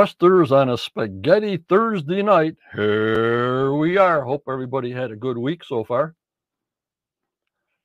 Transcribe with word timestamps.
Hello, 0.00 0.06
on 0.50 0.70
a 0.70 0.78
spaghetti 0.78 1.58
Thursday 1.58 2.22
night. 2.22 2.56
Here 2.74 3.70
we 3.74 3.98
are. 3.98 4.24
Hope 4.24 4.44
everybody 4.48 4.92
had 4.92 5.10
a 5.10 5.16
good 5.16 5.36
week 5.36 5.62
so 5.62 5.84
far. 5.84 6.14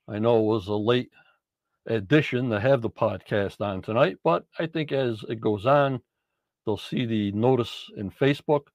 I 0.08 0.20
know 0.20 0.40
it 0.40 0.44
was 0.44 0.68
a 0.68 0.76
late 0.76 1.12
addition 1.88 2.50
to 2.52 2.60
have 2.62 2.82
the 2.82 2.90
podcast 2.90 3.60
on 3.60 3.82
tonight, 3.82 4.16
but 4.24 4.46
I 4.58 4.66
think 4.66 4.94
as 4.94 5.26
it 5.28 5.42
goes 5.42 5.66
on, 5.66 6.00
they'll 6.66 6.78
see 6.78 7.06
the 7.06 7.34
notice 7.34 7.92
in 7.98 8.10
Facebook 8.10 8.68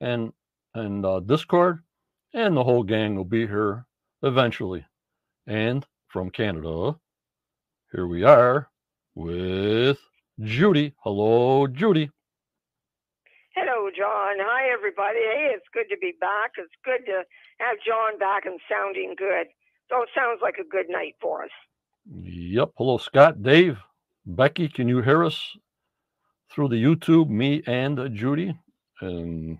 and 0.00 0.32
and 0.74 1.06
uh, 1.06 1.20
Discord, 1.20 1.84
and 2.34 2.56
the 2.56 2.64
whole 2.64 2.82
gang 2.82 3.14
will 3.14 3.24
be 3.24 3.46
here 3.46 3.86
eventually. 4.24 4.84
And 5.46 5.86
from 6.08 6.30
Canada, 6.30 6.96
here 7.92 8.08
we 8.08 8.24
are 8.24 8.70
with 9.14 10.00
Judy. 10.40 10.94
Hello, 11.04 11.68
Judy. 11.68 12.10
John. 13.96 14.36
Hi, 14.40 14.72
everybody. 14.72 15.18
Hey, 15.18 15.50
it's 15.54 15.66
good 15.72 15.86
to 15.90 15.96
be 16.00 16.12
back. 16.20 16.52
It's 16.58 16.72
good 16.84 17.04
to 17.06 17.22
have 17.58 17.76
John 17.86 18.18
back 18.18 18.46
and 18.46 18.58
sounding 18.70 19.14
good. 19.16 19.46
So 19.88 20.02
it 20.02 20.08
sounds 20.14 20.40
like 20.42 20.56
a 20.58 20.68
good 20.68 20.88
night 20.88 21.14
for 21.20 21.44
us. 21.44 21.50
Yep. 22.22 22.70
Hello, 22.76 22.98
Scott, 22.98 23.42
Dave, 23.42 23.78
Becky. 24.26 24.68
Can 24.68 24.88
you 24.88 25.02
hear 25.02 25.24
us 25.24 25.40
through 26.50 26.68
the 26.68 26.82
YouTube? 26.82 27.28
Me 27.28 27.62
and 27.66 27.98
uh, 27.98 28.08
Judy. 28.08 28.54
And 29.00 29.58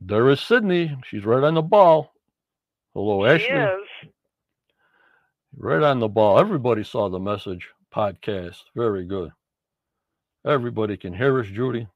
there 0.00 0.28
is 0.30 0.40
Sydney. 0.40 0.96
She's 1.06 1.24
right 1.24 1.44
on 1.44 1.54
the 1.54 1.62
ball. 1.62 2.12
Hello, 2.94 3.24
She 3.38 3.48
Ashley. 3.48 3.56
is. 3.56 4.10
Right 5.56 5.82
on 5.82 6.00
the 6.00 6.08
ball. 6.08 6.38
Everybody 6.38 6.82
saw 6.84 7.08
the 7.08 7.20
message 7.20 7.68
podcast. 7.94 8.58
Very 8.74 9.04
good. 9.04 9.30
Everybody 10.46 10.96
can 10.96 11.14
hear 11.14 11.38
us, 11.40 11.46
Judy. 11.46 11.86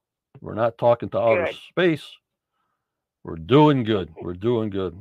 We're 0.40 0.54
not 0.54 0.78
talking 0.78 1.08
to 1.10 1.18
outer 1.18 1.46
Good. 1.46 1.56
space. 1.68 2.04
We're 3.24 3.36
doing 3.36 3.82
good. 3.82 4.14
We're 4.22 4.34
doing 4.34 4.70
good. 4.70 4.96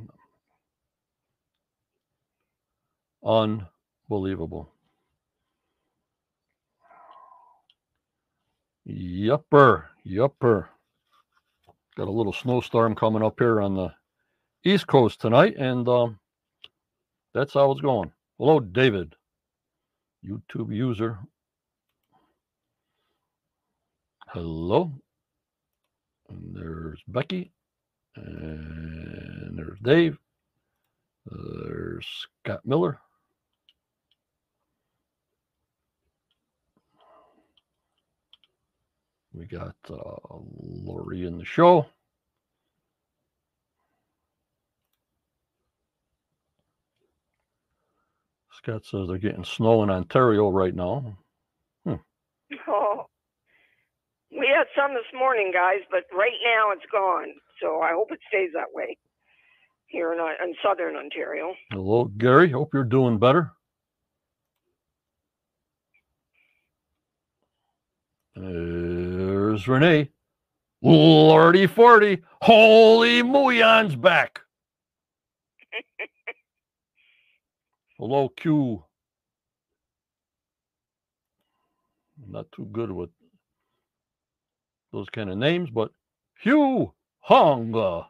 Unbelievable. 3.24 4.70
Yupper. 8.88 9.84
Yupper. 10.06 10.66
Got 11.96 12.08
a 12.08 12.10
little 12.10 12.32
snowstorm 12.32 12.94
coming 12.94 13.22
up 13.22 13.38
here 13.38 13.60
on 13.60 13.74
the 13.74 13.94
East 14.64 14.86
Coast 14.86 15.20
tonight, 15.20 15.56
and 15.56 15.88
um, 15.88 16.18
that's 17.32 17.54
how 17.54 17.70
it's 17.72 17.80
going. 17.80 18.12
Hello, 18.38 18.60
David, 18.60 19.14
YouTube 20.24 20.74
user. 20.74 21.18
Hello. 24.28 24.92
And 26.28 26.54
there's 26.54 27.02
Becky. 27.08 27.52
And 28.16 29.58
there's 29.58 29.78
Dave. 29.80 30.18
There's 31.26 32.06
Scott 32.44 32.60
Miller. 32.64 32.98
We 39.34 39.44
got 39.44 39.76
uh, 39.90 40.38
Lori 40.60 41.26
in 41.26 41.36
the 41.36 41.44
show. 41.44 41.86
Scott 48.50 48.86
says 48.86 49.08
they're 49.08 49.18
getting 49.18 49.44
snow 49.44 49.82
in 49.82 49.90
Ontario 49.90 50.48
right 50.50 50.74
now. 50.74 51.18
Oh, 51.86 52.85
we 54.30 54.48
had 54.48 54.66
some 54.76 54.94
this 54.94 55.10
morning, 55.18 55.50
guys, 55.52 55.80
but 55.90 56.04
right 56.16 56.38
now 56.44 56.72
it's 56.72 56.86
gone. 56.90 57.34
So 57.60 57.80
I 57.80 57.92
hope 57.92 58.12
it 58.12 58.20
stays 58.28 58.50
that 58.54 58.72
way 58.72 58.96
here 59.86 60.12
in, 60.12 60.18
in 60.18 60.54
southern 60.62 60.96
Ontario. 60.96 61.54
Hello, 61.70 62.04
Gary. 62.04 62.50
Hope 62.50 62.74
you're 62.74 62.84
doing 62.84 63.18
better. 63.18 63.52
There's 68.34 69.66
Renee. 69.66 70.10
Lordy 70.82 71.66
40. 71.66 72.22
Holy 72.42 73.22
Mouillon's 73.22 73.96
back. 73.96 74.40
Hello, 77.98 78.28
Q. 78.28 78.84
I'm 82.22 82.32
not 82.32 82.52
too 82.52 82.66
good 82.66 82.92
with 82.92 83.10
those 84.92 85.08
kind 85.10 85.30
of 85.30 85.36
names, 85.38 85.70
but 85.70 85.90
Hugh 86.40 86.92
Hong. 87.20 88.04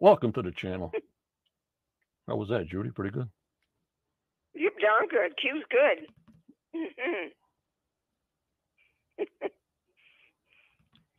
welcome 0.00 0.32
to 0.32 0.42
the 0.42 0.52
channel. 0.52 0.92
How 2.28 2.36
was 2.36 2.48
that, 2.48 2.66
Judy? 2.68 2.90
Pretty 2.90 3.12
good. 3.12 3.28
You're 4.54 4.72
darn 4.80 5.08
good. 5.08 5.36
Q's 5.36 5.64
good. 5.70 6.06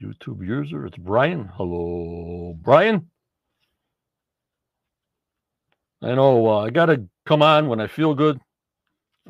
YouTube 0.04 0.46
user. 0.46 0.86
It's 0.86 0.98
Brian. 0.98 1.50
Hello, 1.56 2.56
Brian. 2.62 3.10
I 6.02 6.14
know 6.14 6.48
uh, 6.48 6.66
I 6.66 6.70
got 6.70 6.88
to 6.88 7.04
come 7.26 7.42
on 7.42 7.68
when 7.68 7.82
I 7.82 7.88
feel 7.88 8.14
good. 8.14 8.40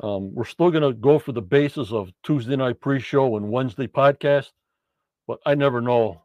Um, 0.02 0.34
we're 0.34 0.44
still 0.44 0.70
going 0.70 0.82
to 0.82 0.92
go 0.92 1.18
for 1.18 1.32
the 1.32 1.42
basis 1.42 1.90
of 1.90 2.10
Tuesday 2.22 2.56
night 2.56 2.80
pre 2.80 3.00
show 3.00 3.36
and 3.36 3.50
Wednesday 3.50 3.86
podcast, 3.86 4.50
but 5.28 5.38
I 5.46 5.54
never 5.54 5.80
know 5.80 6.22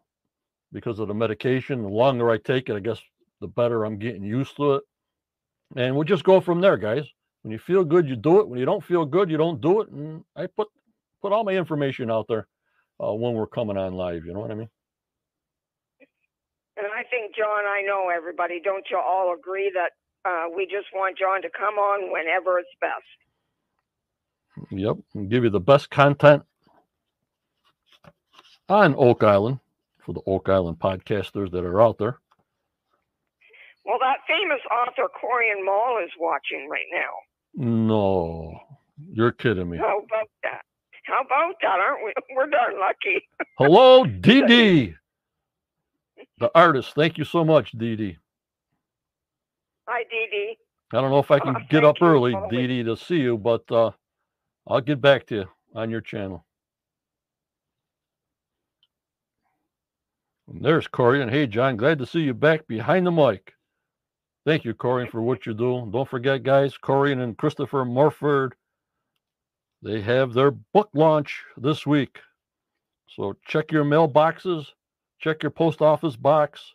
because 0.72 0.98
of 0.98 1.10
the 1.10 1.14
medication. 1.14 1.84
The 1.84 1.90
longer 1.90 2.32
I 2.32 2.38
take 2.38 2.70
it, 2.70 2.76
I 2.76 2.80
guess 2.80 3.00
the 3.42 3.48
better 3.48 3.84
I'm 3.84 4.00
getting 4.00 4.24
used 4.24 4.56
to 4.56 4.76
it. 4.76 4.84
And 5.76 5.96
we'll 5.96 6.06
just 6.06 6.24
go 6.24 6.40
from 6.40 6.62
there, 6.62 6.78
guys. 6.78 7.06
When 7.44 7.52
you 7.52 7.60
feel 7.60 7.84
good, 7.84 8.08
you 8.08 8.16
do 8.16 8.40
it. 8.40 8.48
When 8.48 8.58
you 8.60 8.66
don't 8.66 8.84
feel 8.84 9.06
good, 9.06 9.30
you 9.30 9.38
don't 9.38 9.60
do 9.60 9.82
it. 9.82 9.90
And 9.90 10.24
I 10.36 10.48
put 10.48 10.70
put 11.22 11.34
all 11.34 11.44
my 11.44 11.52
information 11.52 12.10
out 12.10 12.26
there 12.30 12.48
uh, 13.04 13.14
when 13.14 13.34
we're 13.34 13.48
coming 13.48 13.78
on 13.78 13.94
live. 13.94 14.26
You 14.26 14.34
know 14.34 14.40
what 14.40 14.52
I 14.52 14.56
mean? 14.56 14.70
And 16.78 16.88
I 16.88 17.04
think, 17.04 17.36
John, 17.36 17.66
I 17.66 17.84
know 17.86 18.10
everybody. 18.10 18.62
Don't 18.64 18.86
you 18.90 18.98
all 18.98 19.36
agree 19.38 19.72
that 19.76 19.92
uh, 20.30 20.46
we 20.56 20.66
just 20.66 20.88
want 20.94 21.18
John 21.18 21.42
to 21.42 21.50
come 21.50 21.76
on 21.76 22.12
whenever 22.12 22.58
it's 22.60 22.70
best? 22.80 23.04
Yep. 24.72 24.98
And 25.14 25.30
give 25.30 25.44
you 25.44 25.50
the 25.50 25.60
best 25.60 25.90
content 25.90 26.44
on 28.70 28.96
Oak 28.98 29.24
Island 29.24 29.60
for 30.00 30.14
the 30.14 30.22
Oak 30.28 30.50
Island 30.50 30.80
podcasters 30.80 31.52
that 31.52 31.64
are 31.66 31.82
out 31.82 31.98
there. 31.98 32.20
Well, 33.86 33.98
that 34.00 34.20
famous 34.28 34.60
author 34.72 35.10
Corjan 35.10 35.66
Mol 35.66 36.00
is 36.04 36.12
watching 36.20 36.70
right 36.70 36.86
now. 36.92 37.12
No, 37.56 38.60
you're 39.12 39.32
kidding 39.34 39.70
me. 39.70 39.78
How 39.78 40.00
about 40.00 40.30
that? 40.44 40.62
How 41.06 41.22
about 41.22 41.56
that? 41.62 41.80
Aren't 41.80 42.06
we? 42.06 42.14
We're 42.36 42.48
darn 42.50 42.80
lucky. 42.80 43.28
Hello, 43.58 44.04
DD, 44.06 44.96
the 46.40 46.52
artist. 46.56 46.94
Thank 46.96 47.18
you 47.18 47.26
so 47.26 47.44
much, 47.44 47.74
DD. 47.78 48.18
Hi, 49.88 50.04
Dee 50.10 50.28
Dee. 50.32 50.58
I 50.94 51.02
don't 51.02 51.12
know 51.12 51.20
if 51.20 51.30
I 51.32 51.40
can 51.40 51.56
Oh, 51.58 51.62
get 51.70 51.84
up 51.84 51.98
early, 52.02 52.34
DD, 52.34 52.86
to 52.86 52.96
see 52.96 53.18
you, 53.18 53.38
but 53.38 53.70
uh, 53.72 53.92
I'll 54.68 54.80
get 54.82 55.02
back 55.02 55.26
to 55.28 55.36
you 55.36 55.46
on 55.76 55.90
your 55.90 56.02
channel. 56.02 56.46
And 60.48 60.64
there's 60.64 60.88
Corjan. 60.88 61.30
Hey, 61.30 61.48
John, 61.48 61.78
glad 61.78 62.00
to 62.00 62.06
see 62.06 62.22
you 62.22 62.34
back 62.34 62.68
behind 62.68 63.06
the 63.06 63.12
mic. 63.12 63.54
Thank 64.46 64.66
you, 64.66 64.74
Corjan, 64.74 65.10
for 65.10 65.22
what 65.22 65.46
you 65.46 65.54
do. 65.54 65.90
Don't 65.92 66.10
forget, 66.10 66.44
guys, 66.44 66.78
Corjan 66.78 67.24
and 67.24 67.38
Christopher 67.38 67.86
Morford, 67.86 68.56
they 69.82 70.02
have 70.02 70.34
their 70.34 70.52
book 70.52 70.90
launch 70.94 71.44
this 71.56 71.86
week. 71.86 72.20
So 73.10 73.38
check 73.46 73.72
your 73.72 73.86
mailboxes, 73.86 74.66
check 75.20 75.44
your 75.44 75.52
post 75.52 75.82
office 75.82 76.16
box, 76.16 76.74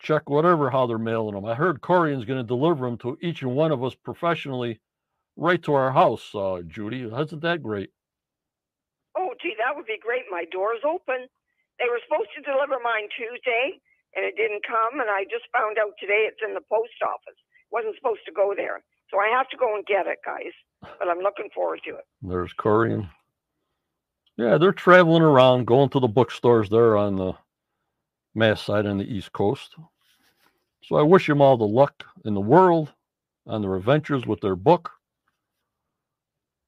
check 0.00 0.28
whatever 0.30 0.70
how 0.70 0.86
they're 0.86 0.98
mailing 0.98 1.34
them. 1.34 1.44
I 1.44 1.54
heard 1.54 1.80
Corjan's 1.80 2.24
going 2.24 2.40
to 2.40 2.46
deliver 2.46 2.86
them 2.86 2.98
to 2.98 3.18
each 3.20 3.42
and 3.42 3.54
one 3.54 3.72
of 3.72 3.82
us 3.82 3.94
professionally 3.94 4.80
right 5.36 5.62
to 5.62 5.74
our 5.74 5.90
house, 5.90 6.34
uh, 6.34 6.62
Judy. 6.66 7.02
Isn't 7.02 7.42
that 7.42 7.62
great? 7.62 7.90
Oh, 9.16 9.30
gee, 9.40 9.54
that 9.58 9.74
would 9.74 9.86
be 9.86 9.98
great. 10.00 10.22
My 10.30 10.44
door's 10.52 10.80
open. 10.84 11.26
They 11.78 11.86
were 11.86 12.02
supposed 12.02 12.30
to 12.34 12.42
deliver 12.42 12.82
mine 12.82 13.08
Tuesday, 13.14 13.78
and 14.14 14.26
it 14.26 14.34
didn't 14.36 14.66
come. 14.66 15.00
And 15.00 15.10
I 15.10 15.24
just 15.24 15.46
found 15.54 15.78
out 15.78 15.94
today 15.98 16.26
it's 16.26 16.42
in 16.44 16.54
the 16.54 16.64
post 16.66 16.98
office. 17.02 17.38
wasn't 17.70 17.96
supposed 17.96 18.26
to 18.26 18.32
go 18.32 18.54
there, 18.56 18.82
so 19.10 19.18
I 19.18 19.28
have 19.30 19.48
to 19.50 19.56
go 19.56 19.74
and 19.74 19.86
get 19.86 20.06
it, 20.06 20.18
guys. 20.24 20.54
But 20.82 21.08
I'm 21.08 21.20
looking 21.20 21.50
forward 21.54 21.80
to 21.86 21.96
it. 21.96 22.06
There's 22.22 22.54
Corjan. 22.54 23.10
Yeah, 24.36 24.58
they're 24.58 24.72
traveling 24.72 25.22
around, 25.22 25.66
going 25.66 25.88
to 25.90 26.00
the 26.00 26.06
bookstores 26.06 26.68
there 26.70 26.96
on 26.96 27.16
the 27.16 27.32
Mass 28.34 28.62
side 28.62 28.86
on 28.86 28.98
the 28.98 29.04
East 29.04 29.32
Coast. 29.32 29.74
So 30.84 30.96
I 30.96 31.02
wish 31.02 31.26
them 31.26 31.40
all 31.40 31.56
the 31.56 31.66
luck 31.66 32.04
in 32.24 32.34
the 32.34 32.40
world 32.40 32.92
on 33.46 33.62
their 33.62 33.74
adventures 33.74 34.26
with 34.26 34.40
their 34.40 34.54
book. 34.54 34.92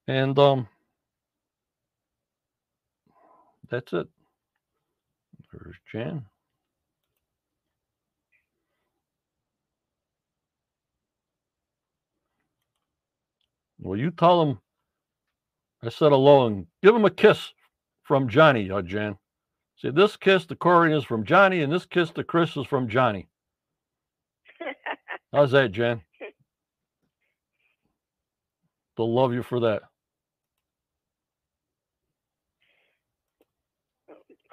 And 0.08 0.36
um, 0.38 0.68
that's 3.68 3.92
it. 3.92 4.08
There's 5.52 5.76
Jan. 5.92 6.24
Well, 13.78 13.98
you 13.98 14.10
tell 14.10 14.42
him 14.42 14.58
I 15.82 15.88
said 15.88 16.12
hello 16.12 16.46
and 16.46 16.66
give 16.82 16.94
him 16.94 17.06
a 17.06 17.10
kiss 17.10 17.52
from 18.02 18.28
Johnny, 18.28 18.70
uh, 18.70 18.82
Jan. 18.82 19.16
See, 19.76 19.90
this 19.90 20.16
kiss 20.16 20.44
to 20.46 20.56
Corey 20.56 20.94
is 20.94 21.04
from 21.04 21.24
Johnny, 21.24 21.62
and 21.62 21.72
this 21.72 21.86
kiss 21.86 22.10
to 22.10 22.24
Chris 22.24 22.56
is 22.56 22.66
from 22.66 22.88
Johnny. 22.88 23.28
How's 25.32 25.52
that, 25.52 25.72
Jan? 25.72 26.02
They'll 28.96 29.14
love 29.14 29.32
you 29.32 29.42
for 29.42 29.60
that. 29.60 29.82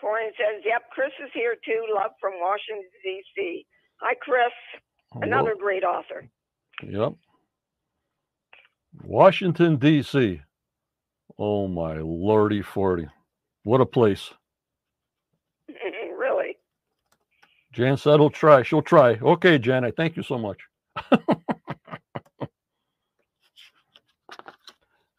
Corjan 0.07 0.31
says, 0.37 0.63
"Yep, 0.65 0.83
Chris 0.91 1.11
is 1.23 1.31
here 1.33 1.55
too. 1.65 1.85
Love 1.95 2.11
from 2.21 2.33
Washington 2.39 2.89
D.C. 3.03 3.65
Hi, 4.01 4.15
Chris. 4.21 4.53
Another 5.21 5.55
Well, 5.55 5.57
great 5.59 5.83
author. 5.83 6.29
Yep. 6.83 7.13
Washington, 9.03 9.77
D.C. 9.77 10.41
Oh, 11.39 11.67
my 11.67 11.97
lordy 11.99 12.61
40. 12.63 13.07
What 13.63 13.81
a 13.81 13.85
place. 13.85 14.31
really. 16.17 16.57
Jan 17.73 17.97
said 17.97 18.19
he'll 18.19 18.29
try. 18.29 18.63
She'll 18.63 18.81
try. 18.81 19.15
Okay, 19.15 19.59
Jan, 19.59 19.85
I 19.85 19.91
thank 19.91 20.17
you 20.17 20.23
so 20.23 20.37
much. 20.37 20.59
All 21.11 21.19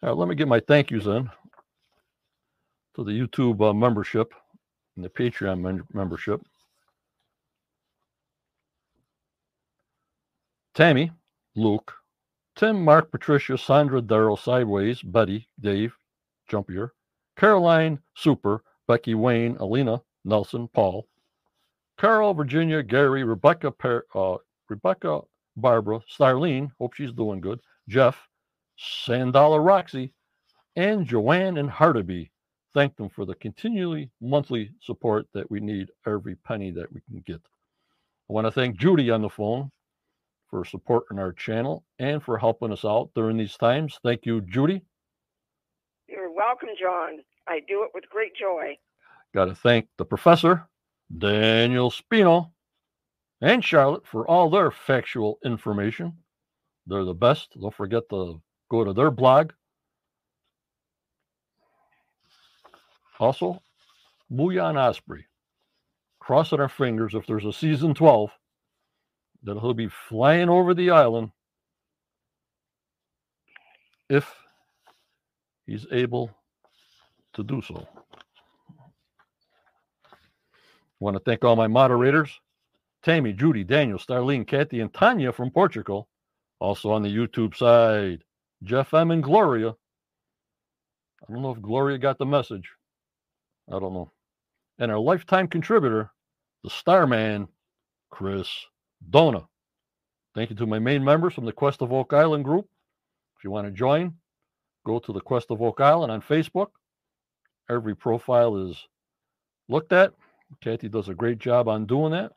right, 0.03 0.17
let 0.17 0.29
me 0.29 0.37
get 0.37 0.49
my 0.49 0.61
thank 0.61 0.91
yous 0.91 1.07
in 1.07 1.31
to 2.97 3.05
the 3.05 3.13
YouTube 3.13 3.61
uh, 3.69 3.75
membership 3.75 4.33
and 4.99 5.05
the 5.05 5.11
Patreon 5.11 5.61
men- 5.61 5.87
membership. 5.93 6.43
Tammy, 10.75 11.13
Luke, 11.55 11.95
Tim, 12.57 12.85
Mark, 12.85 13.13
Patricia, 13.13 13.57
Sandra, 13.57 14.03
Daryl, 14.03 14.37
Sideways, 14.37 15.01
Betty, 15.01 15.47
Dave, 15.61 15.97
Jumpier, 16.51 16.91
Caroline, 17.37 18.01
Super, 18.17 18.65
Becky, 18.89 19.15
Wayne, 19.15 19.57
Alina, 19.59 20.03
Nelson, 20.25 20.67
Paul, 20.67 21.07
Carol, 21.97 22.35
Virginia, 22.35 22.83
Gary, 22.83 23.23
Rebecca, 23.23 23.73
uh, 24.17 24.37
Rebecca, 24.69 25.21
Barbara, 25.57 26.01
Starlene, 26.13 26.73
hope 26.81 26.95
she's 26.95 27.13
doing 27.13 27.41
good, 27.41 27.61
Jeff, 27.89 28.29
Sandala, 28.77 29.65
Roxy, 29.65 30.13
and 30.75 31.07
Joanne 31.07 31.57
and 31.57 31.71
Hardaby. 31.71 32.31
Thank 32.79 32.95
them 32.95 33.09
for 33.09 33.25
the 33.25 33.35
continually 33.35 34.09
monthly 34.21 34.71
support 34.83 35.27
that 35.35 35.51
we 35.51 35.59
need 35.59 35.89
every 36.07 36.37
penny 36.37 36.71
that 36.71 36.93
we 36.93 37.01
can 37.11 37.25
get. 37.27 37.41
I 38.31 38.33
want 38.33 38.47
to 38.47 38.53
thank 38.53 38.79
Judy 38.79 39.11
on 39.11 39.21
the 39.21 39.29
phone 39.29 39.73
for 40.49 40.65
supporting 40.65 41.19
our 41.19 41.33
channel 41.33 41.83
and 41.99 42.23
for 42.23 42.39
helping 42.39 42.71
us 42.71 42.85
out 42.85 43.11
during 43.17 43.37
these 43.37 43.57
times. 43.57 43.99
Thank 44.05 44.27
you, 44.27 44.43
Judy. 44.43 44.83
You're 46.07 46.31
welcome, 46.31 46.69
John. 46.81 47.19
I 47.49 47.63
do 47.67 47.83
it 47.83 47.91
with 47.95 48.09
great 48.11 48.37
joy. 48.37 48.79
Got 49.35 49.47
to 49.47 49.57
thank 49.57 49.89
the 49.97 50.05
professor, 50.05 50.69
Daniel 51.19 51.91
Spino, 51.91 52.53
and 53.41 53.65
Charlotte 53.65 54.07
for 54.07 54.25
all 54.31 54.51
their 54.51 54.71
factual 54.71 55.41
information. 55.45 56.13
They're 56.87 57.03
the 57.03 57.13
best. 57.13 57.61
Don't 57.61 57.75
forget 57.75 58.05
to 58.11 58.41
go 58.71 58.85
to 58.85 58.93
their 58.93 59.11
blog. 59.11 59.51
Also, 63.19 63.61
Booyan 64.33 64.77
Osprey. 64.77 65.27
Crossing 66.21 66.61
our 66.61 66.69
fingers 66.69 67.15
if 67.15 67.27
there's 67.27 67.47
a 67.47 67.53
season 67.53 67.95
12 67.95 68.31
that 69.45 69.59
he'll 69.59 69.75
be 69.75 69.89
flying 69.89 70.49
over 70.49 70.75
the 70.75 70.91
island 70.91 71.31
if 74.11 74.35
he's 75.67 75.87
able 75.91 76.31
to 77.35 77.43
do 77.43 77.63
so. 77.63 77.87
want 81.01 81.17
to 81.17 81.23
thank 81.23 81.45
all 81.45 81.57
my 81.57 81.67
moderators 81.67 82.41
Tammy, 83.03 83.33
Judy, 83.33 83.63
Daniel, 83.63 83.99
Starlene, 83.99 84.47
Kathy, 84.47 84.81
and 84.81 84.93
Tanya 84.93 85.33
from 85.33 85.51
Portugal. 85.51 86.09
Also 86.59 86.91
on 86.91 87.03
the 87.03 87.09
YouTube 87.15 87.57
side, 87.57 88.25
Jeff 88.65 88.93
M. 88.93 89.13
and 89.13 89.23
Gloria. 89.23 89.71
I 89.71 91.33
don't 91.33 91.43
know 91.43 91.53
if 91.53 91.63
Gloria 91.63 91.99
got 91.99 92.19
the 92.19 92.27
message. 92.27 92.69
I 93.69 93.79
don't 93.79 93.93
know. 93.93 94.13
And 94.79 94.91
our 94.91 94.99
lifetime 94.99 95.49
contributor, 95.49 96.11
the 96.65 96.71
Starman, 96.71 97.49
Chris 98.11 98.49
Dona. 99.11 99.47
Thank 100.35 100.51
you 100.51 100.57
to 100.57 100.67
my 100.67 100.79
main 100.79 101.05
members 101.05 101.35
from 101.35 101.45
the 101.45 101.53
Quest 101.53 101.83
of 101.83 101.93
Oak 101.93 102.13
Island 102.13 102.45
group. 102.45 102.67
If 103.37 103.45
you 103.45 103.51
want 103.51 103.67
to 103.67 103.73
join, 103.73 104.15
go 104.87 104.99
to 104.99 105.13
the 105.13 105.21
Quest 105.21 105.51
of 105.51 105.61
Oak 105.61 105.81
Island 105.81 106.13
on 106.13 106.23
Facebook. 106.23 106.69
Every 107.71 107.95
profile 107.95 108.57
is 108.69 108.87
looked 109.69 109.93
at. 109.93 110.15
Kathy 110.63 110.89
does 110.89 111.09
a 111.09 111.15
great 111.15 111.39
job 111.39 111.69
on 111.69 111.87
doing 111.87 112.13
that. 112.13 112.33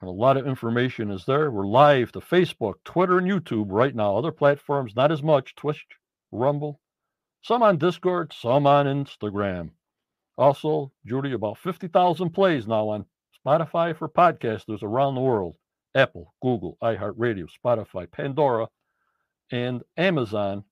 And 0.00 0.08
a 0.08 0.12
lot 0.12 0.36
of 0.36 0.46
information 0.46 1.10
is 1.10 1.26
there. 1.26 1.50
We're 1.50 1.66
live 1.66 2.10
to 2.12 2.20
Facebook, 2.20 2.74
Twitter, 2.84 3.18
and 3.18 3.28
YouTube 3.28 3.66
right 3.68 3.94
now. 3.94 4.16
Other 4.16 4.32
platforms, 4.32 4.96
not 4.96 5.12
as 5.12 5.22
much. 5.22 5.54
Twitch, 5.54 5.84
Rumble, 6.32 6.80
some 7.42 7.62
on 7.62 7.76
Discord, 7.76 8.32
some 8.32 8.66
on 8.66 8.86
Instagram. 8.86 9.70
Also, 10.40 10.92
Judy, 11.06 11.34
about 11.34 11.58
50,000 11.58 12.30
plays 12.30 12.66
now 12.68 12.90
on 12.90 13.06
Spotify 13.46 13.96
for 13.96 14.08
podcasters 14.08 14.82
around 14.82 15.16
the 15.16 15.22
world. 15.22 15.56
Apple, 15.96 16.34
Google, 16.42 16.78
iHeartRadio, 16.82 17.48
Spotify, 17.64 18.10
Pandora, 18.10 18.68
and 19.52 19.82
Amazon. 19.98 20.64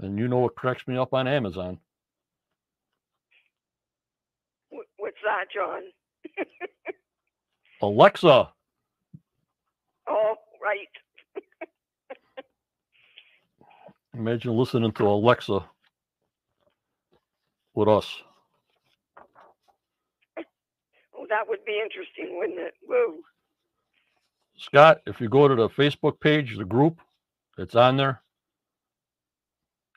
And 0.00 0.18
you 0.18 0.28
know 0.28 0.40
what 0.40 0.56
cracks 0.56 0.88
me 0.88 0.98
up 0.98 1.14
on 1.14 1.28
Amazon? 1.28 1.78
What's 4.98 5.18
that, 5.24 5.46
John? 5.54 5.82
Alexa, 7.82 8.50
Oh, 10.08 10.34
right. 10.62 10.88
imagine 14.14 14.52
listening 14.56 14.92
to 14.92 15.06
Alexa 15.08 15.64
with 17.74 17.88
us. 17.88 18.22
Oh, 21.18 21.19
that 21.30 21.48
would 21.48 21.64
be 21.64 21.80
interesting, 21.82 22.38
wouldn't 22.38 22.58
it? 22.58 22.74
Woo. 22.86 23.22
Scott, 24.58 25.00
if 25.06 25.20
you 25.20 25.28
go 25.28 25.48
to 25.48 25.54
the 25.54 25.70
Facebook 25.70 26.20
page, 26.20 26.58
the 26.58 26.64
group, 26.64 27.00
it's 27.56 27.74
on 27.74 27.96
there. 27.96 28.20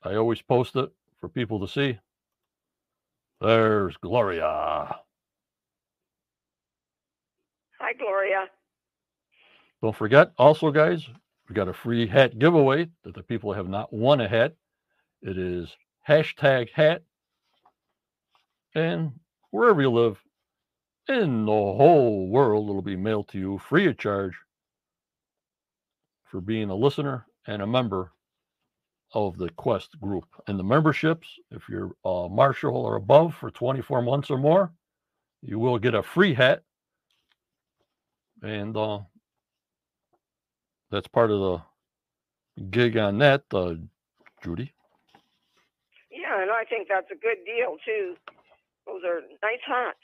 I 0.04 0.16
always 0.16 0.42
post 0.42 0.76
it 0.76 0.90
for 1.20 1.28
people 1.28 1.60
to 1.60 1.68
see. 1.68 2.00
There's 3.42 3.98
Gloria. 3.98 4.96
Hi, 7.80 7.94
Gloria. 7.94 8.46
Don't 9.82 9.96
forget, 9.96 10.32
also, 10.38 10.72
guys, 10.72 11.06
we 11.50 11.56
got 11.56 11.68
a 11.68 11.74
free 11.74 12.08
hat 12.08 12.40
giveaway 12.40 12.88
that 13.04 13.16
the 13.16 13.24
people 13.24 13.52
have 13.52 13.68
not 13.68 13.92
won 13.92 14.22
a 14.22 14.30
hat. 14.30 14.56
It 15.22 15.38
is 15.38 15.76
hashtag 16.08 16.70
hat. 16.72 17.04
And 18.74 19.12
wherever 19.52 19.82
you 19.82 19.92
live 19.92 20.18
in 21.08 21.46
the 21.46 21.52
whole 21.52 22.28
world, 22.30 22.70
it'll 22.70 22.82
be 22.82 22.96
mailed 22.96 23.28
to 23.30 23.40
you 23.40 23.58
free 23.58 23.88
of 23.88 23.98
charge 23.98 24.34
for 26.26 26.42
being 26.42 26.70
a 26.70 26.76
listener 26.76 27.26
and 27.46 27.62
a 27.62 27.68
member 27.68 28.12
of 29.14 29.38
the 29.38 29.50
Quest 29.50 30.00
group. 30.00 30.26
And 30.48 30.58
the 30.58 30.64
memberships, 30.64 31.28
if 31.52 31.70
you're 31.70 31.92
a 32.04 32.28
marshal 32.30 32.76
or 32.76 32.96
above 32.96 33.36
for 33.36 33.52
24 33.52 34.02
months 34.02 34.30
or 34.32 34.38
more, 34.38 34.72
you 35.42 35.60
will 35.60 35.78
get 35.78 35.94
a 35.94 36.02
free 36.02 36.34
hat. 36.34 36.64
And 38.42 38.76
uh, 38.76 39.00
that's 40.90 41.08
part 41.08 41.32
of 41.32 41.40
the 41.40 42.64
gig 42.70 42.98
on 42.98 43.20
that, 43.20 43.44
uh, 43.54 43.76
Judy. 44.44 44.74
Yeah, 46.12 46.42
and 46.42 46.52
I 46.52 46.64
think 46.66 46.88
that's 46.90 47.12
a 47.12 47.16
good 47.16 47.38
deal 47.46 47.78
too. 47.86 48.16
Those 48.86 49.02
are 49.06 49.22
nice 49.42 49.60
hats. 49.66 49.98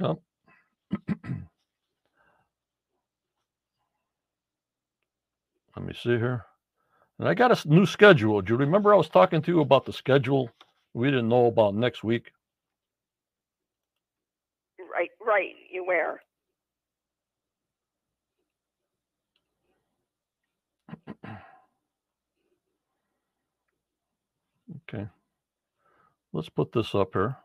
Yep. 0.00 0.18
Let 5.82 5.88
me 5.88 5.94
see 5.94 6.10
here. 6.10 6.44
And 7.18 7.28
I 7.28 7.34
got 7.34 7.50
a 7.50 7.68
new 7.68 7.86
schedule. 7.86 8.40
Do 8.40 8.52
you 8.52 8.56
remember 8.56 8.94
I 8.94 8.96
was 8.96 9.08
talking 9.08 9.42
to 9.42 9.50
you 9.50 9.62
about 9.62 9.84
the 9.84 9.92
schedule 9.92 10.48
we 10.94 11.10
didn't 11.10 11.28
know 11.28 11.46
about 11.46 11.74
next 11.74 12.04
week? 12.04 12.30
Right, 14.78 15.10
right. 15.26 15.56
You 15.72 15.84
were. 15.84 16.20
okay. 24.88 25.08
Let's 26.32 26.48
put 26.48 26.70
this 26.70 26.94
up 26.94 27.12
here. 27.12 27.36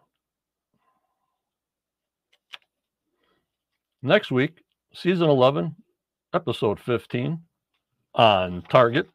Next 4.03 4.29
week, 4.29 4.61
season 4.93 5.27
11, 5.27 5.75
episode 6.35 6.79
15 6.79 7.46
on 8.17 8.63
Target. 8.63 9.07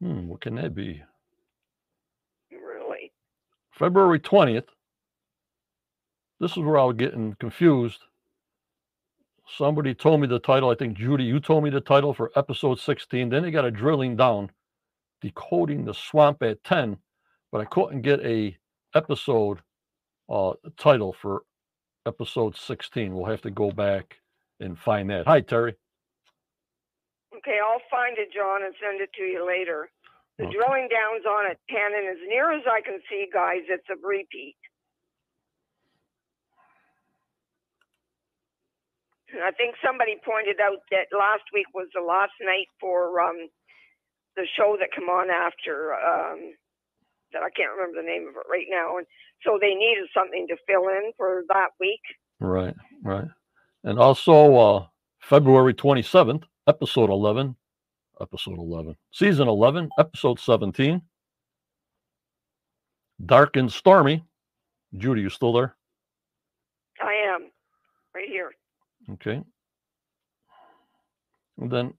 Hmm, 0.00 0.26
what 0.26 0.40
can 0.40 0.56
that 0.56 0.74
be? 0.74 1.02
Really? 2.50 3.12
February 3.70 4.18
20th. 4.18 4.68
This 6.40 6.52
is 6.52 6.58
where 6.58 6.78
I 6.78 6.84
was 6.84 6.96
getting 6.96 7.36
confused. 7.38 8.00
Somebody 9.56 9.94
told 9.94 10.20
me 10.20 10.26
the 10.26 10.40
title. 10.40 10.70
I 10.70 10.74
think 10.74 10.98
Judy, 10.98 11.24
you 11.24 11.38
told 11.38 11.62
me 11.64 11.70
the 11.70 11.80
title 11.80 12.12
for 12.12 12.32
episode 12.34 12.80
16. 12.80 13.28
Then 13.28 13.42
they 13.42 13.50
got 13.50 13.64
a 13.64 13.70
drilling 13.70 14.16
down, 14.16 14.50
decoding 15.20 15.84
the 15.84 15.94
swamp 15.94 16.42
at 16.42 16.64
10, 16.64 16.96
but 17.52 17.60
I 17.60 17.64
couldn't 17.66 18.02
get 18.02 18.20
a 18.20 18.56
episode 18.94 19.60
uh, 20.28 20.54
title 20.76 21.12
for 21.12 21.42
episode 22.06 22.56
16. 22.56 23.14
We'll 23.14 23.26
have 23.26 23.42
to 23.42 23.50
go 23.50 23.70
back 23.70 24.16
and 24.60 24.78
find 24.78 25.10
that. 25.10 25.26
Hi, 25.26 25.40
Terry. 25.42 25.76
Okay, 27.46 27.60
I'll 27.62 27.84
find 27.90 28.18
it, 28.18 28.34
John, 28.34 28.66
and 28.66 28.74
send 28.82 28.98
it 29.00 29.14
to 29.14 29.24
you 29.24 29.46
later. 29.46 29.88
The 30.38 30.46
Okay. 30.46 30.56
drilling 30.56 30.88
down's 30.90 31.26
on 31.26 31.46
at 31.46 31.58
10, 31.70 31.94
and 31.94 32.08
as 32.10 32.18
near 32.28 32.52
as 32.52 32.66
I 32.66 32.82
can 32.82 33.00
see, 33.08 33.28
guys, 33.32 33.62
it's 33.70 33.88
a 33.90 33.96
repeat. 34.02 34.56
I 39.42 39.52
think 39.52 39.76
somebody 39.84 40.16
pointed 40.24 40.60
out 40.60 40.82
that 40.90 41.08
last 41.12 41.44
week 41.54 41.66
was 41.74 41.88
the 41.94 42.02
last 42.02 42.34
night 42.42 42.68
for 42.80 43.20
um, 43.20 43.48
the 44.36 44.46
show 44.56 44.76
that 44.80 44.92
come 44.94 45.08
on 45.10 45.30
after 45.30 45.94
um, 45.94 46.54
that 47.32 47.42
I 47.42 47.50
can't 47.50 47.72
remember 47.76 48.02
the 48.02 48.08
name 48.08 48.28
of 48.28 48.36
it 48.36 48.48
right 48.50 48.68
now, 48.70 48.98
and 48.98 49.06
so 49.44 49.58
they 49.60 49.74
needed 49.74 50.08
something 50.14 50.46
to 50.48 50.56
fill 50.66 50.88
in 50.88 51.12
for 51.16 51.44
that 51.50 51.70
week. 51.80 52.02
Right, 52.40 52.76
right. 53.02 53.28
And 53.84 53.98
also 53.98 54.56
uh 54.56 54.86
February 55.20 55.74
27th, 55.74 56.44
episode 56.66 57.10
11, 57.10 57.54
episode 58.20 58.58
11, 58.58 58.96
season 59.12 59.48
11, 59.48 59.88
episode 59.98 60.38
17. 60.40 61.00
Dark 63.24 63.56
and 63.56 63.70
Stormy. 63.72 64.24
Judy, 64.96 65.22
you 65.22 65.30
still 65.30 65.52
there? 65.52 65.74
I 67.02 67.12
am 67.34 67.50
right 68.14 68.28
here. 68.28 68.50
Okay. 69.12 69.42
And 71.58 71.70
then 71.70 71.94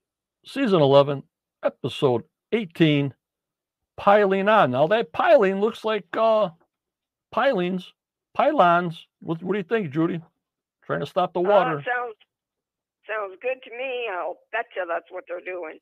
season 0.45 0.81
11, 0.81 1.23
episode 1.63 2.23
18, 2.51 3.13
piling 3.97 4.47
on. 4.47 4.71
Now 4.71 4.87
that 4.87 5.11
piling 5.11 5.59
looks 5.59 5.83
like 5.83 6.05
uh 6.15 6.49
pilings, 7.31 7.91
pylons. 8.35 9.07
What, 9.21 9.41
what 9.41 9.53
do 9.53 9.57
you 9.59 9.63
think, 9.63 9.91
Judy? 9.91 10.21
Trying 10.85 10.99
to 11.01 11.05
stop 11.05 11.33
the 11.33 11.39
Uh, 11.39 11.43
water. 11.43 11.71
sounds 11.75 11.85
sounds 13.07 13.37
good 13.41 13.57
to 13.63 13.71
me. 13.77 14.09
I'll 14.13 14.37
bet 14.51 14.65
you 14.75 14.85
that's 14.87 15.11
what 15.11 15.25
they're 15.27 15.41
doing. 15.41 15.79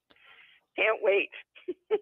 Can't 0.78 1.00
wait. 1.02 1.30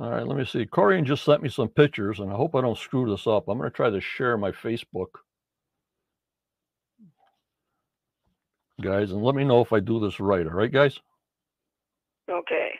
All 0.00 0.10
right, 0.10 0.26
let 0.26 0.36
me 0.38 0.44
see. 0.44 0.66
Corjan 0.66 1.04
just 1.04 1.24
sent 1.24 1.42
me 1.42 1.48
some 1.48 1.68
pictures, 1.68 2.20
and 2.20 2.30
I 2.30 2.36
hope 2.36 2.54
I 2.54 2.60
don't 2.62 2.78
screw 2.78 3.10
this 3.10 3.26
up. 3.26 3.48
I'm 3.48 3.58
going 3.58 3.70
to 3.70 3.74
try 3.76 3.90
to 3.90 4.00
share 4.00 4.36
my 4.36 4.52
Facebook, 4.52 5.08
guys, 8.82 9.12
and 9.12 9.22
let 9.22 9.34
me 9.34 9.44
know 9.44 9.62
if 9.62 9.72
I 9.72 9.80
do 9.80 10.00
this 10.00 10.20
right. 10.20 10.46
All 10.46 10.52
right, 10.54 10.72
guys? 10.72 10.98
Okay. 12.30 12.70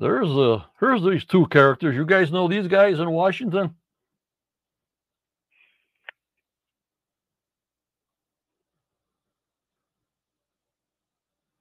There's 0.00 0.30
uh 0.30 0.62
here's 0.80 1.02
these 1.02 1.26
two 1.26 1.46
characters. 1.48 1.94
You 1.94 2.06
guys 2.06 2.32
know 2.32 2.48
these 2.48 2.66
guys 2.66 2.98
in 2.98 3.10
Washington? 3.10 3.74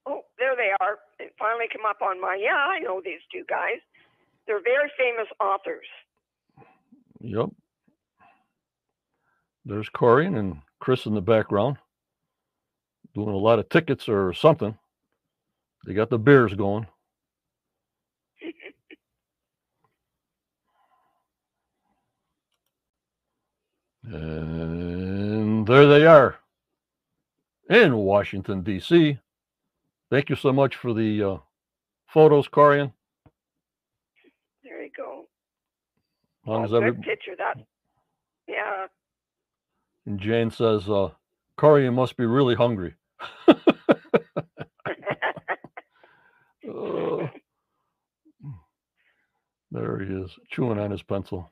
Oh, 0.08 0.22
there 0.38 0.56
they 0.56 0.72
are. 0.80 1.00
It 1.20 1.34
finally 1.38 1.66
come 1.72 1.86
up 1.86 2.02
on 2.02 2.22
my. 2.22 2.40
Yeah, 2.42 2.56
I 2.56 2.80
know 2.80 3.02
these 3.04 3.20
two 3.30 3.44
guys. 3.50 3.80
They're 4.48 4.64
very 4.64 4.90
famous 4.98 5.28
authors. 5.42 5.86
Yep. 7.20 7.50
There's 9.66 9.90
Corjan 9.90 10.40
and 10.40 10.62
Chris 10.80 11.06
in 11.06 11.14
the 11.14 11.22
background 11.22 11.76
doing 13.14 13.30
a 13.36 13.38
lot 13.38 13.60
of 13.60 13.68
tickets 13.68 14.08
or 14.08 14.34
something. 14.34 14.78
They 15.86 15.94
got 15.94 16.10
the 16.10 16.18
beers 16.18 16.54
going. 16.54 16.88
And 24.12 25.68
there 25.68 25.88
they 25.88 26.06
are 26.06 26.36
in 27.70 27.96
Washington, 27.98 28.62
D.C. 28.64 29.20
Thank 30.12 30.30
you 30.30 30.36
so 30.36 30.52
much 30.54 30.76
for 30.76 30.94
the 30.94 31.24
uh, 31.24 31.38
photos, 32.08 32.48
Corjan. 32.48 32.92
There 34.64 34.84
you 34.84 34.92
go. 34.96 35.26
As 36.44 36.48
long 36.50 36.62
Oh, 36.62 36.66
as 36.66 36.74
every, 36.74 36.94
picture. 36.94 37.36
That. 37.38 37.58
Yeah. 38.48 38.88
and 40.06 40.20
Jane 40.20 40.52
says, 40.52 40.90
uh, 40.90 41.10
Corjan 41.58 41.94
must 41.94 42.18
be 42.18 42.26
really 42.26 42.56
hungry. 42.56 42.96
Uh, 43.48 43.54
there 49.72 50.00
he 50.00 50.14
is, 50.14 50.32
chewing 50.52 50.80
on 50.80 50.92
his 50.92 51.04
pencil. 51.04 51.52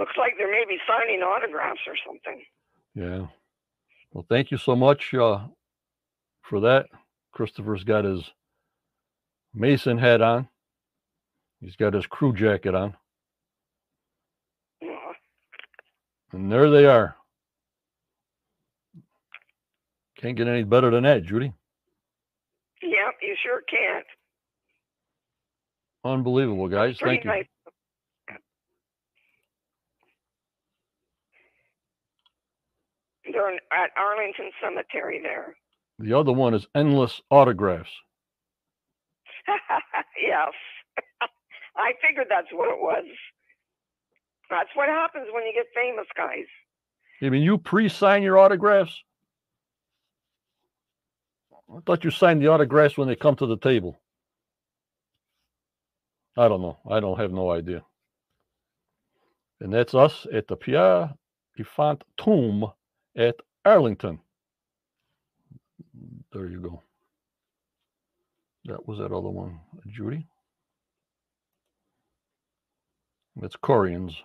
Looks 0.00 0.16
like 0.16 0.32
they're 0.38 0.50
maybe 0.50 0.78
signing 0.88 1.20
autographs 1.20 1.82
or 1.86 1.94
something. 2.06 2.42
Yeah. 2.94 3.26
Well, 4.12 4.24
thank 4.30 4.50
you 4.50 4.56
so 4.56 4.74
much 4.74 5.12
uh, 5.12 5.40
for 6.40 6.60
that. 6.60 6.86
Christopher's 7.32 7.84
got 7.84 8.06
his 8.06 8.22
Mason 9.52 9.98
hat 9.98 10.22
on. 10.22 10.48
He's 11.60 11.76
got 11.76 11.92
his 11.92 12.06
crew 12.06 12.34
jacket 12.34 12.74
on. 12.74 12.96
Aw. 14.82 15.12
And 16.32 16.50
there 16.50 16.70
they 16.70 16.86
are. 16.86 17.14
Can't 20.16 20.36
get 20.36 20.48
any 20.48 20.64
better 20.64 20.90
than 20.90 21.04
that, 21.04 21.24
Judy. 21.24 21.52
Yep, 22.82 23.14
you 23.20 23.36
sure 23.42 23.60
can't. 23.68 24.06
Unbelievable, 26.04 26.68
guys. 26.68 26.96
Thank 26.98 27.24
you. 27.24 27.30
nice. 27.30 27.46
They're 33.32 33.54
at 33.54 33.90
Arlington 33.96 34.50
Cemetery 34.62 35.20
there. 35.22 35.56
The 35.98 36.16
other 36.18 36.32
one 36.32 36.54
is 36.54 36.66
endless 36.74 37.20
autographs. 37.30 37.90
yes. 40.20 40.52
I 41.76 41.92
figured 42.06 42.26
that's 42.28 42.52
what 42.52 42.68
it 42.68 42.80
was. 42.80 43.04
That's 44.50 44.70
what 44.74 44.88
happens 44.88 45.26
when 45.32 45.44
you 45.46 45.52
get 45.54 45.66
famous, 45.74 46.06
guys. 46.16 46.46
I 47.22 47.28
mean, 47.28 47.42
you 47.42 47.58
pre-sign 47.58 48.22
your 48.22 48.38
autographs. 48.38 48.96
I 51.72 51.78
thought 51.86 52.02
you 52.02 52.10
signed 52.10 52.42
the 52.42 52.48
autographs 52.48 52.98
when 52.98 53.06
they 53.06 53.14
come 53.14 53.36
to 53.36 53.46
the 53.46 53.58
table. 53.58 54.00
I 56.36 56.48
don't 56.48 56.62
know. 56.62 56.78
I 56.90 57.00
don't 57.00 57.18
have 57.18 57.32
no 57.32 57.50
idea. 57.50 57.82
And 59.60 59.72
that's 59.72 59.94
us 59.94 60.26
at 60.32 60.48
the 60.48 60.56
Pierre 60.56 61.14
L'Enfant 61.58 62.02
Tomb 62.16 62.72
at 63.20 63.36
Arlington. 63.66 64.18
There 66.32 66.46
you 66.46 66.60
go. 66.60 66.82
That 68.64 68.88
was 68.88 68.98
that 68.98 69.12
other 69.12 69.28
one, 69.28 69.60
Judy. 69.86 70.26
That's 73.36 73.56
Corjan's 73.56 74.16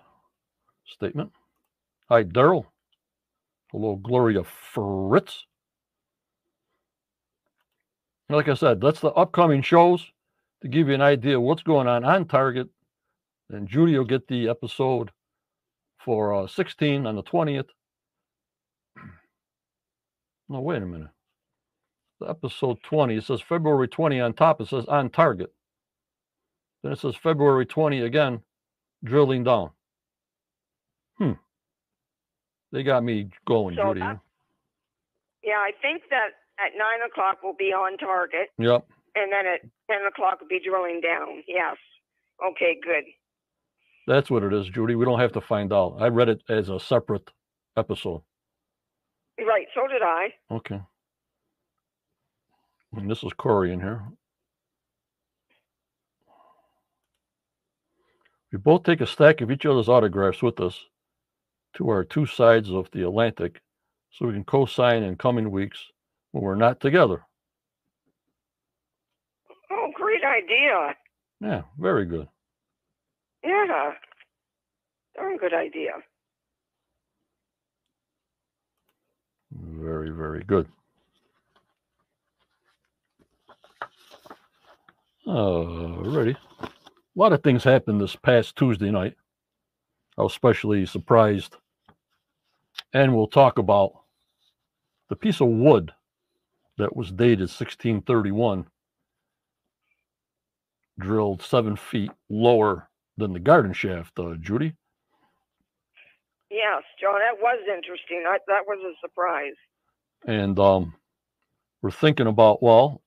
statement. 0.86 1.32
Hi, 2.10 2.24
Daryl. 2.24 2.66
Hello, 3.72 3.98
Gloria 3.98 4.44
Fritz. 4.44 5.46
Like 8.30 8.48
I 8.48 8.54
said, 8.54 8.80
that's 8.80 9.02
the 9.02 9.12
upcoming 9.12 9.62
shows 9.62 10.06
to 10.62 10.68
give 10.70 10.88
you 10.88 10.94
an 10.94 11.02
idea 11.02 11.40
what's 11.40 11.64
going 11.64 11.88
on 11.88 12.06
on 12.06 12.26
Target. 12.26 12.70
And 13.50 13.68
Judy 13.68 13.98
will 13.98 14.06
get 14.06 14.28
the 14.28 14.48
episode 14.48 15.12
for 16.00 16.34
uh, 16.34 16.48
16 16.48 17.06
on 17.06 17.16
the 17.16 17.24
20th. 17.24 17.70
No, 20.50 20.60
wait 20.62 20.82
a 20.82 20.86
minute. 20.86 21.10
The 22.20 22.28
episode 22.30 22.82
20, 22.84 23.18
it 23.18 23.24
says 23.24 23.42
February 23.42 23.88
20 23.88 24.20
on 24.22 24.34
top. 24.34 24.62
It 24.62 24.68
says 24.68 24.86
on 24.86 25.10
Target. 25.10 25.52
Then 26.84 26.94
it 26.94 27.00
says 27.00 27.16
February 27.16 27.66
20 27.66 28.02
again 28.02 28.42
drilling 29.04 29.44
down. 29.44 29.72
Hmm. 31.18 31.34
They 32.72 32.84
got 32.84 33.04
me 33.04 33.30
going, 33.48 33.76
So 33.76 33.88
Judy. 33.90 34.00
that- 34.02 34.20
Yeah, 35.44 35.60
I 35.60 35.72
think 35.82 36.04
that 36.10 36.30
at 36.60 36.72
nine 36.78 37.02
o'clock 37.08 37.40
we'll 37.44 37.54
be 37.54 37.74
on 37.74 37.98
target, 37.98 38.50
Yep. 38.58 38.88
and 39.16 39.32
then 39.32 39.46
at 39.46 39.62
ten 39.90 40.06
o'clock 40.06 40.40
we'll 40.42 40.48
be 40.50 40.60
drilling 40.60 41.02
down. 41.02 41.44
Yes. 41.48 41.78
Okay, 42.44 42.80
good. 42.82 43.04
That's 44.08 44.30
what 44.30 44.44
it 44.44 44.54
is, 44.54 44.68
Judy. 44.70 44.96
We 44.96 45.06
don't 45.06 45.20
have 45.20 45.32
to 45.34 45.42
find 45.42 45.72
out. 45.74 45.98
I 46.00 46.08
read 46.08 46.30
it 46.30 46.44
as 46.50 46.70
a 46.70 46.80
separate 46.80 47.30
episode. 47.78 48.22
Right. 49.40 49.68
So 49.74 49.88
did 49.88 50.02
I. 50.02 50.34
Okay. 50.52 50.82
And 52.96 53.12
this 53.12 53.24
is 53.24 53.34
Corey 53.34 53.74
in 53.74 53.82
here. 53.82 54.04
We 58.52 58.58
both 58.58 58.84
take 58.84 59.02
a 59.02 59.08
stack 59.08 59.42
of 59.42 59.52
each 59.52 59.66
other's 59.66 59.90
autographs 59.90 60.42
with 60.42 60.62
us 60.62 60.80
to 61.74 61.90
our 61.90 62.06
two 62.06 62.26
sides 62.26 62.70
of 62.70 62.90
the 62.92 63.04
Atlantic 63.04 63.62
so 64.12 64.28
we 64.28 64.34
can 64.34 64.46
co 64.46 64.66
sign 64.66 65.04
in 65.04 65.18
coming 65.18 65.52
weeks 65.52 65.84
when 66.32 66.44
we're 66.44 66.56
not 66.56 66.80
together. 66.80 67.24
Oh, 69.70 69.92
great 69.94 70.24
idea. 70.24 70.96
Yeah, 71.42 71.64
very 71.78 72.06
good. 72.06 72.30
Yeah. 73.44 73.92
Darn 75.16 75.38
good 75.38 75.54
idea. 75.54 75.92
Very, 79.62 80.10
very 80.10 80.44
good. 80.44 80.68
Alrighty. 85.28 86.36
A 86.62 86.70
lot 87.16 87.34
of 87.34 87.42
things 87.44 87.64
happened 87.64 88.02
this 88.02 88.16
past 88.16 88.56
Tuesday 88.56 88.92
night. 88.92 89.16
I 90.18 90.24
was 90.24 90.34
especially 90.34 90.86
surprised. 90.86 91.56
And 92.94 93.16
we'll 93.16 93.28
talk 93.28 93.58
about 93.58 93.94
the 95.10 95.16
piece 95.16 95.42
of 95.42 95.48
wood 95.48 95.92
that 96.78 96.96
was 96.96 97.12
dated 97.12 97.50
1631, 97.50 98.68
drilled 101.00 101.42
seven 101.42 101.76
feet 101.76 102.12
lower 102.30 102.90
than 103.18 103.34
the 103.34 103.40
garden 103.40 103.74
shaft, 103.74 104.20
uh, 104.20 104.36
Judy. 104.36 104.74
Yes, 106.52 106.84
John, 107.02 107.20
that 107.20 107.42
was 107.42 107.60
interesting. 107.68 108.26
I, 108.28 108.38
that 108.48 108.66
was 108.68 108.80
a 108.86 108.96
surprise. 109.08 109.56
and 110.28 110.60
um, 110.60 110.96
we're 111.82 111.92
thinking 111.92 112.28
about 112.28 112.64
well 112.64 113.02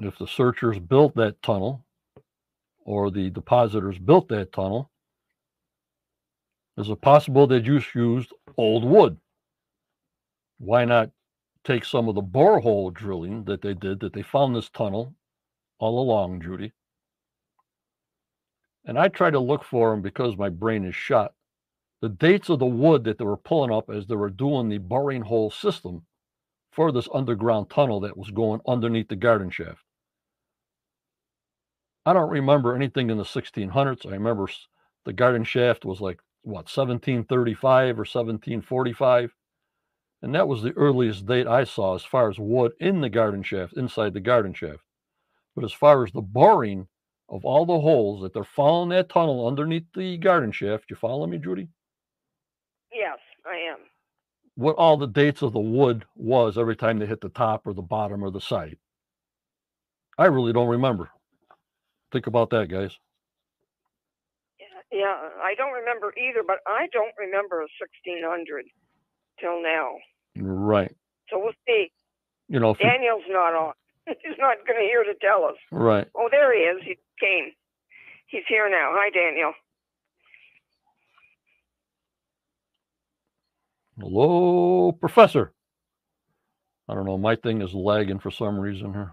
if 0.00 0.18
the 0.18 0.26
searchers 0.28 0.78
built 0.78 1.14
that 1.16 1.42
tunnel 1.42 1.84
or 2.84 3.10
the 3.10 3.30
depositors 3.30 3.98
built 3.98 4.28
that 4.28 4.52
tunnel 4.52 4.90
is 6.78 6.90
it 6.90 7.00
possible 7.02 7.46
they 7.46 7.60
just 7.60 7.94
used 7.94 8.32
old 8.58 8.84
wood 8.84 9.18
why 10.58 10.84
not 10.84 11.10
take 11.64 11.84
some 11.84 12.08
of 12.08 12.14
the 12.14 12.22
borehole 12.22 12.92
drilling 12.94 13.44
that 13.44 13.62
they 13.62 13.74
did 13.74 14.00
that 14.00 14.12
they 14.14 14.22
found 14.22 14.56
this 14.56 14.70
tunnel 14.70 15.14
all 15.80 16.00
along 16.00 16.40
judy 16.42 16.72
and 18.84 18.98
i 18.98 19.08
try 19.08 19.30
to 19.30 19.40
look 19.40 19.64
for 19.64 19.90
them 19.90 20.02
because 20.02 20.36
my 20.36 20.48
brain 20.48 20.84
is 20.84 20.94
shot 20.94 21.34
the 22.00 22.08
dates 22.08 22.48
of 22.48 22.58
the 22.58 22.66
wood 22.66 23.04
that 23.04 23.18
they 23.18 23.24
were 23.24 23.36
pulling 23.36 23.70
up 23.70 23.90
as 23.90 24.06
they 24.06 24.16
were 24.16 24.30
doing 24.30 24.68
the 24.68 24.78
boring 24.78 25.22
hole 25.22 25.50
system 25.50 26.06
for 26.72 26.92
this 26.92 27.08
underground 27.12 27.68
tunnel 27.68 28.00
that 28.00 28.16
was 28.16 28.30
going 28.30 28.60
underneath 28.66 29.08
the 29.08 29.16
garden 29.16 29.50
shaft. 29.50 29.84
I 32.06 32.14
don't 32.14 32.30
remember 32.30 32.74
anything 32.74 33.10
in 33.10 33.18
the 33.18 33.24
1600s. 33.24 34.06
I 34.06 34.12
remember 34.12 34.48
the 35.04 35.12
garden 35.12 35.44
shaft 35.44 35.84
was 35.84 36.00
like, 36.00 36.20
what, 36.42 36.70
1735 36.70 37.96
or 37.96 38.06
1745? 38.08 39.34
And 40.22 40.34
that 40.34 40.48
was 40.48 40.62
the 40.62 40.72
earliest 40.72 41.26
date 41.26 41.46
I 41.46 41.64
saw 41.64 41.94
as 41.94 42.04
far 42.04 42.30
as 42.30 42.38
wood 42.38 42.72
in 42.80 43.00
the 43.02 43.10
garden 43.10 43.42
shaft, 43.42 43.74
inside 43.74 44.14
the 44.14 44.20
garden 44.20 44.54
shaft. 44.54 44.82
But 45.54 45.64
as 45.64 45.72
far 45.72 46.04
as 46.04 46.12
the 46.12 46.22
boring 46.22 46.88
of 47.30 47.44
all 47.46 47.66
the 47.66 47.80
holes 47.80 48.22
that 48.22 48.34
they're 48.34 48.44
following 48.44 48.90
that 48.90 49.08
tunnel 49.10 49.48
underneath 49.48 49.86
the 49.94 50.18
garden 50.18 50.52
shaft, 50.52 50.86
you 50.90 50.96
follow 50.96 51.26
me, 51.26 51.38
Judy? 51.38 51.68
Yes, 52.92 53.18
I 53.46 53.56
am. 53.72 53.78
what 54.56 54.76
all 54.76 54.96
the 54.96 55.06
dates 55.06 55.42
of 55.42 55.52
the 55.52 55.60
wood 55.60 56.04
was 56.16 56.58
every 56.58 56.76
time 56.76 56.98
they 56.98 57.06
hit 57.06 57.20
the 57.20 57.30
top 57.30 57.66
or 57.66 57.72
the 57.72 57.82
bottom 57.82 58.22
or 58.24 58.30
the 58.30 58.40
side. 58.40 58.76
I 60.18 60.26
really 60.26 60.52
don't 60.52 60.68
remember. 60.68 61.10
Think 62.12 62.26
about 62.26 62.50
that, 62.50 62.68
guys. 62.68 62.92
Yeah, 64.60 64.98
yeah, 65.00 65.28
I 65.42 65.54
don't 65.56 65.72
remember 65.72 66.12
either, 66.18 66.42
but 66.46 66.58
I 66.66 66.88
don't 66.92 67.14
remember 67.18 67.58
a 67.60 67.68
1600 67.80 68.66
till 69.40 69.62
now. 69.62 69.96
Right. 70.36 70.94
So 71.30 71.38
we'll 71.38 71.52
see. 71.66 71.92
You 72.48 72.60
know, 72.60 72.70
if 72.70 72.80
you, 72.80 72.86
Daniel's 72.86 73.24
not 73.28 73.54
on. 73.54 73.72
He's 74.22 74.38
not 74.38 74.58
going 74.66 74.78
to 74.78 74.86
hear 74.86 75.04
to 75.04 75.14
tell 75.20 75.44
us. 75.44 75.56
right. 75.70 76.06
Oh, 76.14 76.28
there 76.30 76.54
he 76.54 76.60
is. 76.60 76.82
He 76.84 76.96
came. 77.20 77.52
He's 78.26 78.42
here 78.48 78.68
now. 78.70 78.90
Hi, 78.92 79.10
Daniel. 79.10 79.52
Hello, 83.98 84.92
Professor. 84.92 85.52
I 86.88 86.94
don't 86.94 87.04
know. 87.04 87.18
My 87.18 87.36
thing 87.36 87.62
is 87.62 87.74
lagging 87.74 88.18
for 88.18 88.30
some 88.30 88.58
reason 88.58 88.92
here. 88.92 89.12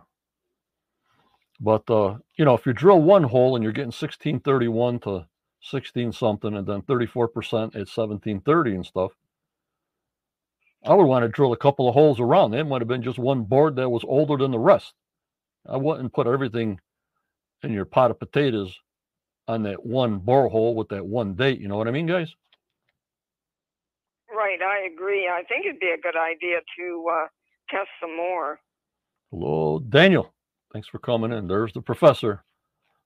But 1.59 1.89
uh, 1.89 2.17
you 2.37 2.45
know, 2.45 2.53
if 2.53 2.65
you 2.65 2.73
drill 2.73 3.01
one 3.01 3.23
hole 3.23 3.55
and 3.55 3.63
you're 3.63 3.73
getting 3.73 3.87
1631 3.87 4.99
to 5.01 5.27
16 5.61 6.11
something, 6.11 6.55
and 6.55 6.65
then 6.65 6.81
34% 6.83 7.27
at 7.75 7.87
1730 7.89 8.75
and 8.75 8.85
stuff, 8.85 9.11
I 10.85 10.93
would 10.93 11.05
want 11.05 11.23
to 11.23 11.29
drill 11.29 11.53
a 11.53 11.57
couple 11.57 11.87
of 11.87 11.93
holes 11.93 12.19
around. 12.19 12.53
It 12.53 12.63
might 12.65 12.81
have 12.81 12.87
been 12.87 13.01
just 13.03 13.19
one 13.19 13.43
board 13.43 13.75
that 13.75 13.89
was 13.89 14.03
older 14.07 14.37
than 14.37 14.51
the 14.51 14.59
rest. 14.59 14.93
I 15.67 15.77
wouldn't 15.77 16.13
put 16.13 16.27
everything 16.27 16.79
in 17.63 17.73
your 17.73 17.85
pot 17.85 18.11
of 18.11 18.19
potatoes 18.19 18.73
on 19.47 19.63
that 19.63 19.85
one 19.85 20.19
borehole 20.19 20.75
with 20.75 20.89
that 20.89 21.05
one 21.05 21.33
date. 21.33 21.59
You 21.59 21.67
know 21.67 21.77
what 21.77 21.87
I 21.87 21.91
mean, 21.91 22.05
guys? 22.07 22.33
Right, 24.29 24.61
I 24.61 24.87
agree. 24.93 25.27
I 25.27 25.43
think 25.43 25.65
it'd 25.65 25.79
be 25.79 25.87
a 25.87 26.01
good 26.01 26.17
idea 26.17 26.59
to 26.77 27.05
uh, 27.11 27.27
test 27.69 27.89
some 27.99 28.15
more. 28.15 28.59
Hello, 29.31 29.79
Daniel. 29.79 30.33
Thanks 30.71 30.87
for 30.87 30.99
coming 30.99 31.31
in. 31.31 31.47
There's 31.47 31.73
the 31.73 31.81
professor. 31.81 32.43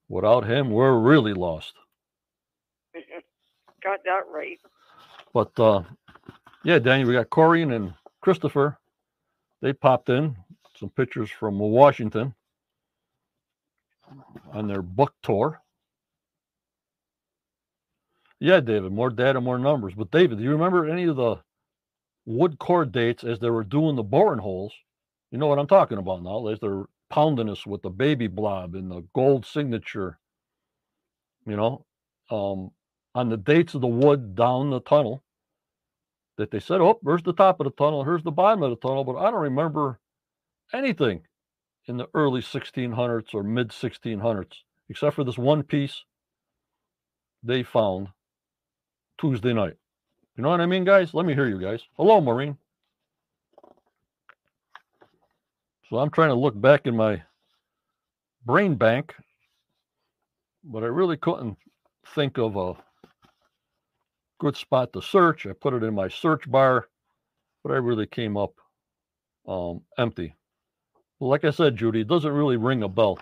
Without 0.10 0.46
him, 0.46 0.72
we're 0.72 1.00
really 1.00 1.34
lost. 1.34 1.74
Got 3.84 4.00
that 4.06 4.24
right. 4.32 4.60
But 5.34 5.58
uh, 5.60 5.84
yeah, 6.64 6.80
Daniel, 6.80 7.08
we 7.10 7.16
got 7.16 7.30
Corjan 7.30 7.74
and 7.76 7.94
Christopher. 8.22 8.78
They 9.62 9.74
popped 9.74 10.10
in 10.10 10.36
some 10.78 10.90
pictures 10.90 11.30
from 11.30 11.60
Washington 11.60 12.34
on 14.54 14.68
their 14.68 14.82
book 14.82 15.14
tour. 15.24 15.62
Yeah, 18.40 18.60
David, 18.60 18.92
more 18.92 19.10
data, 19.12 19.40
more 19.40 19.60
numbers. 19.60 19.94
But 19.96 20.12
David, 20.12 20.40
do 20.40 20.44
you 20.44 20.52
remember 20.52 20.88
any 20.90 21.04
of 21.04 21.16
the 21.16 21.38
wood 22.26 22.58
core 22.58 22.86
dates 22.86 23.24
as 23.24 23.40
they 23.40 23.50
were 23.50 23.64
doing 23.64 23.96
the 23.96 24.04
boring 24.04 24.40
holes? 24.40 24.74
You 25.32 25.38
know 25.38 25.48
what 25.48 25.60
I'm 25.60 25.68
talking 25.68 26.00
about 26.00 26.24
now, 26.24 26.48
as 26.48 26.60
they're 26.60 26.86
pounding 27.10 27.50
us 27.50 27.66
with 27.66 27.84
the 27.84 27.90
baby 27.90 28.28
blob 28.28 28.74
and 28.76 28.90
the 28.90 29.06
gold 29.14 29.46
signature, 29.46 30.18
you 31.46 31.56
know, 31.56 31.86
um, 32.32 32.72
on 33.14 33.30
the 33.30 33.38
dates 33.38 33.76
of 33.76 33.82
the 33.82 33.88
wood 33.88 34.36
down 34.36 34.72
the 34.72 34.80
tunnel 34.82 35.24
that 36.42 36.50
they 36.50 36.60
said, 36.60 36.82
oh, 36.82 37.00
there's 37.04 37.22
the 37.22 37.34
top 37.34 37.60
of 37.60 37.66
the 37.66 37.72
tunnel, 37.72 38.04
here's 38.04 38.24
the 38.24 38.32
bottom 38.32 38.64
of 38.64 38.72
the 38.72 38.76
tunnel, 38.88 39.04
but 39.04 39.16
I 39.16 39.30
don't 39.30 39.42
remember 39.42 40.00
anything 40.74 41.22
in 41.88 41.98
the 41.98 42.08
early 42.16 42.42
1600s 42.42 43.34
or 43.34 43.44
mid 43.44 43.70
1600s, 43.70 44.54
except 44.90 45.16
for 45.16 45.24
this 45.24 45.38
one 45.38 45.62
piece 45.62 46.04
they 47.44 47.62
found 47.62 48.08
Tuesday 49.20 49.54
night. 49.54 49.78
You 50.36 50.44
know 50.44 50.50
what 50.50 50.62
I 50.62 50.66
mean, 50.66 50.84
guys? 50.84 51.14
Let 51.14 51.28
me 51.28 51.36
hear 51.36 51.48
you 51.48 51.60
guys. 51.60 51.82
Hello, 51.96 52.20
Maureen. 52.20 52.58
So 55.90 55.98
I'm 55.98 56.10
trying 56.10 56.30
to 56.30 56.36
look 56.36 56.60
back 56.60 56.88
in 56.88 56.96
my 56.96 57.22
brain 58.46 58.76
bank, 58.76 59.14
but 60.64 60.84
I 60.84 60.88
really 60.88 61.18
couldn't 61.18 61.58
think 62.16 62.40
of 62.40 62.56
a 62.56 62.74
good 64.42 64.58
spot 64.58 64.92
to 64.92 65.02
search. 65.04 65.46
I 65.46 65.54
put 65.54 65.76
it 65.76 65.84
in 65.84 65.94
my 65.94 66.08
search 66.08 66.50
bar, 66.50 66.88
but 67.64 67.72
I 67.72 67.76
really 67.76 68.08
came 68.08 68.36
up 68.36 68.56
um, 69.48 69.82
empty. 70.00 70.34
Well, 71.20 71.30
like 71.30 71.46
I 71.46 71.52
said, 71.52 71.78
Judy, 71.78 72.02
it 72.02 72.08
doesn't 72.08 72.32
really 72.32 72.58
ring 72.58 72.82
a 72.82 72.90
bell. 72.90 73.20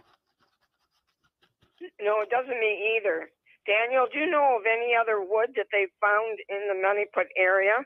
No, 2.01 2.21
it 2.21 2.29
doesn't 2.29 2.58
me 2.58 2.97
either. 2.97 3.29
Daniel, 3.67 4.08
do 4.12 4.19
you 4.19 4.32
know 4.32 4.58
of 4.58 4.63
any 4.65 4.93
other 4.95 5.19
wood 5.19 5.49
that 5.58 5.67
they 5.73 5.88
found 5.99 6.39
in 6.47 6.69
the 6.69 6.82
Money 6.82 7.05
Pit 7.13 7.27
area 7.38 7.84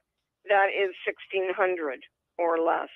that 0.47 0.67
is 0.67 0.93
1600 1.07 1.99
or 2.37 2.59
less? 2.59 2.89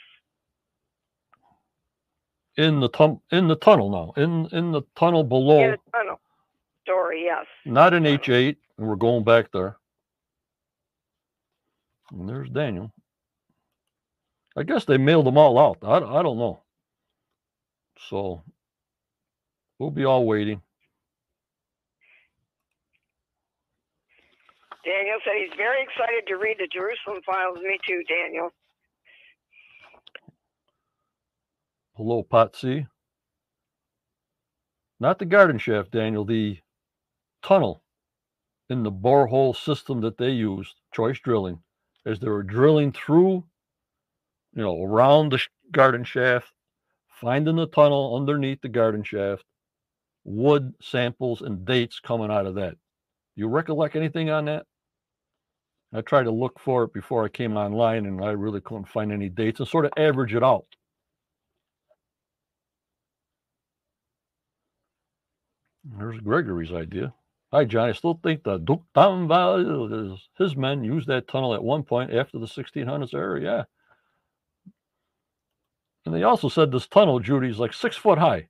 In 2.57 2.79
the 2.79 2.89
tum- 2.89 3.21
in 3.31 3.47
the 3.47 3.55
tunnel 3.55 3.89
now, 3.89 4.21
in 4.21 4.47
in 4.51 4.71
the 4.71 4.83
tunnel 4.95 5.23
below. 5.23 5.63
In 5.63 5.71
the 5.71 5.91
tunnel. 5.91 6.19
story. 6.83 7.23
Yes. 7.23 7.45
Not 7.65 7.93
an 7.93 8.03
H8, 8.03 8.55
and 8.77 8.87
we're 8.87 8.95
going 8.95 9.23
back 9.23 9.51
there. 9.51 9.77
And 12.11 12.27
there's 12.29 12.49
Daniel. 12.49 12.91
I 14.57 14.63
guess 14.63 14.85
they 14.85 14.97
mailed 14.97 15.25
them 15.27 15.37
all 15.37 15.59
out. 15.59 15.77
I, 15.83 15.97
I 15.97 16.23
don't 16.23 16.37
know. 16.37 16.63
So 18.09 18.43
we'll 19.79 19.91
be 19.91 20.05
all 20.05 20.25
waiting. 20.25 20.61
Daniel 24.85 25.17
said 25.23 25.33
he's 25.39 25.55
very 25.57 25.83
excited 25.83 26.25
to 26.27 26.35
read 26.35 26.57
the 26.59 26.67
Jerusalem 26.71 27.21
files. 27.25 27.57
Me 27.61 27.77
too, 27.87 28.03
Daniel. 28.07 28.49
Hello, 31.95 32.23
Patsy. 32.23 32.87
Not 34.99 35.19
the 35.19 35.25
garden 35.25 35.59
shaft, 35.59 35.91
Daniel, 35.91 36.25
the 36.25 36.59
tunnel 37.43 37.83
in 38.69 38.83
the 38.83 38.91
borehole 38.91 39.55
system 39.55 40.01
that 40.01 40.17
they 40.17 40.31
used, 40.31 40.75
choice 40.93 41.19
drilling, 41.19 41.59
as 42.07 42.19
they 42.19 42.29
were 42.29 42.41
drilling 42.43 42.93
through, 42.93 43.43
you 44.53 44.63
know, 44.63 44.81
around 44.81 45.31
the 45.31 45.41
garden 45.71 46.05
shaft, 46.05 46.51
finding 47.21 47.57
the 47.57 47.67
tunnel 47.67 48.15
underneath 48.15 48.61
the 48.61 48.69
garden 48.69 49.03
shaft, 49.03 49.43
wood 50.23 50.73
samples 50.81 51.41
and 51.41 51.65
dates 51.65 51.99
coming 51.99 52.31
out 52.31 52.45
of 52.45 52.55
that. 52.55 52.75
You 53.35 53.49
recollect 53.49 53.95
anything 53.97 54.29
on 54.29 54.45
that? 54.45 54.65
I 55.93 56.01
tried 56.01 56.23
to 56.23 56.31
look 56.31 56.59
for 56.59 56.83
it 56.85 56.93
before 56.93 57.25
I 57.25 57.29
came 57.29 57.57
online 57.57 58.05
and 58.05 58.23
I 58.23 58.31
really 58.31 58.61
couldn't 58.61 58.87
find 58.87 59.11
any 59.11 59.29
dates 59.29 59.59
and 59.59 59.67
sort 59.67 59.85
of 59.85 59.91
average 59.97 60.33
it 60.33 60.43
out. 60.43 60.65
There's 65.83 66.19
Gregory's 66.19 66.71
idea. 66.71 67.13
Hi, 67.53 67.63
John. 67.63 67.89
I 67.89 67.93
still 67.93 68.19
think 68.21 68.43
the 68.43 68.57
Valley, 68.93 70.13
is- 70.13 70.29
his 70.37 70.55
men 70.57 70.83
used 70.83 71.07
that 71.07 71.27
tunnel 71.27 71.53
at 71.53 71.63
one 71.63 71.83
point 71.83 72.13
after 72.13 72.39
the 72.39 72.47
1600s 72.47 73.13
era. 73.13 73.41
Yeah. 73.41 73.63
And 76.05 76.13
they 76.13 76.23
also 76.23 76.49
said 76.49 76.71
this 76.71 76.87
tunnel, 76.87 77.19
Judy, 77.19 77.49
is 77.49 77.59
like 77.59 77.73
six 77.73 77.95
foot 77.95 78.17
high. 78.17 78.49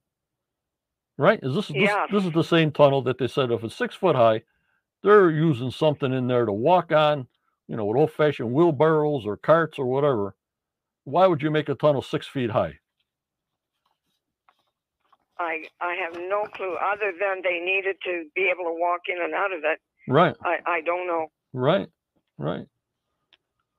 Right? 1.17 1.39
Is 1.41 1.55
this, 1.55 1.67
this 1.67 1.89
this 2.11 2.25
is 2.25 2.31
the 2.31 2.43
same 2.43 2.71
tunnel 2.71 3.01
that 3.03 3.17
they 3.17 3.27
said 3.27 3.51
if 3.51 3.63
it's 3.63 3.75
six 3.75 3.95
foot 3.95 4.15
high, 4.15 4.43
they're 5.03 5.31
using 5.31 5.71
something 5.71 6.13
in 6.13 6.27
there 6.27 6.45
to 6.45 6.53
walk 6.53 6.91
on, 6.91 7.27
you 7.67 7.75
know, 7.75 7.85
with 7.85 7.97
old 7.97 8.11
fashioned 8.11 8.51
wheelbarrows 8.51 9.25
or 9.25 9.37
carts 9.37 9.79
or 9.79 9.85
whatever. 9.87 10.35
Why 11.05 11.25
would 11.27 11.41
you 11.41 11.49
make 11.51 11.69
a 11.69 11.75
tunnel 11.75 12.01
six 12.03 12.27
feet 12.27 12.51
high? 12.51 12.79
I 15.39 15.65
I 15.81 15.95
have 15.95 16.13
no 16.15 16.43
clue 16.53 16.75
other 16.75 17.13
than 17.19 17.41
they 17.43 17.59
needed 17.59 17.97
to 18.05 18.25
be 18.35 18.49
able 18.51 18.65
to 18.65 18.75
walk 18.79 19.01
in 19.07 19.21
and 19.21 19.33
out 19.33 19.53
of 19.53 19.59
it. 19.63 19.79
Right. 20.07 20.35
I 20.43 20.57
I 20.65 20.81
don't 20.81 21.07
know. 21.07 21.27
Right, 21.53 21.87
right. 22.37 22.65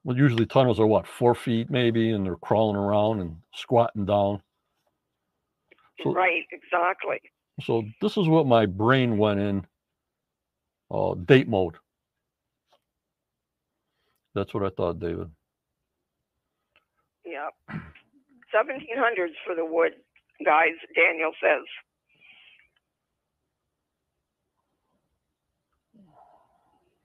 Well, 0.04 0.16
usually 0.16 0.46
tunnels 0.46 0.80
are 0.80 0.86
what, 0.86 1.06
four 1.06 1.34
feet 1.34 1.70
maybe, 1.70 2.12
and 2.12 2.24
they're 2.24 2.36
crawling 2.36 2.76
around 2.76 3.20
and 3.20 3.36
squatting 3.54 4.06
down. 4.06 4.42
So, 6.02 6.12
right, 6.12 6.44
exactly. 6.52 7.20
so 7.62 7.82
this 8.00 8.16
is 8.16 8.28
what 8.28 8.46
my 8.46 8.66
brain 8.66 9.18
went 9.18 9.40
in. 9.40 9.66
Uh, 10.90 11.14
date 11.14 11.48
mode. 11.48 11.74
That's 14.34 14.54
what 14.54 14.62
I 14.62 14.70
thought, 14.70 15.00
David. 15.00 15.28
Yeah. 17.26 17.48
1700s 18.54 19.34
for 19.44 19.54
the 19.54 19.64
wood, 19.64 19.92
guys, 20.44 20.74
Daniel 20.94 21.32
says. 21.42 21.64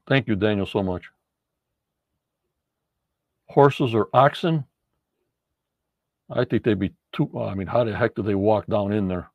Thank 0.08 0.28
you, 0.28 0.36
Daniel, 0.36 0.66
so 0.66 0.84
much. 0.84 1.04
Horses 3.48 3.94
or 3.94 4.10
oxen? 4.14 4.66
I 6.30 6.46
think 6.46 6.64
they'd 6.64 6.80
be 6.80 6.94
too. 7.14 7.30
I 7.40 7.54
mean, 7.54 7.68
how 7.68 7.84
the 7.84 7.96
heck 7.96 8.16
do 8.16 8.24
they 8.24 8.36
walk 8.36 8.66
down 8.68 8.92
in 8.92 9.08
there? 9.08 9.30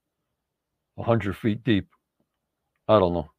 A 0.99 1.03
hundred 1.03 1.37
feet 1.37 1.63
deep. 1.65 1.89
I 2.89 2.99
don't 2.99 3.15
know. 3.15 3.31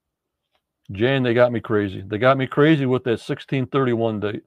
Jan, 0.92 1.24
they 1.24 1.34
got 1.34 1.52
me 1.52 1.60
crazy. 1.60 2.04
They 2.06 2.18
got 2.18 2.38
me 2.38 2.48
crazy 2.48 2.86
with 2.86 3.04
that 3.04 3.20
1631 3.20 4.20
date. 4.20 4.44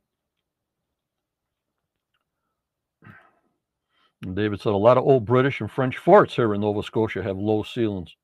And 4.22 4.36
David 4.36 4.60
said 4.60 4.72
a 4.72 4.76
lot 4.76 4.98
of 4.98 5.04
old 5.04 5.24
British 5.24 5.60
and 5.60 5.70
French 5.70 5.98
forts 5.98 6.36
here 6.36 6.54
in 6.54 6.60
Nova 6.60 6.82
Scotia 6.82 7.22
have 7.22 7.36
low 7.36 7.62
ceilings. 7.62 8.14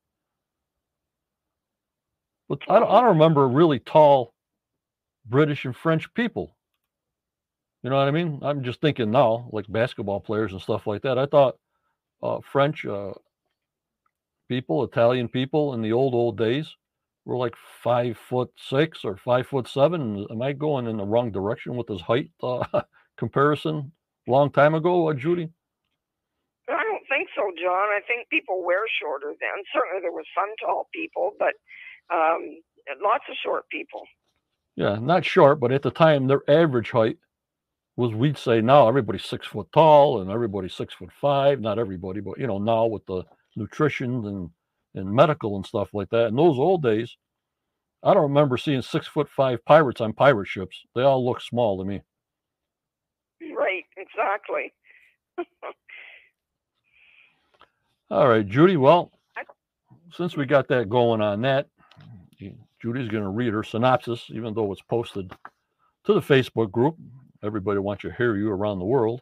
But 2.48 2.61
I 2.68 2.78
don't, 2.78 2.90
I 2.90 3.00
don't 3.00 3.11
remember 3.11 3.46
really 3.48 3.78
tall 3.78 4.32
British 5.26 5.64
and 5.64 5.76
French 5.76 6.12
people. 6.14 6.56
You 7.82 7.90
know 7.90 7.96
what 7.96 8.08
I 8.08 8.12
mean? 8.12 8.40
I'm 8.42 8.62
just 8.62 8.80
thinking 8.80 9.11
now, 9.11 9.48
like 9.52 9.66
basketball 9.68 10.20
players 10.20 10.52
and 10.52 10.62
stuff 10.62 10.87
like 10.87 11.02
that. 11.02 11.18
I 11.18 11.26
thought 11.26 11.56
uh, 12.22 12.38
French 12.40 12.84
uh, 12.84 13.12
people, 14.48 14.82
Italian 14.84 15.28
people 15.28 15.74
in 15.74 15.82
the 15.82 15.92
old 15.92 16.14
old 16.14 16.38
days 16.38 16.74
were 17.24 17.37
like 17.37 17.54
five 17.82 18.16
foot 18.16 18.50
six 18.56 19.04
or 19.04 19.16
five 19.16 19.46
foot 19.46 19.68
seven. 19.68 20.26
Am 20.30 20.42
I 20.42 20.52
going 20.52 20.87
in 20.87 20.96
the 20.96 21.04
wrong 21.04 21.30
direction 21.30 21.76
with 21.76 21.87
this 21.87 22.00
height 22.00 22.30
uh, 22.42 22.64
comparison? 23.16 23.92
Long 24.26 24.50
time 24.50 24.74
ago, 24.74 25.08
uh, 25.08 25.14
Judy. 25.14 25.50
I 27.09 27.14
think 27.16 27.29
so, 27.35 27.51
John. 27.61 27.88
I 27.88 28.01
think 28.07 28.29
people 28.29 28.62
were 28.64 28.87
shorter 29.01 29.33
then. 29.40 29.64
Certainly 29.73 30.03
there 30.03 30.12
were 30.12 30.25
some 30.35 30.53
tall 30.61 30.88
people, 30.92 31.33
but 31.38 31.55
um, 32.14 32.61
lots 33.03 33.25
of 33.29 33.37
short 33.42 33.68
people. 33.71 34.03
Yeah, 34.77 34.97
not 35.01 35.25
short, 35.25 35.61
but 35.61 35.73
at 35.73 35.83
the 35.83 35.90
time 35.90 36.27
their 36.27 36.42
average 36.49 36.90
height 36.90 37.18
was 37.97 38.14
we'd 38.14 38.38
say 38.38 38.61
now 38.61 38.88
everybody's 38.88 39.25
six 39.25 39.47
foot 39.47 39.66
tall 39.73 40.21
and 40.21 40.31
everybody's 40.31 40.75
six 40.75 40.94
foot 40.94 41.11
five. 41.21 41.61
Not 41.61 41.79
everybody, 41.79 42.21
but 42.21 42.38
you 42.38 42.47
know 42.47 42.59
now 42.59 42.87
with 42.87 43.05
the 43.07 43.25
nutrition 43.57 44.25
and 44.27 44.51
and 44.94 45.11
medical 45.11 45.57
and 45.57 45.66
stuff 45.66 45.90
like 45.92 46.11
that. 46.11 46.29
In 46.29 46.37
those 46.37 46.59
old 46.59 46.83
days, 46.83 47.16
I 48.03 48.14
don't 48.14 48.23
remember 48.25 48.57
seeing 48.57 48.83
six 48.83 49.07
foot 49.07 49.29
five 49.29 49.64
pirates 49.64 50.01
on 50.01 50.12
pirate 50.12 50.47
ships. 50.47 50.85
They 50.94 51.03
all 51.03 51.25
look 51.25 51.40
small 51.40 51.79
to 51.79 51.85
me. 51.85 52.03
Right, 53.40 53.85
exactly. 53.97 54.73
All 58.11 58.27
right, 58.27 58.47
Judy. 58.47 58.77
Well, 58.77 59.12
since 60.12 60.37
we 60.37 60.47
got 60.47 60.68
that 60.68 60.88
going 60.88 61.21
on 61.21 61.42
that, 61.42 61.66
Judy's 62.81 63.09
going 63.09 63.25
to 63.25 63.29
read 63.29 63.53
her 63.53 63.62
synopsis, 63.62 64.27
even 64.31 64.55
though 64.55 64.73
it's 64.73 64.83
posted 64.83 65.31
to 66.05 66.14
the 66.14 66.21
Facebook 66.21 66.71
group. 66.71 66.97
Everybody 67.42 67.81
wants 67.81 68.03
to 68.03 68.11
hear 68.12 68.37
you 68.37 68.51
around 68.51 68.79
the 68.79 68.85
world. 68.85 69.21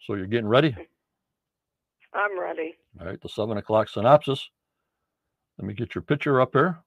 So 0.00 0.14
you're 0.14 0.26
getting 0.26 0.48
ready? 0.48 0.76
I'm 2.12 2.38
ready. 2.38 2.74
All 3.00 3.06
right, 3.06 3.20
the 3.20 3.28
seven 3.28 3.56
o'clock 3.56 3.88
synopsis. 3.88 4.48
Let 5.58 5.66
me 5.66 5.74
get 5.74 5.94
your 5.94 6.02
picture 6.02 6.40
up 6.40 6.52
here. 6.52 6.78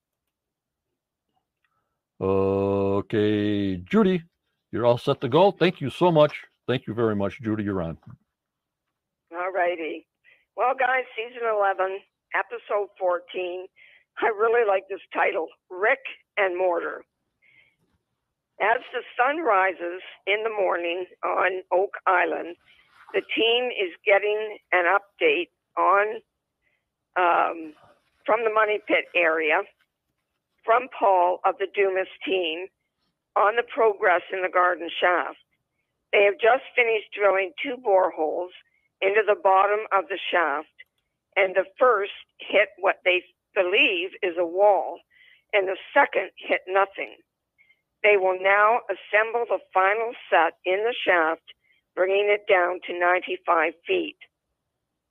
Okay, 2.21 3.77
Judy, 3.77 4.23
you're 4.71 4.85
all 4.85 4.97
set 4.97 5.21
to 5.21 5.29
go. 5.29 5.51
Thank 5.51 5.81
you 5.81 5.89
so 5.89 6.11
much. 6.11 6.43
Thank 6.67 6.85
you 6.85 6.93
very 6.93 7.15
much, 7.15 7.41
Judy. 7.41 7.63
You're 7.63 7.81
on. 7.81 7.97
All 9.31 9.51
righty. 9.51 10.05
Well, 10.59 10.75
guys, 10.75 11.07
season 11.15 11.47
11, 11.47 12.03
episode 12.35 12.91
14. 12.99 13.63
I 14.19 14.27
really 14.27 14.67
like 14.67 14.83
this 14.89 14.99
title 15.15 15.47
Rick 15.71 16.03
and 16.35 16.57
Mortar. 16.57 17.05
As 18.59 18.83
the 18.91 18.99
sun 19.15 19.39
rises 19.39 20.03
in 20.27 20.43
the 20.43 20.51
morning 20.51 21.05
on 21.23 21.63
Oak 21.71 21.95
Island, 22.05 22.57
the 23.13 23.21
team 23.33 23.71
is 23.71 23.95
getting 24.05 24.59
an 24.73 24.83
update 24.83 25.47
on 25.79 26.19
um, 27.15 27.71
from 28.25 28.43
the 28.43 28.51
Money 28.51 28.83
Pit 28.85 29.07
area 29.15 29.61
from 30.65 30.89
Paul 30.91 31.39
of 31.45 31.55
the 31.59 31.67
Dumas 31.73 32.11
team 32.25 32.67
on 33.37 33.55
the 33.55 33.63
progress 33.63 34.27
in 34.33 34.41
the 34.41 34.51
garden 34.51 34.89
shaft. 34.99 35.39
They 36.11 36.27
have 36.27 36.35
just 36.35 36.67
finished 36.75 37.15
drilling 37.15 37.53
two 37.63 37.77
boreholes 37.79 38.51
into 39.01 39.21
the 39.25 39.39
bottom 39.41 39.79
of 39.91 40.07
the 40.09 40.19
shaft, 40.31 40.67
and 41.35 41.55
the 41.55 41.65
first 41.79 42.11
hit 42.39 42.69
what 42.79 42.97
they 43.05 43.23
believe 43.55 44.11
is 44.21 44.35
a 44.37 44.45
wall, 44.45 44.99
and 45.53 45.67
the 45.67 45.77
second 45.93 46.31
hit 46.37 46.61
nothing. 46.67 47.15
They 48.03 48.17
will 48.17 48.37
now 48.39 48.81
assemble 48.87 49.45
the 49.47 49.59
final 49.73 50.13
set 50.29 50.53
in 50.65 50.83
the 50.83 50.95
shaft, 51.05 51.43
bringing 51.95 52.27
it 52.29 52.47
down 52.47 52.79
to 52.87 52.97
95 52.97 53.73
feet. 53.85 54.17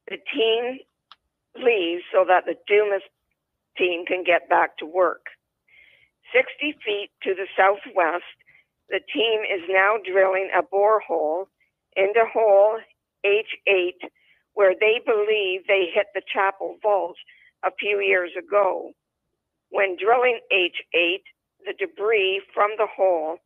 The 0.09 0.19
team 0.35 0.81
leaves 1.57 2.03
so 2.13 2.25
that 2.27 2.47
the 2.47 2.57
Dumas 2.67 3.03
team 3.77 4.07
can 4.07 4.25
get 4.25 4.49
back 4.49 4.79
to 4.79 4.87
work. 4.87 5.27
60 6.33 6.77
feet 6.85 7.11
to 7.23 7.35
the 7.35 7.47
southwest, 7.57 8.25
the 8.89 9.01
team 9.13 9.41
is 9.45 9.63
now 9.69 9.97
drilling 10.05 10.51
a 10.57 10.63
borehole 10.63 11.47
into 11.97 12.25
hole 12.33 12.79
H8 13.25 14.09
where 14.59 14.75
they 14.75 15.01
believe 15.07 15.63
they 15.69 15.87
hit 15.95 16.07
the 16.15 16.23
chapel 16.35 16.79
vault 16.83 17.15
a 17.65 17.71
few 17.79 18.01
years 18.01 18.33
ago. 18.37 18.91
When 19.71 19.97
drilling 19.97 20.41
H8, 20.53 21.23
the 21.65 21.75
debris 21.79 22.43
from 22.53 22.71
the 22.77 22.89
hole 22.91 23.37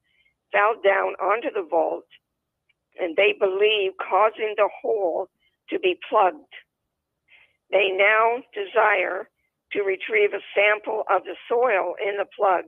fell 0.52 0.74
down 0.82 1.12
onto 1.20 1.50
the 1.52 1.68
vault, 1.68 2.06
and 2.98 3.14
they 3.14 3.34
believe 3.38 3.92
causing 4.00 4.54
the 4.56 4.70
hole 4.80 5.28
to 5.68 5.78
be 5.78 5.98
plugged. 6.08 6.54
They 7.70 7.90
now 7.90 8.40
desire 8.54 9.28
to 9.72 9.82
retrieve 9.82 10.32
a 10.32 10.40
sample 10.56 11.04
of 11.10 11.24
the 11.24 11.36
soil 11.46 11.94
in 12.02 12.16
the 12.16 12.28
plug 12.34 12.64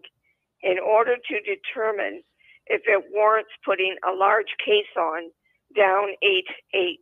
in 0.63 0.79
order 0.79 1.17
to 1.17 1.41
determine 1.41 2.23
if 2.67 2.83
it 2.85 3.05
warrants 3.11 3.53
putting 3.65 3.97
a 4.07 4.13
large 4.13 4.53
caisson 4.65 5.31
down 5.77 6.15
8-8. 6.23 6.97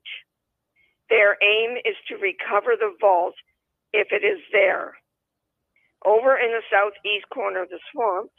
Their 1.11 1.37
aim 1.43 1.77
is 1.85 1.97
to 2.09 2.17
recover 2.17 2.73
the 2.79 2.95
vault 3.01 3.35
if 3.93 4.09
it 4.11 4.25
is 4.25 4.41
there. 4.53 4.95
Over 6.05 6.37
in 6.37 6.51
the 6.51 6.63
southeast 6.71 7.27
corner 7.33 7.63
of 7.63 7.69
the 7.69 7.79
swamp, 7.93 8.31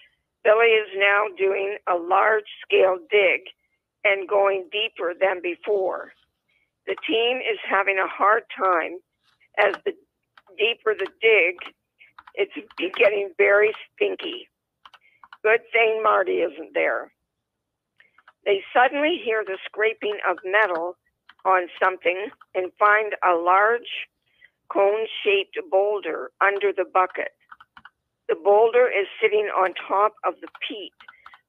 Billy 0.43 0.67
is 0.67 0.89
now 0.97 1.25
doing 1.37 1.77
a 1.87 1.95
large 1.95 2.49
scale 2.65 2.97
dig 3.09 3.41
and 4.03 4.27
going 4.27 4.67
deeper 4.71 5.13
than 5.19 5.41
before. 5.41 6.11
The 6.87 6.97
team 7.07 7.37
is 7.37 7.59
having 7.69 7.97
a 7.99 8.07
hard 8.07 8.43
time 8.57 8.97
as 9.57 9.75
the 9.85 9.93
deeper 10.57 10.95
the 10.97 11.07
dig, 11.21 11.55
it's 12.35 12.53
getting 12.97 13.31
very 13.37 13.73
stinky. 13.95 14.49
Good 15.43 15.61
thing 15.71 16.01
Marty 16.03 16.41
isn't 16.41 16.73
there. 16.73 17.11
They 18.45 18.61
suddenly 18.73 19.21
hear 19.23 19.43
the 19.45 19.57
scraping 19.65 20.17
of 20.29 20.37
metal 20.43 20.97
on 21.45 21.67
something 21.81 22.29
and 22.55 22.71
find 22.79 23.15
a 23.23 23.35
large 23.35 24.07
cone 24.69 25.07
shaped 25.23 25.57
boulder 25.71 26.31
under 26.41 26.71
the 26.75 26.85
bucket. 26.91 27.31
The 28.27 28.35
boulder 28.35 28.87
is 28.87 29.07
sitting 29.21 29.47
on 29.47 29.73
top 29.87 30.13
of 30.25 30.35
the 30.41 30.47
peat, 30.67 30.93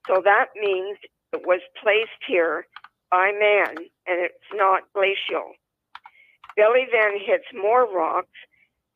so 0.06 0.20
that 0.24 0.46
means 0.56 0.98
it 1.32 1.46
was 1.46 1.60
placed 1.82 2.22
here 2.26 2.66
by 3.10 3.32
man 3.32 3.76
and 4.06 4.20
it's 4.20 4.50
not 4.54 4.82
glacial. 4.92 5.54
Billy 6.56 6.86
then 6.92 7.18
hits 7.18 7.46
more 7.54 7.86
rocks 7.90 8.38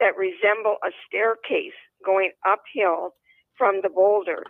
that 0.01 0.17
resemble 0.17 0.77
a 0.85 0.91
staircase 1.07 1.79
going 2.05 2.33
uphill 2.47 3.15
from 3.57 3.81
the 3.83 3.89
boulder. 3.89 4.45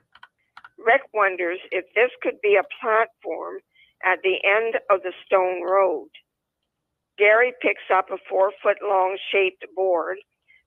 Rick 0.85 1.03
wonders 1.13 1.59
if 1.71 1.85
this 1.95 2.11
could 2.23 2.41
be 2.43 2.57
a 2.57 2.69
platform 2.81 3.61
at 4.05 4.21
the 4.23 4.39
end 4.45 4.77
of 4.91 5.03
the 5.03 5.13
stone 5.27 5.63
road. 5.63 6.09
Gary 7.19 7.53
picks 7.61 7.91
up 7.93 8.11
a 8.11 8.19
four 8.29 8.53
foot 8.63 8.79
long 8.83 9.19
shaped 9.33 9.65
board 9.75 10.19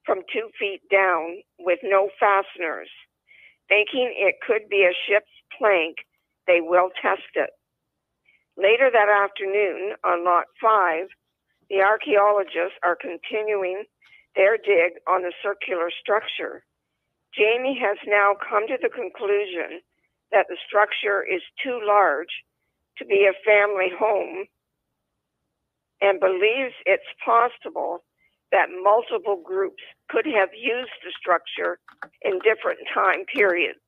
from 0.06 0.20
two 0.34 0.50
feet 0.60 0.82
down 0.92 1.42
with 1.60 1.80
no 1.84 2.10
fasteners. 2.20 2.90
Thinking 3.70 4.14
it 4.18 4.36
could 4.46 4.68
be 4.70 4.84
a 4.84 4.94
ship's 5.08 5.32
plank, 5.58 5.96
they 6.48 6.60
will 6.60 6.90
test 7.02 7.32
it. 7.36 7.52
Later 8.58 8.92
that 8.92 9.08
afternoon, 9.08 9.96
on 10.04 10.26
Lot 10.26 10.46
5, 10.62 11.08
the 11.70 11.80
archaeologists 11.80 12.76
are 12.84 12.98
continuing 13.00 13.86
their 14.36 14.58
dig 14.58 15.00
on 15.08 15.22
the 15.22 15.32
circular 15.42 15.90
structure. 15.90 16.64
Jamie 17.34 17.80
has 17.80 17.98
now 18.06 18.36
come 18.36 18.68
to 18.68 18.78
the 18.82 18.90
conclusion 18.90 19.80
that 20.32 20.48
the 20.50 20.58
structure 20.68 21.24
is 21.24 21.42
too 21.64 21.80
large 21.84 22.44
to 22.98 23.06
be 23.06 23.28
a 23.28 23.46
family 23.46 23.90
home 23.98 24.46
and 26.02 26.20
believes 26.20 26.74
it's 26.86 27.04
possible 27.24 28.04
that 28.52 28.68
multiple 28.84 29.42
groups 29.44 29.84
could 30.10 30.26
have 30.26 30.50
used 30.54 30.92
the 31.04 31.14
structure 31.18 31.80
in 32.22 32.40
different 32.40 32.80
time 32.94 33.26
periods. 33.26 33.80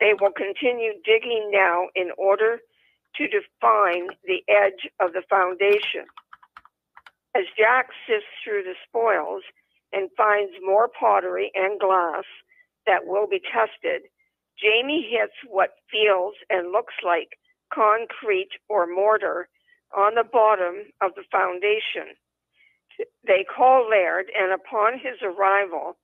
They 0.00 0.14
will 0.20 0.32
continue 0.32 0.92
digging 1.04 1.50
now 1.52 1.88
in 1.96 2.10
order 2.16 2.60
to 3.16 3.26
define 3.26 4.08
the 4.24 4.42
edge 4.48 4.88
of 5.00 5.12
the 5.12 5.22
foundation. 5.28 6.06
As 7.34 7.44
Jack 7.56 7.88
sifts 8.06 8.30
through 8.44 8.62
the 8.62 8.74
spoils 8.86 9.42
and 9.92 10.08
finds 10.16 10.52
more 10.64 10.88
pottery 10.88 11.50
and 11.54 11.80
glass 11.80 12.24
that 12.86 13.06
will 13.06 13.26
be 13.26 13.40
tested, 13.40 14.02
Jamie 14.60 15.06
hits 15.08 15.34
what 15.46 15.78
feels 15.90 16.34
and 16.50 16.72
looks 16.72 16.94
like 17.04 17.38
concrete 17.72 18.50
or 18.68 18.86
mortar 18.86 19.48
on 19.96 20.14
the 20.14 20.24
bottom 20.24 20.90
of 21.00 21.14
the 21.14 21.24
foundation. 21.30 22.16
They 23.26 23.44
call 23.44 23.88
Laird, 23.88 24.26
and 24.36 24.52
upon 24.52 24.98
his 24.98 25.22
arrival, 25.22 25.96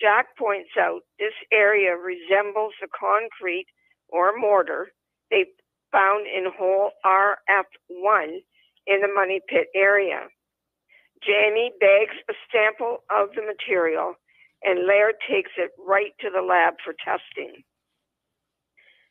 Jack 0.00 0.36
points 0.38 0.70
out 0.78 1.02
this 1.18 1.34
area 1.52 1.96
resembles 1.96 2.72
the 2.80 2.88
concrete 2.88 3.66
or 4.08 4.36
mortar 4.36 4.92
they 5.30 5.44
found 5.92 6.26
in 6.26 6.50
hole 6.56 6.92
RF1 7.04 8.38
in 8.86 9.00
the 9.00 9.12
Money 9.14 9.40
Pit 9.48 9.68
area. 9.74 10.28
Jamie 11.22 11.72
begs 11.80 12.16
a 12.30 12.34
sample 12.52 13.02
of 13.10 13.30
the 13.34 13.42
material, 13.42 14.14
and 14.62 14.86
Laird 14.86 15.16
takes 15.28 15.50
it 15.58 15.72
right 15.78 16.12
to 16.20 16.30
the 16.30 16.42
lab 16.42 16.74
for 16.84 16.94
testing. 17.04 17.64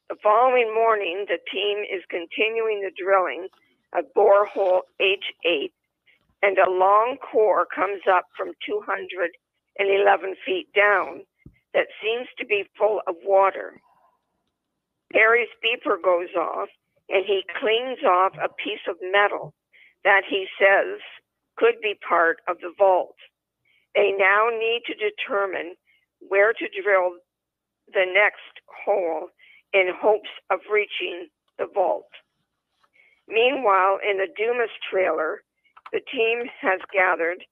The 0.09 0.15
following 0.23 0.73
morning, 0.73 1.25
the 1.27 1.39
team 1.51 1.79
is 1.83 2.01
continuing 2.09 2.79
the 2.79 2.95
drilling 2.95 3.49
of 3.93 4.05
borehole 4.15 4.83
H8 5.01 5.71
and 6.41 6.57
a 6.57 6.69
long 6.69 7.17
core 7.17 7.65
comes 7.65 8.01
up 8.09 8.23
from 8.37 8.53
211 8.65 10.35
feet 10.45 10.67
down 10.73 11.25
that 11.73 11.87
seems 12.01 12.27
to 12.37 12.45
be 12.45 12.63
full 12.77 13.01
of 13.05 13.15
water. 13.21 13.81
Harry's 15.13 15.51
beeper 15.59 16.01
goes 16.01 16.33
off 16.39 16.69
and 17.09 17.25
he 17.25 17.43
cleans 17.59 17.99
off 18.05 18.31
a 18.41 18.47
piece 18.47 18.87
of 18.87 18.95
metal 19.11 19.53
that 20.05 20.21
he 20.29 20.47
says 20.57 21.01
could 21.57 21.81
be 21.81 21.99
part 22.07 22.37
of 22.47 22.59
the 22.59 22.71
vault. 22.77 23.15
They 23.93 24.13
now 24.17 24.47
need 24.51 24.83
to 24.87 24.93
determine 24.93 25.75
where 26.19 26.53
to 26.53 26.81
drill 26.81 27.17
the 27.91 28.05
next 28.07 28.63
hole 28.85 29.31
in 29.73 29.91
hopes 29.99 30.29
of 30.49 30.59
reaching 30.71 31.27
the 31.57 31.67
vault. 31.73 32.09
Meanwhile, 33.27 33.99
in 34.09 34.17
the 34.17 34.27
Dumas 34.37 34.71
trailer, 34.89 35.43
the 35.91 36.01
team 36.11 36.43
has 36.61 36.79
gathered 36.93 37.43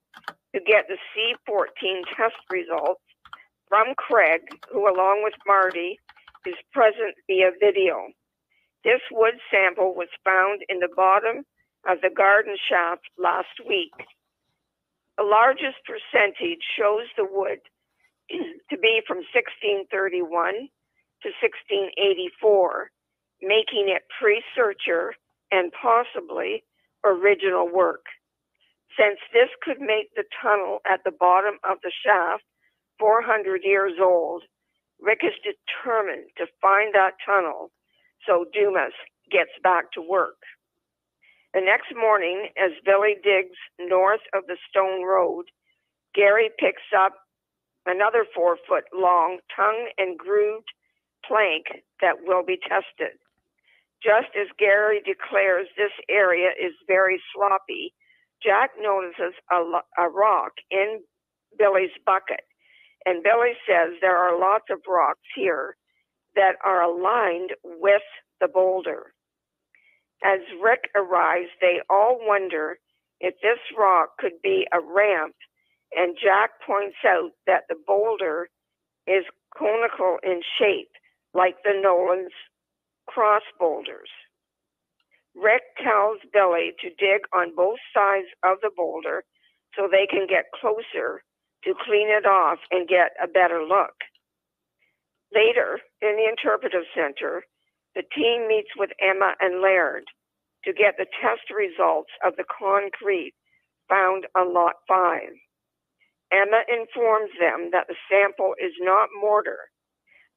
to 0.54 0.60
get 0.60 0.86
the 0.88 0.98
C14 1.12 2.02
test 2.16 2.36
results 2.50 3.02
from 3.68 3.94
Craig, 3.96 4.42
who, 4.72 4.88
along 4.88 5.22
with 5.22 5.34
Marty, 5.46 5.98
is 6.46 6.54
present 6.72 7.14
via 7.26 7.50
video. 7.60 8.08
This 8.84 9.00
wood 9.10 9.34
sample 9.50 9.94
was 9.94 10.08
found 10.24 10.62
in 10.68 10.78
the 10.78 10.88
bottom 10.94 11.44
of 11.88 11.98
the 12.02 12.10
garden 12.14 12.56
shaft 12.68 13.02
last 13.18 13.60
week. 13.68 13.92
The 15.18 15.24
largest 15.24 15.78
percentage 15.84 16.62
shows 16.78 17.06
the 17.16 17.26
wood 17.28 17.58
to 18.30 18.78
be 18.78 19.00
from 19.06 19.18
1631 19.34 20.68
to 21.26 21.34
1684, 21.42 22.90
making 23.42 23.90
it 23.90 24.06
pre 24.14 24.42
searcher 24.54 25.14
and 25.50 25.72
possibly 25.74 26.62
original 27.02 27.66
work. 27.66 28.06
Since 28.94 29.18
this 29.32 29.50
could 29.60 29.80
make 29.80 30.14
the 30.14 30.24
tunnel 30.40 30.78
at 30.86 31.02
the 31.04 31.10
bottom 31.10 31.58
of 31.68 31.78
the 31.82 31.90
shaft 31.90 32.44
400 32.98 33.62
years 33.64 33.98
old, 34.00 34.44
Rick 35.02 35.20
is 35.22 35.34
determined 35.42 36.30
to 36.38 36.46
find 36.62 36.94
that 36.94 37.18
tunnel 37.26 37.70
so 38.24 38.46
Dumas 38.54 38.94
gets 39.30 39.50
back 39.62 39.92
to 39.92 40.00
work. 40.00 40.38
The 41.52 41.60
next 41.60 41.90
morning, 41.94 42.48
as 42.56 42.72
Billy 42.84 43.16
digs 43.22 43.58
north 43.80 44.22
of 44.32 44.46
the 44.46 44.56
stone 44.70 45.04
road, 45.04 45.46
Gary 46.14 46.50
picks 46.58 46.86
up 46.96 47.14
another 47.84 48.26
four 48.34 48.56
foot 48.68 48.84
long 48.94 49.38
tongue 49.54 49.88
and 49.98 50.18
grooved 50.18 50.70
plank 51.28 51.82
that 52.00 52.24
will 52.24 52.44
be 52.44 52.58
tested. 52.62 53.18
Just 54.02 54.36
as 54.38 54.48
Gary 54.58 55.00
declares 55.04 55.68
this 55.76 55.94
area 56.08 56.50
is 56.60 56.72
very 56.86 57.20
sloppy, 57.34 57.94
Jack 58.42 58.70
notices 58.80 59.34
a, 59.50 59.56
a 59.98 60.08
rock 60.08 60.52
in 60.70 61.00
Billy's 61.58 61.96
bucket. 62.04 62.44
And 63.04 63.22
Billy 63.22 63.52
says 63.66 63.94
there 64.00 64.16
are 64.16 64.38
lots 64.38 64.66
of 64.70 64.80
rocks 64.86 65.26
here 65.34 65.76
that 66.34 66.56
are 66.64 66.82
aligned 66.82 67.52
with 67.64 68.02
the 68.40 68.48
boulder. 68.48 69.14
As 70.24 70.40
Rick 70.62 70.90
arrives, 70.94 71.48
they 71.60 71.80
all 71.88 72.18
wonder 72.20 72.78
if 73.20 73.34
this 73.42 73.58
rock 73.78 74.18
could 74.18 74.42
be 74.42 74.66
a 74.72 74.80
ramp, 74.80 75.34
and 75.94 76.16
Jack 76.22 76.50
points 76.66 76.96
out 77.06 77.30
that 77.46 77.64
the 77.68 77.76
boulder 77.86 78.48
is 79.06 79.24
conical 79.56 80.18
in 80.22 80.42
shape, 80.58 80.90
like 81.36 81.56
the 81.62 81.78
Nolan's 81.80 82.32
cross 83.06 83.42
boulders. 83.58 84.08
Rick 85.34 85.62
tells 85.84 86.18
Billy 86.32 86.72
to 86.80 86.88
dig 86.88 87.22
on 87.34 87.54
both 87.54 87.78
sides 87.92 88.28
of 88.42 88.58
the 88.62 88.70
boulder 88.74 89.24
so 89.76 89.86
they 89.86 90.06
can 90.08 90.26
get 90.26 90.50
closer 90.58 91.22
to 91.64 91.74
clean 91.84 92.08
it 92.08 92.24
off 92.24 92.58
and 92.70 92.88
get 92.88 93.12
a 93.22 93.28
better 93.28 93.62
look. 93.62 93.94
Later, 95.34 95.80
in 96.00 96.16
the 96.16 96.28
interpretive 96.28 96.88
center, 96.94 97.44
the 97.94 98.04
team 98.16 98.48
meets 98.48 98.70
with 98.76 98.90
Emma 99.00 99.34
and 99.40 99.60
Laird 99.60 100.04
to 100.64 100.72
get 100.72 100.96
the 100.96 101.06
test 101.20 101.50
results 101.54 102.10
of 102.24 102.36
the 102.36 102.44
concrete 102.48 103.34
found 103.88 104.26
on 104.34 104.54
Lot 104.54 104.76
5. 104.88 105.20
Emma 106.32 106.62
informs 106.68 107.30
them 107.38 107.70
that 107.72 107.86
the 107.88 107.94
sample 108.10 108.54
is 108.58 108.72
not 108.80 109.08
mortar, 109.20 109.70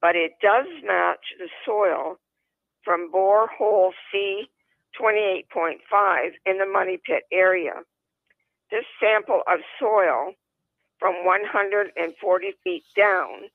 but 0.01 0.15
it 0.15 0.33
does 0.41 0.67
match 0.83 1.33
the 1.37 1.49
soil 1.65 2.17
from 2.83 3.11
borehole 3.11 3.91
C 4.11 4.49
28.5 4.99 6.31
in 6.45 6.57
the 6.57 6.65
Money 6.65 6.97
Pit 7.05 7.23
area. 7.31 7.73
This 8.71 8.85
sample 8.99 9.41
of 9.47 9.59
soil 9.79 10.33
from 10.99 11.25
140 11.25 12.53
feet 12.63 12.83
down, 12.95 13.49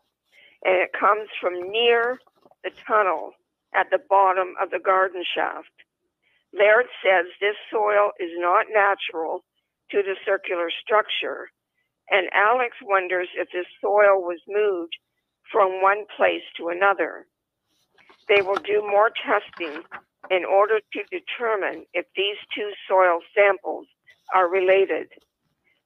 and 0.64 0.76
it 0.76 0.92
comes 0.98 1.28
from 1.40 1.70
near 1.70 2.18
the 2.62 2.70
tunnel 2.86 3.32
at 3.74 3.90
the 3.90 3.98
bottom 4.08 4.54
of 4.60 4.70
the 4.70 4.78
garden 4.78 5.24
shaft. 5.34 5.68
Laird 6.52 6.86
says 7.02 7.26
this 7.40 7.56
soil 7.70 8.10
is 8.20 8.30
not 8.36 8.66
natural 8.72 9.44
to 9.90 10.02
the 10.02 10.16
circular 10.24 10.70
structure, 10.70 11.50
and 12.10 12.28
Alex 12.32 12.76
wonders 12.82 13.28
if 13.36 13.48
this 13.52 13.66
soil 13.80 14.22
was 14.22 14.40
moved 14.48 14.96
from 15.50 15.82
one 15.82 16.04
place 16.16 16.42
to 16.56 16.68
another. 16.68 17.26
They 18.28 18.42
will 18.42 18.56
do 18.56 18.82
more 18.82 19.10
testing 19.10 19.82
in 20.30 20.44
order 20.44 20.80
to 20.80 21.02
determine 21.10 21.84
if 21.92 22.06
these 22.16 22.36
two 22.56 22.70
soil 22.88 23.20
samples 23.34 23.86
are 24.34 24.48
related. 24.48 25.08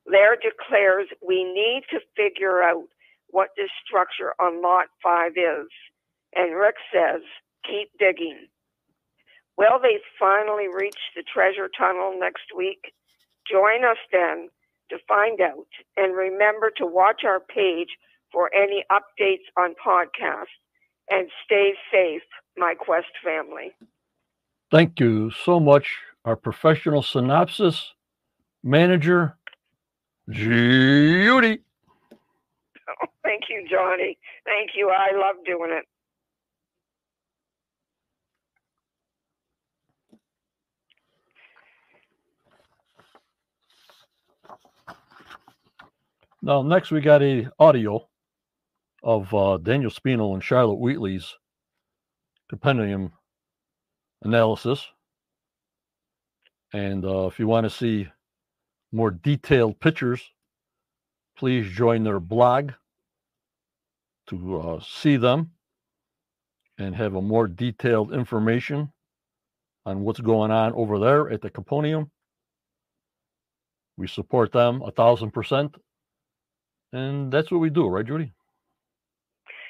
Laird 0.07 0.38
declares 0.42 1.09
we 1.27 1.44
need 1.44 1.83
to 1.90 2.01
figure 2.16 2.62
out 2.62 2.85
what 3.31 3.51
this 3.57 3.71
structure 3.85 4.35
on 4.40 4.62
Lot 4.62 4.87
5 5.03 5.33
is. 5.37 5.68
And 6.35 6.57
Rick 6.57 6.77
says, 6.92 7.21
keep 7.66 7.90
digging. 7.99 8.47
Will 9.57 9.81
they 9.83 9.99
finally 10.18 10.68
reach 10.68 10.99
the 11.16 11.23
treasure 11.23 11.68
tunnel 11.77 12.14
next 12.18 12.55
week? 12.57 12.92
Join 13.51 13.85
us 13.85 13.99
then 14.12 14.49
to 14.90 14.99
find 15.09 15.40
out. 15.40 15.66
And 15.97 16.16
remember 16.16 16.71
to 16.77 16.87
watch 16.87 17.23
our 17.25 17.40
page 17.40 17.88
for 18.33 18.51
any 18.55 18.85
updates 18.91 19.47
on 19.57 19.75
podcasts. 19.85 20.47
And 21.11 21.31
stay 21.45 21.73
safe, 21.91 22.23
my 22.57 22.75
Quest 22.75 23.07
family. 23.25 23.73
Thank 24.71 25.01
you 25.01 25.31
so 25.31 25.59
much, 25.59 25.97
our 26.27 26.37
professional 26.37 27.03
synopsis 27.03 27.95
manager, 28.62 29.38
Judy. 30.29 31.61
Oh, 33.03 33.07
thank 33.25 33.45
you, 33.49 33.67
Johnny. 33.71 34.19
Thank 34.45 34.71
you. 34.75 34.91
I 34.91 35.17
love 35.17 35.37
doing 35.47 35.71
it. 35.73 35.85
Now, 46.43 46.62
next 46.62 46.91
we 46.91 47.01
got 47.01 47.23
a 47.23 47.51
audio 47.59 48.09
of 49.09 49.33
uh, 49.33 49.57
Daniel 49.57 49.90
Spino 49.90 50.35
and 50.35 50.44
Charlotte 50.44 50.75
Wheatley's 50.75 51.35
compendium 52.51 53.11
analysis. 54.21 54.87
And 56.75 57.07
uh, 57.07 57.27
if 57.27 57.38
you 57.38 57.47
want 57.47 57.64
to 57.64 57.71
see 57.71 58.09
more 58.92 59.11
detailed 59.11 59.81
pictures, 59.81 60.21
please 61.38 61.73
join 61.73 62.05
their 62.05 62.21
blog 62.21 62.73
to 64.27 64.61
uh, 64.61 64.81
see 64.87 65.16
them 65.16 65.53
and 66.77 66.94
have 66.94 67.14
a 67.14 67.23
more 67.23 67.49
detailed 67.49 68.12
information 68.12 68.92
on 69.87 70.01
what's 70.01 70.21
going 70.21 70.51
on 70.51 70.75
over 70.75 70.99
there 70.99 71.31
at 71.31 71.40
the 71.40 71.49
Compendium. 71.49 72.11
We 73.97 74.07
support 74.07 74.53
them 74.53 74.83
a 74.83 74.90
thousand 74.90 75.31
percent. 75.31 75.77
And 76.92 77.33
that's 77.33 77.51
what 77.51 77.62
we 77.62 77.71
do, 77.71 77.87
right, 77.87 78.05
Judy? 78.05 78.35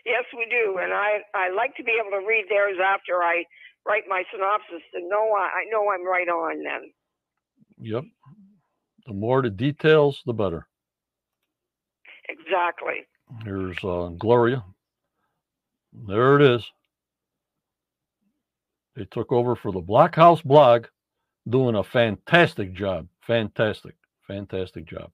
Yes, 0.07 0.25
we 0.37 0.47
do. 0.51 0.79
And 0.79 0.93
I, 0.93 1.19
I 1.35 1.51
like 1.51 1.77
to 1.77 1.85
be 1.85 1.93
able 2.01 2.11
to 2.19 2.27
read 2.27 2.47
theirs 2.49 2.79
after 2.85 3.23
I 3.23 3.45
write 3.87 4.05
my 4.09 4.23
synopsis 4.33 4.83
to 4.95 5.01
know 5.01 5.33
I, 5.37 5.63
I 5.63 5.65
know 5.71 5.91
I'm 5.91 6.07
right 6.07 6.29
on 6.29 6.63
then. 6.63 6.91
Yep. 7.81 8.05
The 9.07 9.15
more 9.15 9.43
the 9.43 9.51
details, 9.51 10.23
the 10.27 10.33
better. 10.33 10.67
Exactly. 12.29 13.07
Here's 13.45 13.77
uh, 13.83 14.11
Gloria. 14.19 14.65
There 15.93 16.37
it 16.37 16.43
is. 16.43 16.65
They 18.97 19.05
took 19.05 19.33
over 19.33 19.55
for 19.55 19.73
the 19.73 19.81
Blockhouse 19.81 20.43
blog, 20.43 20.87
doing 21.49 21.77
a 21.77 21.85
fantastic 21.85 22.75
job. 22.75 23.07
Fantastic, 23.27 23.95
fantastic 24.27 24.87
job. 24.87 25.11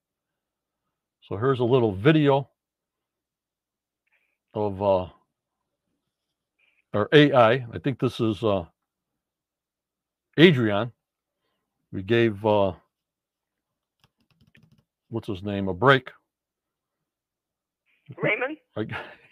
So 1.29 1.37
here's 1.37 1.61
a 1.61 1.65
little 1.65 1.95
video 1.95 2.49
of 4.55 4.83
uh, 4.83 5.07
our 6.95 7.09
AI. 7.13 7.53
I 7.53 7.79
think 7.83 7.99
this 7.99 8.21
is 8.21 8.43
uh, 8.43 8.65
Adrian. 10.37 10.93
We 11.93 12.03
gave 12.03 12.45
uh, 12.45 12.73
what's 15.11 15.29
his 15.29 15.43
name 15.43 15.69
a 15.69 15.75
break. 15.75 16.11
Raymond? 18.23 18.57
I, 18.77 18.87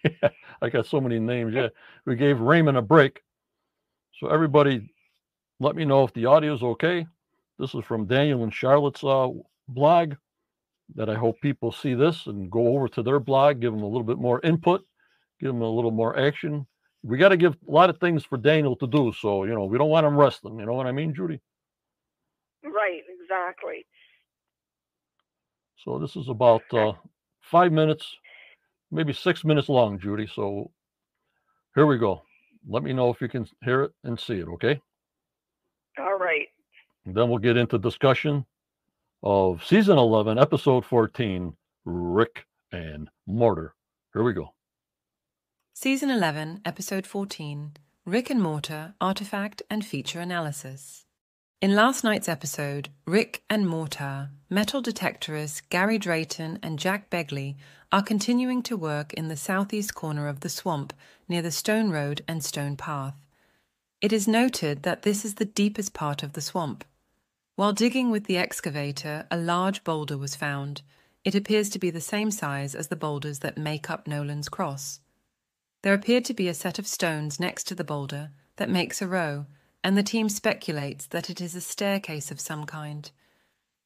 yeah, 0.05 0.29
I 0.61 0.69
got 0.69 0.87
so 0.87 1.01
many 1.01 1.19
names. 1.19 1.55
Yeah, 1.55 1.69
we 2.07 2.17
gave 2.17 2.41
Raymond 2.41 2.79
a 2.79 2.83
break. 2.83 3.23
So 4.21 4.29
everybody, 4.29 4.93
let 5.61 5.77
me 5.77 5.85
know 5.85 6.05
if 6.05 6.13
the 6.15 6.27
audio 6.27 6.55
is 6.55 6.63
okay. 6.63 7.07
This 7.59 7.75
is 7.75 7.85
from 7.85 8.07
Daniel 8.07 8.43
and 8.45 8.53
Charlotte's 8.53 9.05
uh, 9.05 9.29
blog. 9.69 10.15
That 10.95 11.09
I 11.09 11.15
hope 11.15 11.41
people 11.41 11.73
see 11.73 11.95
this 11.95 12.27
and 12.27 12.51
go 12.51 12.77
over 12.77 12.87
to 12.89 13.03
their 13.03 13.19
blog, 13.19 13.61
give 13.61 13.73
them 13.73 13.83
a 13.83 13.87
little 13.87 14.03
bit 14.03 14.19
more 14.19 14.41
input, 14.43 14.85
give 15.43 15.53
them 15.53 15.63
a 15.63 15.69
little 15.69 15.91
more 15.91 16.19
action. 16.19 16.67
We 17.03 17.19
got 17.19 17.31
to 17.31 17.37
give 17.37 17.55
a 17.55 17.71
lot 17.71 17.91
of 17.91 17.99
things 17.99 18.25
for 18.25 18.39
Daniel 18.39 18.77
to 18.77 18.87
do. 18.87 19.13
So 19.21 19.45
you 19.45 19.55
know, 19.55 19.65
we 19.65 19.77
don't 19.77 19.91
want 19.91 20.07
him 20.07 20.17
resting. 20.17 20.59
You 20.59 20.67
know 20.67 20.75
what 20.75 20.87
I 20.87 20.93
mean, 20.93 21.15
Judy? 21.15 21.41
Right. 22.65 23.03
Exactly. 23.21 23.85
So 25.85 25.99
this 25.99 26.15
is 26.15 26.29
about 26.29 26.63
uh, 26.73 26.93
five 27.41 27.73
minutes, 27.73 28.07
maybe 28.93 29.13
six 29.13 29.45
minutes 29.45 29.69
long, 29.69 29.99
Judy. 29.99 30.29
So 30.33 30.71
here 31.75 31.87
we 31.87 31.99
go. 31.99 32.23
Let 32.69 32.85
me 32.85 32.93
know 32.93 33.11
if 33.11 33.21
you 33.21 33.29
can 33.29 33.47
hear 33.65 33.83
it 33.83 33.93
and 34.05 34.19
see 34.19 34.35
it, 34.35 34.47
okay? 34.47 34.81
All 35.99 36.17
right. 36.19 36.47
And 37.05 37.15
then 37.15 37.29
we'll 37.29 37.39
get 37.39 37.57
into 37.57 37.79
discussion 37.79 38.47
of 39.25 39.65
season 39.65 39.99
11, 39.99 40.39
episode 40.39 40.85
14, 40.85 41.53
Rick 41.85 42.47
and 42.71 43.09
Mortar. 43.27 43.75
Here 44.13 44.23
we 44.23 44.33
go. 44.33 44.55
Season 45.75 46.11
11, 46.11 46.61
Episode 46.67 47.07
14 47.07 47.73
Rick 48.05 48.29
and 48.29 48.43
Mortar 48.43 48.93
Artifact 49.01 49.63
and 49.71 49.85
Feature 49.85 50.21
Analysis. 50.21 51.07
In 51.63 51.75
last 51.75 52.05
night's 52.05 52.29
episode, 52.29 52.91
Rick 53.07 53.43
and 53.49 53.67
Mortar, 53.67 54.29
metal 54.51 54.83
detectorists 54.83 55.63
Gary 55.71 55.97
Drayton 55.97 56.59
and 56.63 56.79
Jack 56.79 57.09
Begley 57.09 57.57
are 57.91 58.03
continuing 58.03 58.63
to 58.65 58.77
work 58.77 59.15
in 59.15 59.29
the 59.29 59.37
southeast 59.37 59.95
corner 59.95 60.29
of 60.29 60.41
the 60.41 60.51
swamp 60.51 60.93
near 61.27 61.41
the 61.41 61.51
Stone 61.51 61.91
Road 61.91 62.23
and 62.29 62.45
Stone 62.45 62.77
Path. 62.77 63.17
It 64.03 64.13
is 64.13 64.29
noted 64.29 64.83
that 64.83 65.03
this 65.03 65.25
is 65.25 65.37
the 65.37 65.47
deepest 65.47 65.95
part 65.95 66.23
of 66.23 66.35
the 66.35 66.43
swamp. 66.43 66.85
While 67.57 67.73
digging 67.73 68.11
with 68.11 68.25
the 68.27 68.37
excavator, 68.37 69.27
a 69.31 69.39
large 69.39 69.85
boulder 69.85 70.19
was 70.19 70.37
found. 70.37 70.83
It 71.25 71.35
appears 71.35 71.71
to 71.71 71.79
be 71.79 71.89
the 71.89 72.01
same 72.01 72.31
size 72.31 72.75
as 72.75 72.89
the 72.89 72.95
boulders 72.95 73.39
that 73.39 73.57
make 73.57 73.89
up 73.89 74.07
Nolan's 74.07 74.51
Cross. 74.51 75.01
There 75.83 75.95
appeared 75.95 76.25
to 76.27 76.35
be 76.35 76.49
a 76.49 76.55
set 76.55 76.79
of 76.79 76.87
stones 76.87 77.39
next 77.39 77.65
to 77.65 77.75
the 77.75 77.85
boulder 77.85 78.31
that 78.57 78.71
makes 78.71 79.03
a 79.03 79.09
row 79.09 79.47
and 79.85 79.97
the 79.97 80.03
team 80.03 80.29
speculates 80.29 81.07
that 81.07 81.29
it 81.29 81.41
is 81.41 81.55
a 81.55 81.61
staircase 81.61 82.31
of 82.31 82.41
some 82.41 82.67
kind. 82.67 83.11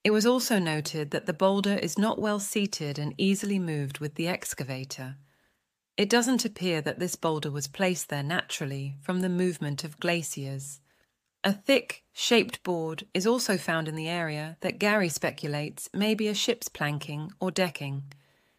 It 0.05 0.11
was 0.11 0.26
also 0.26 0.59
noted 0.59 1.11
that 1.11 1.26
the 1.26 1.32
boulder 1.32 1.74
is 1.74 1.99
not 1.99 2.20
well 2.20 2.38
seated 2.38 2.99
and 2.99 3.14
easily 3.16 3.59
moved 3.59 3.99
with 3.99 4.14
the 4.14 4.28
excavator. 4.28 5.16
It 5.97 6.11
doesn't 6.11 6.44
appear 6.44 6.82
that 6.82 6.99
this 6.99 7.16
boulder 7.16 7.51
was 7.51 7.66
placed 7.66 8.11
there 8.11 8.22
naturally 8.22 8.97
from 9.01 9.20
the 9.20 9.30
movement 9.30 9.82
of 9.82 9.99
glaciers. 9.99 10.80
A 11.42 11.53
thick, 11.53 12.05
shaped 12.12 12.62
board 12.62 13.07
is 13.14 13.26
also 13.26 13.57
found 13.57 13.88
in 13.88 13.97
the 13.97 14.09
area 14.09 14.59
that 14.61 14.78
Gary 14.78 15.09
speculates 15.09 15.88
may 15.94 16.14
be 16.14 16.28
a 16.28 16.34
ship's 16.34 16.68
planking 16.68 17.32
or 17.40 17.51
decking. 17.51 18.03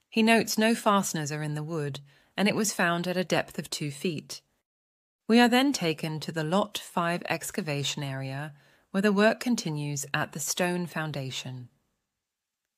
He 0.10 0.24
notes 0.24 0.58
no 0.58 0.74
fasteners 0.74 1.32
are 1.32 1.44
in 1.44 1.54
the 1.54 1.64
wood, 1.64 2.00
and 2.38 2.48
it 2.48 2.56
was 2.56 2.72
found 2.72 3.08
at 3.08 3.18
a 3.18 3.24
depth 3.24 3.58
of 3.58 3.70
two 3.70 3.92
feet. 3.92 4.42
We 5.28 5.40
are 5.40 5.50
then 5.50 5.74
taken 5.74 6.20
to 6.22 6.32
the 6.32 6.44
Lot 6.44 6.78
5 6.78 7.24
excavation 7.28 8.04
area 8.04 8.54
where 8.92 9.02
the 9.02 9.12
work 9.12 9.40
continues 9.40 10.06
at 10.14 10.32
the 10.32 10.40
stone 10.40 10.86
foundation. 10.86 11.68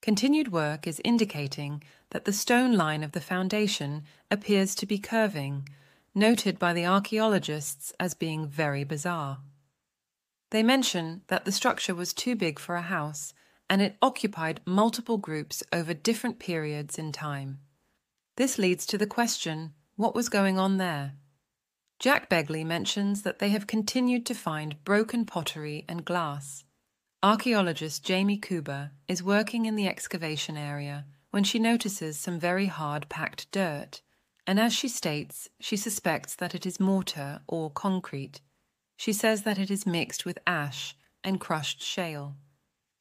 Continued 0.02 0.52
work 0.52 0.88
is 0.88 1.02
indicating 1.04 1.84
that 2.12 2.26
the 2.26 2.34
stone 2.34 2.76
line 2.76 3.04
of 3.04 3.12
the 3.12 3.22
foundation 3.22 4.04
appears 4.32 4.74
to 4.76 4.86
be 4.86 4.98
curving, 4.98 5.68
noted 6.16 6.58
by 6.58 6.74
the 6.74 6.86
archaeologists 6.86 7.94
as 8.00 8.14
being 8.14 8.48
very 8.48 8.84
bizarre. 8.84 9.40
They 10.52 10.64
mention 10.64 11.22
that 11.28 11.46
the 11.46 11.52
structure 11.52 11.94
was 11.94 12.14
too 12.14 12.36
big 12.36 12.58
for 12.58 12.76
a 12.76 12.82
house 12.82 13.34
and 13.70 13.82
it 13.82 13.98
occupied 14.02 14.62
multiple 14.66 15.18
groups 15.18 15.62
over 15.72 15.94
different 15.94 16.40
periods 16.40 16.98
in 16.98 17.12
time. 17.12 17.60
This 18.40 18.58
leads 18.58 18.86
to 18.86 18.98
the 18.98 19.06
question 19.06 19.74
what 19.98 20.16
was 20.16 20.30
going 20.30 20.58
on 20.58 20.78
there? 20.78 21.16
Jack 22.00 22.30
Begley 22.30 22.66
mentions 22.66 23.24
that 23.24 23.40
they 23.40 23.50
have 23.50 23.68
continued 23.68 24.26
to 24.28 24.34
find 24.34 24.82
broken 24.86 25.26
pottery 25.26 25.84
and 25.90 26.06
glass. 26.06 26.64
Archaeologist 27.22 28.06
Jamie 28.06 28.40
Kuber 28.40 28.92
is 29.10 29.22
working 29.22 29.66
in 29.66 29.76
the 29.76 29.90
excavation 29.90 30.56
area 30.56 31.06
when 31.32 31.44
she 31.44 31.60
notices 31.60 32.18
some 32.18 32.40
very 32.40 32.68
hard 32.68 33.10
packed 33.10 33.52
dirt, 33.52 34.00
and 34.48 34.58
as 34.58 34.72
she 34.72 34.88
states, 34.88 35.50
she 35.60 35.76
suspects 35.76 36.34
that 36.36 36.56
it 36.56 36.66
is 36.66 36.80
mortar 36.80 37.42
or 37.46 37.70
concrete. 37.70 38.40
She 38.96 39.12
says 39.12 39.44
that 39.44 39.60
it 39.60 39.70
is 39.70 39.86
mixed 39.86 40.26
with 40.26 40.40
ash 40.48 40.96
and 41.26 41.42
crushed 41.42 41.84
shale. 41.84 42.38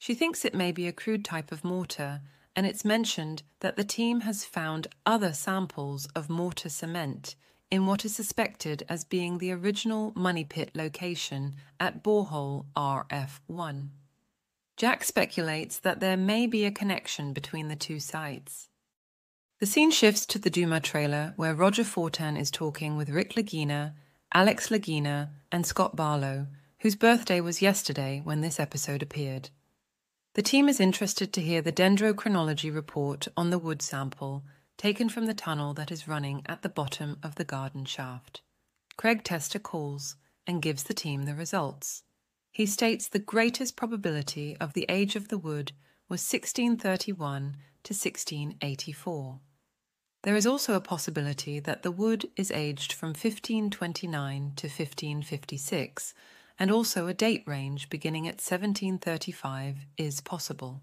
She 0.00 0.14
thinks 0.14 0.44
it 0.44 0.52
may 0.52 0.72
be 0.72 0.88
a 0.88 0.92
crude 0.92 1.24
type 1.24 1.52
of 1.52 1.62
mortar, 1.62 2.22
and 2.58 2.66
it's 2.66 2.84
mentioned 2.84 3.44
that 3.60 3.76
the 3.76 3.84
team 3.84 4.22
has 4.22 4.44
found 4.44 4.88
other 5.06 5.32
samples 5.32 6.08
of 6.16 6.28
mortar 6.28 6.68
cement 6.68 7.36
in 7.70 7.86
what 7.86 8.04
is 8.04 8.16
suspected 8.16 8.82
as 8.88 9.04
being 9.04 9.38
the 9.38 9.52
original 9.52 10.12
money 10.16 10.42
pit 10.42 10.72
location 10.74 11.54
at 11.78 12.02
borehole 12.02 12.66
RF1. 12.76 13.90
Jack 14.76 15.04
speculates 15.04 15.78
that 15.78 16.00
there 16.00 16.16
may 16.16 16.48
be 16.48 16.64
a 16.64 16.72
connection 16.72 17.32
between 17.32 17.68
the 17.68 17.76
two 17.76 18.00
sites. 18.00 18.68
The 19.60 19.66
scene 19.66 19.92
shifts 19.92 20.26
to 20.26 20.40
the 20.40 20.50
Duma 20.50 20.80
trailer 20.80 21.34
where 21.36 21.54
Roger 21.54 21.84
Fortin 21.84 22.36
is 22.36 22.50
talking 22.50 22.96
with 22.96 23.08
Rick 23.08 23.34
Lagina, 23.34 23.92
Alex 24.34 24.68
Lagina, 24.68 25.28
and 25.52 25.64
Scott 25.64 25.94
Barlow, 25.94 26.48
whose 26.80 26.96
birthday 26.96 27.40
was 27.40 27.62
yesterday 27.62 28.20
when 28.24 28.40
this 28.40 28.58
episode 28.58 29.00
appeared. 29.00 29.50
The 30.38 30.42
team 30.42 30.68
is 30.68 30.78
interested 30.78 31.32
to 31.32 31.40
hear 31.40 31.60
the 31.60 31.72
dendrochronology 31.72 32.72
report 32.72 33.26
on 33.36 33.50
the 33.50 33.58
wood 33.58 33.82
sample 33.82 34.44
taken 34.76 35.08
from 35.08 35.26
the 35.26 35.34
tunnel 35.34 35.74
that 35.74 35.90
is 35.90 36.06
running 36.06 36.42
at 36.46 36.62
the 36.62 36.68
bottom 36.68 37.18
of 37.24 37.34
the 37.34 37.44
garden 37.44 37.84
shaft. 37.84 38.42
Craig 38.96 39.24
Tester 39.24 39.58
calls 39.58 40.14
and 40.46 40.62
gives 40.62 40.84
the 40.84 40.94
team 40.94 41.24
the 41.24 41.34
results. 41.34 42.04
He 42.52 42.66
states 42.66 43.08
the 43.08 43.18
greatest 43.18 43.74
probability 43.74 44.56
of 44.60 44.74
the 44.74 44.86
age 44.88 45.16
of 45.16 45.26
the 45.26 45.38
wood 45.38 45.72
was 46.08 46.20
1631 46.20 47.56
to 47.82 47.92
1684. 47.92 49.40
There 50.22 50.36
is 50.36 50.46
also 50.46 50.74
a 50.74 50.80
possibility 50.80 51.58
that 51.58 51.82
the 51.82 51.90
wood 51.90 52.30
is 52.36 52.52
aged 52.52 52.92
from 52.92 53.08
1529 53.08 54.52
to 54.54 54.66
1556, 54.68 56.14
and 56.58 56.70
also 56.70 57.06
a 57.06 57.14
date 57.14 57.44
range 57.46 57.88
beginning 57.88 58.26
at 58.26 58.40
1735 58.40 59.86
is 59.96 60.20
possible. 60.20 60.82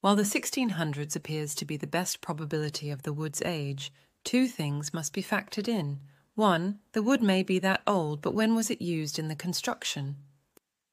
While 0.00 0.16
the 0.16 0.22
1600s 0.22 1.16
appears 1.16 1.54
to 1.56 1.64
be 1.64 1.76
the 1.76 1.86
best 1.86 2.20
probability 2.20 2.90
of 2.90 3.02
the 3.02 3.12
wood's 3.12 3.42
age, 3.42 3.92
two 4.24 4.46
things 4.46 4.94
must 4.94 5.12
be 5.12 5.22
factored 5.22 5.68
in. 5.68 6.00
One, 6.34 6.80
the 6.92 7.02
wood 7.02 7.22
may 7.22 7.42
be 7.42 7.58
that 7.60 7.82
old, 7.86 8.20
but 8.22 8.34
when 8.34 8.54
was 8.54 8.70
it 8.70 8.80
used 8.80 9.18
in 9.18 9.28
the 9.28 9.34
construction? 9.34 10.16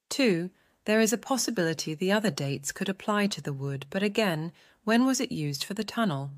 Two, 0.09 0.49
there 0.85 0.99
is 0.99 1.13
a 1.13 1.17
possibility 1.17 1.93
the 1.93 2.11
other 2.11 2.31
dates 2.31 2.71
could 2.71 2.89
apply 2.89 3.27
to 3.27 3.41
the 3.41 3.53
wood, 3.53 3.85
but 3.89 4.03
again, 4.03 4.51
when 4.83 5.05
was 5.05 5.21
it 5.21 5.31
used 5.31 5.63
for 5.63 5.73
the 5.73 5.83
tunnel? 5.83 6.31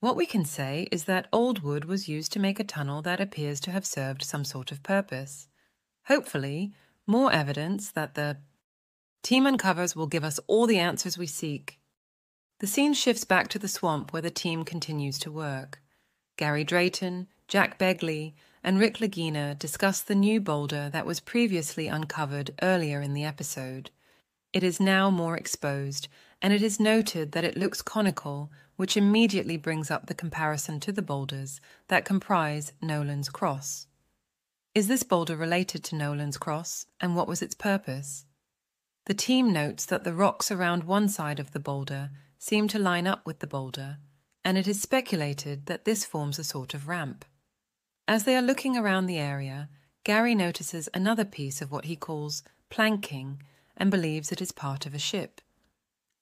What 0.00 0.16
we 0.16 0.26
can 0.26 0.44
say 0.44 0.88
is 0.90 1.04
that 1.04 1.28
old 1.32 1.62
wood 1.62 1.84
was 1.84 2.08
used 2.08 2.32
to 2.32 2.38
make 2.38 2.58
a 2.58 2.64
tunnel 2.64 3.02
that 3.02 3.20
appears 3.20 3.60
to 3.60 3.70
have 3.70 3.86
served 3.86 4.22
some 4.22 4.44
sort 4.44 4.72
of 4.72 4.82
purpose. 4.82 5.48
Hopefully, 6.06 6.72
more 7.10 7.32
evidence 7.32 7.90
that 7.90 8.14
the 8.14 8.38
team 9.22 9.46
uncovers 9.46 9.94
will 9.94 10.06
give 10.06 10.24
us 10.24 10.40
all 10.46 10.66
the 10.66 10.78
answers 10.78 11.18
we 11.18 11.26
seek. 11.26 11.78
The 12.60 12.66
scene 12.66 12.94
shifts 12.94 13.24
back 13.24 13.48
to 13.48 13.58
the 13.58 13.68
swamp 13.68 14.12
where 14.12 14.22
the 14.22 14.30
team 14.30 14.64
continues 14.64 15.18
to 15.20 15.32
work. 15.32 15.82
Gary 16.36 16.64
Drayton, 16.64 17.26
Jack 17.48 17.78
Begley, 17.78 18.34
and 18.62 18.78
Rick 18.78 18.98
Lagina 18.98 19.58
discuss 19.58 20.00
the 20.00 20.14
new 20.14 20.40
boulder 20.40 20.88
that 20.90 21.06
was 21.06 21.20
previously 21.20 21.88
uncovered 21.88 22.52
earlier 22.62 23.00
in 23.00 23.12
the 23.12 23.24
episode. 23.24 23.90
It 24.52 24.62
is 24.62 24.80
now 24.80 25.10
more 25.10 25.36
exposed, 25.36 26.08
and 26.40 26.52
it 26.52 26.62
is 26.62 26.78
noted 26.78 27.32
that 27.32 27.44
it 27.44 27.56
looks 27.56 27.82
conical, 27.82 28.50
which 28.76 28.96
immediately 28.96 29.56
brings 29.56 29.90
up 29.90 30.06
the 30.06 30.14
comparison 30.14 30.80
to 30.80 30.92
the 30.92 31.02
boulders 31.02 31.60
that 31.88 32.04
comprise 32.04 32.72
Nolan's 32.80 33.28
Cross. 33.28 33.86
Is 34.72 34.86
this 34.86 35.02
boulder 35.02 35.36
related 35.36 35.82
to 35.84 35.96
Nolan's 35.96 36.38
Cross, 36.38 36.86
and 37.00 37.16
what 37.16 37.26
was 37.26 37.42
its 37.42 37.56
purpose? 37.56 38.24
The 39.06 39.14
team 39.14 39.52
notes 39.52 39.84
that 39.86 40.04
the 40.04 40.14
rocks 40.14 40.52
around 40.52 40.84
one 40.84 41.08
side 41.08 41.40
of 41.40 41.50
the 41.50 41.58
boulder 41.58 42.10
seem 42.38 42.68
to 42.68 42.78
line 42.78 43.08
up 43.08 43.26
with 43.26 43.40
the 43.40 43.48
boulder, 43.48 43.98
and 44.44 44.56
it 44.56 44.68
is 44.68 44.80
speculated 44.80 45.66
that 45.66 45.86
this 45.86 46.04
forms 46.04 46.38
a 46.38 46.44
sort 46.44 46.72
of 46.72 46.86
ramp. 46.86 47.24
As 48.06 48.22
they 48.22 48.36
are 48.36 48.42
looking 48.42 48.76
around 48.76 49.06
the 49.06 49.18
area, 49.18 49.68
Gary 50.04 50.36
notices 50.36 50.88
another 50.94 51.24
piece 51.24 51.60
of 51.60 51.72
what 51.72 51.86
he 51.86 51.96
calls 51.96 52.44
planking 52.68 53.42
and 53.76 53.90
believes 53.90 54.30
it 54.30 54.40
is 54.40 54.52
part 54.52 54.86
of 54.86 54.94
a 54.94 55.00
ship. 55.00 55.40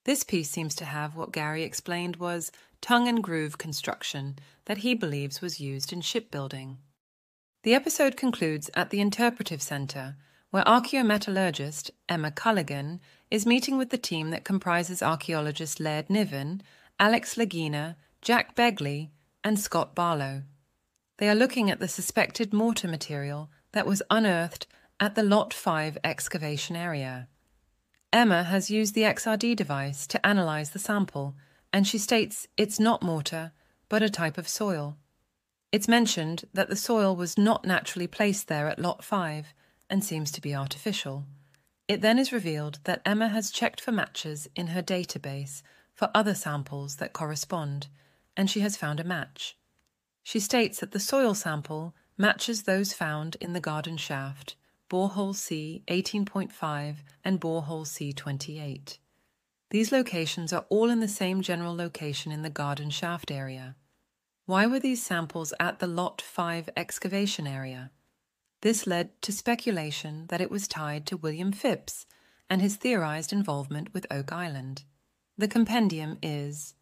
This 0.07 0.24
piece 0.24 0.51
seems 0.51 0.74
to 0.76 0.86
have 0.86 1.14
what 1.14 1.32
Gary 1.32 1.64
explained 1.64 2.16
was 2.16 2.51
tongue 2.80 3.09
and 3.09 3.22
groove 3.22 3.59
construction 3.59 4.38
that 4.64 4.78
he 4.78 4.94
believes 4.94 5.42
was 5.42 5.61
used 5.61 5.92
in 5.92 6.01
shipbuilding. 6.01 6.78
The 7.68 7.74
episode 7.74 8.16
concludes 8.16 8.70
at 8.72 8.88
the 8.88 8.98
Interpretive 8.98 9.60
Center, 9.60 10.16
where 10.50 10.64
archaeometallurgist 10.64 11.90
Emma 12.08 12.30
Culligan 12.30 12.98
is 13.30 13.44
meeting 13.44 13.76
with 13.76 13.90
the 13.90 13.98
team 13.98 14.30
that 14.30 14.42
comprises 14.42 15.02
archaeologist 15.02 15.78
Laird 15.78 16.08
Niven, 16.08 16.62
Alex 16.98 17.34
Lagina, 17.34 17.96
Jack 18.22 18.56
Begley, 18.56 19.10
and 19.44 19.60
Scott 19.60 19.94
Barlow. 19.94 20.44
They 21.18 21.28
are 21.28 21.34
looking 21.34 21.70
at 21.70 21.78
the 21.78 21.88
suspected 21.88 22.54
mortar 22.54 22.88
material 22.88 23.50
that 23.72 23.86
was 23.86 24.02
unearthed 24.10 24.66
at 24.98 25.14
the 25.14 25.22
Lot 25.22 25.52
5 25.52 25.98
excavation 26.02 26.74
area. 26.74 27.28
Emma 28.10 28.44
has 28.44 28.70
used 28.70 28.94
the 28.94 29.02
XRD 29.02 29.54
device 29.54 30.06
to 30.06 30.26
analyze 30.26 30.70
the 30.70 30.78
sample, 30.78 31.36
and 31.70 31.86
she 31.86 31.98
states 31.98 32.46
it's 32.56 32.80
not 32.80 33.02
mortar, 33.02 33.52
but 33.90 34.02
a 34.02 34.08
type 34.08 34.38
of 34.38 34.48
soil. 34.48 34.96
It's 35.70 35.88
mentioned 35.88 36.44
that 36.54 36.70
the 36.70 36.76
soil 36.76 37.14
was 37.14 37.36
not 37.36 37.66
naturally 37.66 38.06
placed 38.06 38.48
there 38.48 38.68
at 38.68 38.78
Lot 38.78 39.04
5 39.04 39.52
and 39.90 40.02
seems 40.02 40.30
to 40.32 40.40
be 40.40 40.54
artificial. 40.54 41.26
It 41.86 42.00
then 42.00 42.18
is 42.18 42.32
revealed 42.32 42.78
that 42.84 43.02
Emma 43.04 43.28
has 43.28 43.50
checked 43.50 43.80
for 43.80 43.92
matches 43.92 44.48
in 44.56 44.68
her 44.68 44.82
database 44.82 45.62
for 45.94 46.10
other 46.14 46.34
samples 46.34 46.96
that 46.96 47.12
correspond, 47.12 47.88
and 48.36 48.50
she 48.50 48.60
has 48.60 48.76
found 48.76 48.98
a 48.98 49.04
match. 49.04 49.58
She 50.22 50.40
states 50.40 50.80
that 50.80 50.92
the 50.92 51.00
soil 51.00 51.34
sample 51.34 51.94
matches 52.16 52.62
those 52.62 52.92
found 52.94 53.36
in 53.40 53.52
the 53.52 53.60
garden 53.60 53.96
shaft, 53.96 54.56
borehole 54.90 55.34
C 55.34 55.82
18.5 55.88 56.96
and 57.24 57.40
borehole 57.40 57.86
C 57.86 58.12
28. 58.12 58.98
These 59.70 59.92
locations 59.92 60.50
are 60.52 60.64
all 60.70 60.88
in 60.88 61.00
the 61.00 61.08
same 61.08 61.42
general 61.42 61.76
location 61.76 62.32
in 62.32 62.40
the 62.40 62.50
garden 62.50 62.88
shaft 62.88 63.30
area. 63.30 63.76
Why 64.49 64.64
were 64.64 64.80
these 64.80 65.03
samples 65.03 65.53
at 65.61 65.78
the 65.78 65.86
Lot 65.86 66.22
5 66.22 66.70
excavation 66.74 67.46
area? 67.46 67.90
This 68.62 68.86
led 68.86 69.20
to 69.20 69.30
speculation 69.30 70.24
that 70.28 70.40
it 70.40 70.51
was 70.51 70.66
tied 70.66 71.05
to 71.09 71.18
William 71.18 71.53
Phipps 71.53 72.07
and 72.49 72.62
his 72.62 72.76
theorized 72.76 73.30
involvement 73.30 73.92
with 73.92 74.07
Oak 74.11 74.32
Island. 74.32 74.84
The 75.36 75.49
compendium 75.49 76.16
is 76.22 76.72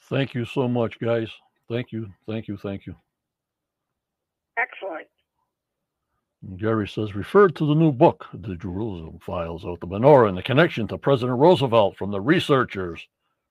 Thank 0.08 0.34
you 0.34 0.44
so 0.44 0.66
much, 0.66 0.98
guys. 0.98 1.28
Thank 1.68 1.92
you, 1.92 2.08
thank 2.26 2.48
you, 2.48 2.56
thank 2.56 2.86
you. 2.86 2.96
Excellent. 4.58 5.06
Gary 6.56 6.88
says, 6.88 7.14
referred 7.14 7.54
to 7.56 7.66
the 7.66 7.74
new 7.74 7.92
book, 7.92 8.26
The 8.32 8.56
Jerusalem 8.56 9.18
Files, 9.20 9.64
of 9.64 9.78
the 9.80 9.86
menorah 9.86 10.28
and 10.28 10.38
the 10.38 10.42
connection 10.42 10.88
to 10.88 10.98
President 10.98 11.38
Roosevelt 11.38 11.96
from 11.96 12.10
the 12.10 12.20
researchers 12.20 13.06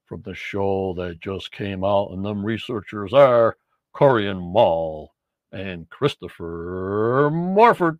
from 0.06 0.22
the 0.22 0.36
show 0.36 0.94
that 0.98 1.20
just 1.20 1.52
came 1.52 1.84
out, 1.84 2.12
and 2.12 2.24
them 2.24 2.46
researchers 2.46 3.14
are 3.14 3.58
Corjan 3.94 4.42
Mol 4.42 5.14
and 5.52 5.90
Christopher 5.90 7.30
Morford. 7.32 8.00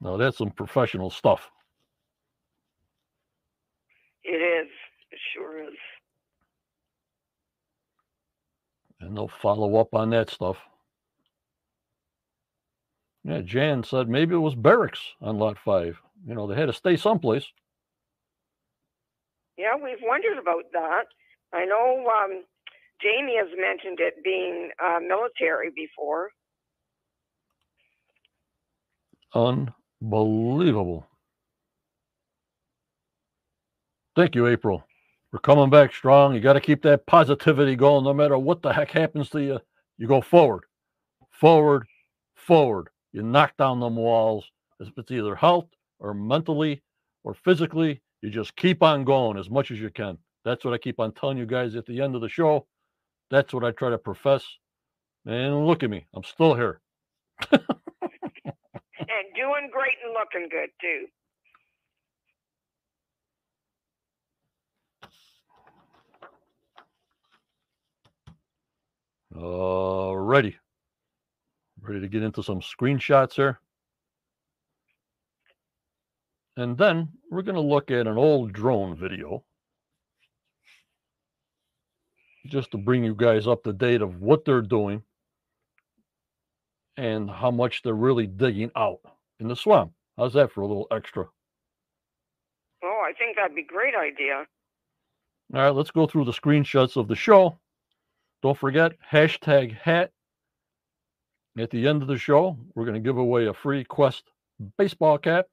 Now 0.00 0.16
that's 0.16 0.38
some 0.38 0.50
professional 0.50 1.10
stuff. 1.10 1.50
It 4.24 4.30
is. 4.30 4.70
It 5.10 5.18
sure 5.34 5.62
is. 5.62 5.74
And 9.00 9.16
they'll 9.16 9.28
follow 9.28 9.76
up 9.76 9.94
on 9.94 10.10
that 10.10 10.30
stuff. 10.30 10.58
Yeah, 13.24 13.40
Jan 13.42 13.82
said 13.82 14.08
maybe 14.08 14.34
it 14.34 14.38
was 14.38 14.54
barracks 14.54 15.00
on 15.20 15.38
lot 15.38 15.58
five. 15.58 16.00
You 16.26 16.34
know, 16.34 16.46
they 16.46 16.54
had 16.54 16.66
to 16.66 16.72
stay 16.72 16.96
someplace. 16.96 17.44
Yeah, 19.56 19.76
we've 19.76 19.98
wondered 20.02 20.38
about 20.38 20.64
that. 20.72 21.04
I 21.52 21.64
know 21.64 22.06
um, 22.06 22.44
Jamie 23.02 23.36
has 23.38 23.48
mentioned 23.58 23.98
it 24.00 24.22
being 24.22 24.70
uh, 24.82 25.00
military 25.00 25.70
before. 25.74 26.30
Unbelievable. 29.34 31.06
Thank 34.16 34.34
you, 34.34 34.46
April. 34.46 34.84
We're 35.32 35.38
coming 35.38 35.70
back 35.70 35.94
strong. 35.94 36.34
You 36.34 36.40
got 36.40 36.54
to 36.54 36.60
keep 36.60 36.82
that 36.82 37.06
positivity 37.06 37.76
going 37.76 38.04
no 38.04 38.12
matter 38.12 38.36
what 38.36 38.62
the 38.62 38.72
heck 38.72 38.90
happens 38.90 39.30
to 39.30 39.40
you. 39.40 39.60
You 39.98 40.08
go 40.08 40.20
forward, 40.20 40.64
forward, 41.30 41.86
forward. 42.34 42.88
You 43.12 43.22
knock 43.22 43.56
down 43.56 43.80
them 43.80 43.96
walls. 43.96 44.44
It's 44.80 45.10
either 45.10 45.34
health 45.34 45.66
or 46.00 46.14
mentally 46.14 46.82
or 47.22 47.34
physically, 47.34 48.00
you 48.22 48.30
just 48.30 48.56
keep 48.56 48.82
on 48.82 49.04
going 49.04 49.38
as 49.38 49.48
much 49.48 49.70
as 49.70 49.78
you 49.78 49.90
can. 49.90 50.18
That's 50.44 50.64
what 50.64 50.74
I 50.74 50.78
keep 50.78 50.98
on 50.98 51.12
telling 51.12 51.38
you 51.38 51.46
guys 51.46 51.76
at 51.76 51.86
the 51.86 52.00
end 52.00 52.14
of 52.14 52.20
the 52.22 52.28
show. 52.28 52.66
That's 53.30 53.52
what 53.52 53.64
I 53.64 53.70
try 53.70 53.90
to 53.90 53.98
profess. 53.98 54.44
And 55.26 55.66
look 55.66 55.82
at 55.82 55.90
me, 55.90 56.06
I'm 56.14 56.24
still 56.24 56.54
here. 56.54 56.80
and 57.52 57.60
doing 59.34 59.70
great 59.72 59.96
and 60.04 60.14
looking 60.14 60.48
good 60.50 60.70
too. 60.80 61.06
All 69.38 70.16
righty. 70.16 70.56
Ready 71.80 72.00
to 72.00 72.08
get 72.08 72.22
into 72.22 72.42
some 72.42 72.60
screenshots 72.60 73.34
here. 73.34 73.60
And 76.56 76.76
then 76.76 77.08
we're 77.30 77.42
going 77.42 77.54
to 77.54 77.60
look 77.60 77.90
at 77.90 78.06
an 78.06 78.18
old 78.18 78.52
drone 78.52 78.96
video 78.96 79.44
just 82.46 82.70
to 82.72 82.78
bring 82.78 83.04
you 83.04 83.14
guys 83.14 83.46
up 83.46 83.62
to 83.64 83.72
date 83.72 84.02
of 84.02 84.20
what 84.20 84.44
they're 84.44 84.62
doing 84.62 85.02
and 86.96 87.30
how 87.30 87.50
much 87.50 87.82
they're 87.82 87.94
really 87.94 88.26
digging 88.26 88.70
out 88.76 88.98
in 89.38 89.48
the 89.48 89.56
swamp. 89.56 89.92
How's 90.18 90.32
that 90.34 90.52
for 90.52 90.62
a 90.62 90.66
little 90.66 90.86
extra? 90.90 91.26
Oh, 92.82 93.02
I 93.06 93.12
think 93.12 93.36
that'd 93.36 93.54
be 93.54 93.62
a 93.62 93.64
great 93.64 93.94
idea. 93.94 94.44
All 95.54 95.60
right, 95.60 95.70
let's 95.70 95.90
go 95.90 96.06
through 96.06 96.24
the 96.24 96.32
screenshots 96.32 96.96
of 96.96 97.08
the 97.08 97.16
show. 97.16 97.58
Don't 98.42 98.58
forget, 98.58 98.92
hashtag 99.12 99.76
hat. 99.76 100.10
At 101.58 101.70
the 101.70 101.88
end 101.88 102.02
of 102.02 102.08
the 102.08 102.18
show, 102.18 102.56
we're 102.74 102.84
going 102.84 102.94
to 102.94 103.06
give 103.06 103.18
away 103.18 103.46
a 103.46 103.54
free 103.54 103.84
Quest 103.84 104.24
baseball 104.78 105.18
cap 105.18 105.46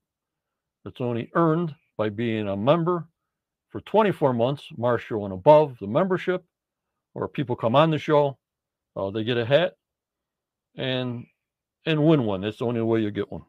that's 0.87 1.01
only 1.01 1.29
earned 1.35 1.75
by 1.97 2.07
being 2.07 2.47
a 2.47 2.55
member 2.55 3.05
for 3.69 3.81
24 3.81 4.31
months, 4.31 4.63
Marshall 4.77 5.25
and 5.25 5.33
above 5.33 5.75
the 5.81 5.87
membership, 5.87 6.45
or 7.13 7.27
people 7.27 7.57
come 7.57 7.75
on 7.75 7.91
the 7.91 7.97
show, 7.97 8.37
uh, 8.95 9.11
they 9.11 9.25
get 9.25 9.37
a 9.37 9.45
hat 9.45 9.73
and 10.77 11.25
and 11.85 12.05
win 12.05 12.23
one. 12.23 12.39
That's 12.39 12.59
the 12.59 12.65
only 12.65 12.81
way 12.81 13.01
you 13.01 13.11
get 13.11 13.29
one. 13.29 13.43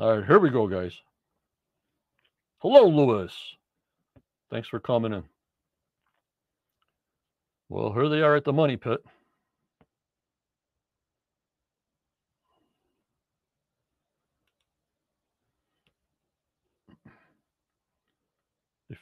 All 0.00 0.16
right, 0.16 0.26
here 0.26 0.40
we 0.40 0.50
go, 0.50 0.66
guys. 0.66 1.00
Hello, 2.58 2.88
Lewis. 2.88 3.32
Thanks 4.50 4.66
for 4.66 4.80
coming 4.80 5.12
in. 5.12 5.22
Well, 7.68 7.92
here 7.92 8.08
they 8.08 8.22
are 8.22 8.34
at 8.34 8.44
the 8.44 8.52
money 8.52 8.76
pit. 8.76 9.00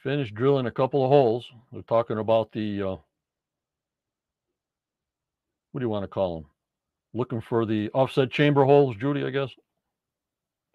Finished 0.03 0.35
drilling 0.35 0.65
a 0.65 0.71
couple 0.71 1.03
of 1.03 1.09
holes. 1.09 1.45
They're 1.71 1.81
talking 1.83 2.17
about 2.19 2.51
the, 2.51 2.83
uh, 2.83 2.95
what 5.71 5.79
do 5.79 5.81
you 5.81 5.89
want 5.89 6.03
to 6.03 6.07
call 6.07 6.41
them? 6.41 6.49
Looking 7.13 7.41
for 7.41 7.65
the 7.65 7.89
offset 7.93 8.29
chamber 8.29 8.65
holes, 8.65 8.95
Judy, 8.97 9.23
I 9.23 9.29
guess. 9.29 9.49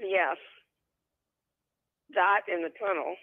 Yes. 0.01 0.37
That 2.15 2.41
in 2.53 2.63
the 2.63 2.71
tunnel. 2.79 3.15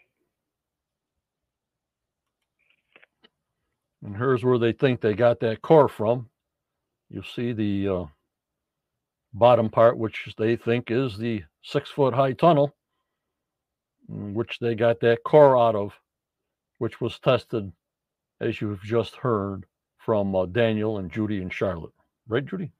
And 4.06 4.16
here's 4.16 4.44
where 4.44 4.60
they 4.60 4.74
think 4.74 5.02
they 5.02 5.16
got 5.16 5.40
that 5.40 5.62
core 5.64 5.90
from. 5.90 6.30
You 7.10 7.24
see 7.36 7.54
the 7.54 7.88
uh, 7.88 8.06
bottom 9.34 9.70
part, 9.70 9.98
which 9.98 10.34
they 10.38 10.56
think 10.56 10.92
is 10.92 11.18
the 11.18 11.44
six 11.64 11.90
foot 11.90 12.14
high 12.14 12.34
tunnel, 12.34 12.76
which 14.08 14.60
they 14.60 14.76
got 14.76 15.00
that 15.02 15.24
car 15.24 15.58
out 15.58 15.76
of, 15.76 15.94
which 16.78 17.02
was 17.02 17.20
tested, 17.20 17.72
as 18.40 18.62
you've 18.62 18.84
just 18.84 19.16
heard 19.16 19.66
from 19.98 20.36
uh, 20.36 20.46
Daniel 20.46 20.98
and 20.98 21.12
Judy 21.12 21.42
and 21.42 21.52
Charlotte. 21.52 21.94
Right, 22.28 22.46
Judy? 22.46 22.72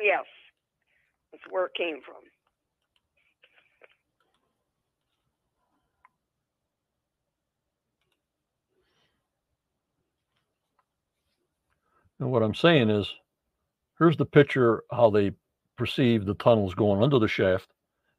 Yes. 0.00 0.24
That's 1.32 1.42
where 1.50 1.66
it 1.66 1.74
came 1.74 2.00
from. 2.04 2.22
And 12.20 12.32
what 12.32 12.42
I'm 12.42 12.54
saying 12.54 12.90
is, 12.90 13.12
here's 13.98 14.16
the 14.16 14.24
picture 14.24 14.82
how 14.90 15.10
they 15.10 15.32
perceive 15.76 16.26
the 16.26 16.34
tunnels 16.34 16.74
going 16.74 17.02
under 17.02 17.18
the 17.18 17.28
shaft. 17.28 17.68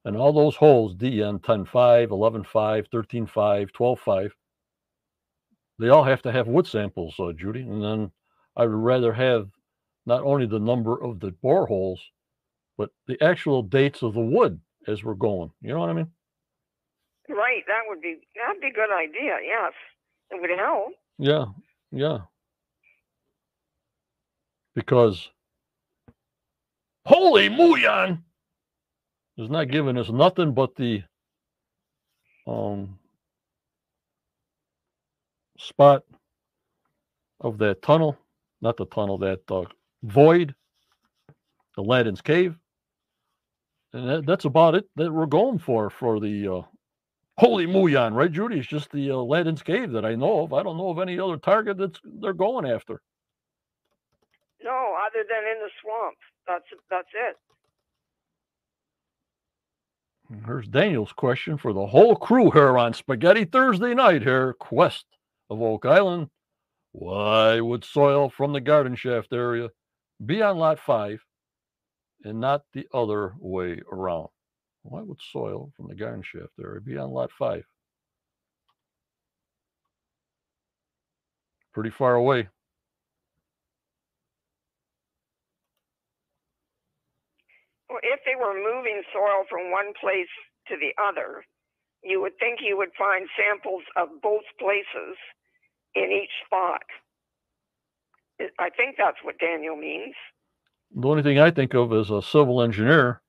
And 0.06 0.16
all 0.16 0.32
those 0.32 0.56
holes, 0.56 0.95
DN 0.95 1.41
10.5, 1.41 2.08
11.5, 2.08 2.88
13.5, 2.89 3.72
12.5, 3.72 4.32
they 5.78 5.89
all 5.89 6.04
have 6.04 6.22
to 6.22 6.32
have 6.32 6.47
wood 6.47 6.68
samples, 6.68 7.16
uh, 7.20 7.32
Judy. 7.34 7.62
And 7.62 7.84
then 7.84 8.12
I 8.56 8.66
would 8.66 8.74
rather 8.74 9.14
have 9.14 9.50
not 10.06 10.24
only 10.24 10.45
the 10.45 10.60
number 10.60 11.02
of 11.02 11.20
the 11.20 11.32
boreholes, 11.43 12.00
but 12.78 12.89
the 13.08 13.22
actual 13.22 13.62
dates 13.62 14.02
of 14.02 14.14
the 14.14 14.22
wood 14.22 14.60
as 14.88 15.04
we're 15.04 15.14
going. 15.14 15.52
You 15.62 15.74
know 15.74 15.80
what 15.80 15.89
I 15.89 15.93
mean? 15.93 16.12
Right. 17.28 17.64
That 17.68 17.82
would 17.88 18.02
be 18.02 18.18
that'd 18.36 18.62
be 18.62 18.68
a 18.68 18.72
good 18.72 18.91
idea. 18.91 19.38
Yes, 19.45 19.74
it 20.32 20.41
would 20.41 20.50
help. 20.58 20.93
Yeah, 21.18 21.45
yeah. 21.91 22.20
Because 24.74 25.30
holy 27.06 27.50
Muyan 27.50 28.24
is 29.40 29.50
not 29.50 29.70
giving 29.70 29.98
us 29.98 30.10
nothing 30.10 30.54
but 30.54 30.76
the 30.76 31.04
um 32.48 33.00
spot 35.58 36.04
of 37.42 37.58
that 37.60 37.82
tunnel, 37.82 38.18
not 38.62 38.78
the 38.78 38.86
tunnel, 38.86 39.18
that 39.20 39.40
uh, 39.50 39.64
void, 40.04 40.56
Aladdin's 41.78 42.22
cave. 42.22 42.56
And 43.94 44.10
that, 44.10 44.26
that's 44.26 44.46
about 44.46 44.76
it 44.76 44.86
that 44.96 45.12
we're 45.12 45.26
going 45.26 45.60
for 45.60 45.90
for 45.90 46.20
the 46.20 46.48
uh, 46.48 46.62
Holy 47.38 47.66
Muyan, 47.66 48.14
right, 48.14 48.32
Judy? 48.32 48.60
It's 48.60 48.68
just 48.68 48.92
the 48.92 49.12
uh, 49.12 49.16
Aladdin's 49.16 49.64
cave 49.64 49.92
that 49.94 50.06
I 50.06 50.16
know 50.16 50.42
of. 50.42 50.54
I 50.54 50.62
don't 50.64 50.78
know 50.78 50.90
of 50.90 51.00
any 51.00 51.20
other 51.20 51.38
target 51.38 51.78
that's 51.78 52.00
they're 52.04 52.34
going 52.34 52.70
after. 52.70 53.02
No, 54.64 54.96
other 55.08 55.24
than 55.28 55.44
in 55.56 55.60
the 55.64 55.70
swamp. 55.82 56.18
That's 56.48 56.66
that's 56.90 57.08
it. 57.14 57.38
Here's 60.46 60.68
Daniel's 60.68 61.12
question 61.12 61.58
for 61.58 61.74
the 61.74 61.88
whole 61.88 62.16
crew 62.16 62.52
here 62.52 62.78
on 62.78 62.94
Spaghetti 62.94 63.46
Thursday 63.46 63.96
night 63.96 64.22
here, 64.22 64.54
Quest 64.54 65.06
of 65.50 65.60
Oak 65.60 65.88
Island. 65.88 66.30
Why 66.92 67.60
would 67.60 67.84
soil 67.84 68.30
from 68.30 68.54
the 68.54 68.62
garden 68.62 68.96
shaft 68.96 69.34
area 69.34 69.70
be 70.24 70.44
on 70.44 70.58
lot 70.58 70.78
five 70.78 71.26
and 72.24 72.40
not 72.40 72.62
the 72.74 72.88
other 72.94 73.34
way 73.40 73.82
around? 73.92 74.28
Why 74.84 75.02
would 75.02 75.20
soil 75.20 75.72
from 75.76 75.88
the 75.88 75.96
garden 75.96 76.22
shaft 76.22 76.54
area 76.64 76.80
be 76.80 76.96
on 76.96 77.10
lot 77.10 77.32
five? 77.32 77.64
Pretty 81.74 81.90
far 81.90 82.14
away. 82.14 82.50
If 88.04 88.20
they 88.26 88.36
were 88.36 88.54
moving 88.54 89.02
soil 89.14 89.45
from 89.50 89.72
one 89.72 89.93
place 90.00 90.30
to 90.68 90.76
the 90.78 90.93
other, 91.02 91.43
you 92.04 92.22
would 92.22 92.38
think 92.39 92.60
you 92.62 92.78
would 92.78 92.93
find 92.97 93.28
samples 93.38 93.84
of 93.95 94.10
both 94.22 94.43
places 94.60 95.18
in 95.95 96.12
each 96.12 96.32
spot. 96.45 96.82
I- 98.58 98.70
think 98.70 98.95
that's 98.97 99.22
what 99.24 99.38
Daniel 99.39 99.76
means. 99.76 100.16
The 100.95 101.08
only 101.08 101.24
thing 101.24 101.39
I 101.39 101.52
think 101.52 101.74
of 101.74 101.91
as 101.91 102.10
a 102.10 102.22
civil 102.22 102.62
engineer 102.62 103.22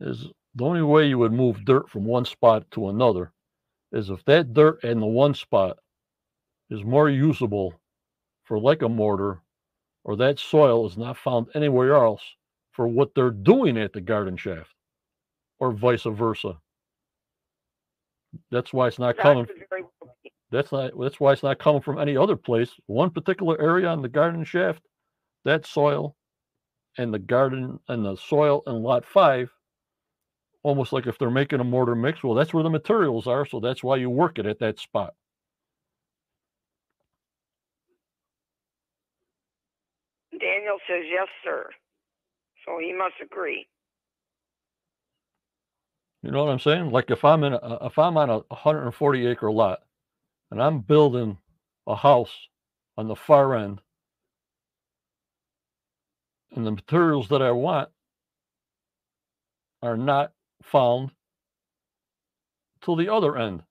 is 0.00 0.28
the 0.54 0.64
only 0.64 0.82
way 0.82 1.06
you 1.06 1.18
would 1.18 1.32
move 1.32 1.64
dirt 1.64 1.90
from 1.90 2.04
one 2.04 2.24
spot 2.24 2.70
to 2.72 2.88
another 2.88 3.32
is 3.92 4.10
if 4.10 4.24
that 4.24 4.54
dirt 4.54 4.82
in 4.84 5.00
the 5.00 5.06
one 5.06 5.34
spot 5.34 5.78
is 6.70 6.84
more 6.84 7.08
usable 7.08 7.74
for 8.44 8.58
like 8.58 8.82
a 8.82 8.88
mortar 8.88 9.42
or 10.04 10.16
that 10.16 10.38
soil 10.38 10.86
is 10.86 10.96
not 10.96 11.16
found 11.16 11.48
anywhere 11.54 11.94
else 11.94 12.22
for 12.78 12.86
what 12.86 13.12
they're 13.16 13.32
doing 13.32 13.76
at 13.76 13.92
the 13.92 14.00
garden 14.00 14.36
shaft 14.36 14.72
or 15.58 15.72
vice 15.72 16.04
versa. 16.04 16.58
That's 18.52 18.72
why 18.72 18.86
it's 18.86 19.00
not 19.00 19.16
coming. 19.18 19.46
could 19.46 19.56
very 19.68 19.82
well 20.00 20.14
be. 20.22 20.30
That's 20.52 20.70
not. 20.70 20.92
That's 20.96 21.18
why 21.18 21.32
it's 21.32 21.42
not 21.42 21.58
coming 21.58 21.82
from 21.82 21.98
any 21.98 22.16
other 22.16 22.36
place. 22.36 22.70
One 22.86 23.10
particular 23.10 23.60
area 23.60 23.88
on 23.88 24.00
the 24.00 24.08
garden 24.08 24.44
shaft, 24.44 24.80
that 25.44 25.66
soil, 25.66 26.14
and 26.98 27.12
the 27.12 27.18
garden 27.18 27.80
and 27.88 28.04
the 28.04 28.14
soil 28.14 28.62
in 28.68 28.80
lot 28.84 29.04
five, 29.04 29.50
almost 30.62 30.92
like 30.92 31.08
if 31.08 31.18
they're 31.18 31.28
making 31.28 31.58
a 31.58 31.64
mortar 31.64 31.96
mix. 31.96 32.22
Well, 32.22 32.34
that's 32.34 32.54
where 32.54 32.62
the 32.62 32.70
materials 32.70 33.26
are, 33.26 33.44
so 33.44 33.58
that's 33.58 33.82
why 33.82 33.96
you 33.96 34.08
work 34.08 34.38
it 34.38 34.46
at 34.46 34.60
that 34.60 34.78
spot. 34.78 35.14
Daniel 40.30 40.78
says 40.88 41.02
yes, 41.10 41.26
sir. 41.42 41.68
So 42.68 42.78
he 42.80 42.92
must 42.92 43.14
agree. 43.22 43.66
You 46.22 46.30
know 46.30 46.44
what 46.44 46.52
I'm 46.52 46.58
saying? 46.58 46.90
Like 46.90 47.10
if 47.10 47.24
I'm 47.24 47.42
in 47.44 47.54
a, 47.54 47.78
if 47.86 47.98
I'm 47.98 48.16
on 48.18 48.28
a 48.28 48.38
140 48.48 49.26
acre 49.26 49.50
lot, 49.50 49.80
and 50.50 50.62
I'm 50.62 50.80
building 50.80 51.38
a 51.86 51.96
house 51.96 52.48
on 52.98 53.08
the 53.08 53.16
far 53.16 53.54
end, 53.54 53.80
and 56.54 56.66
the 56.66 56.72
materials 56.72 57.28
that 57.28 57.40
I 57.40 57.52
want 57.52 57.88
are 59.82 59.96
not 59.96 60.32
found 60.62 61.12
till 62.82 62.96
the 62.96 63.12
other 63.12 63.36
end. 63.36 63.62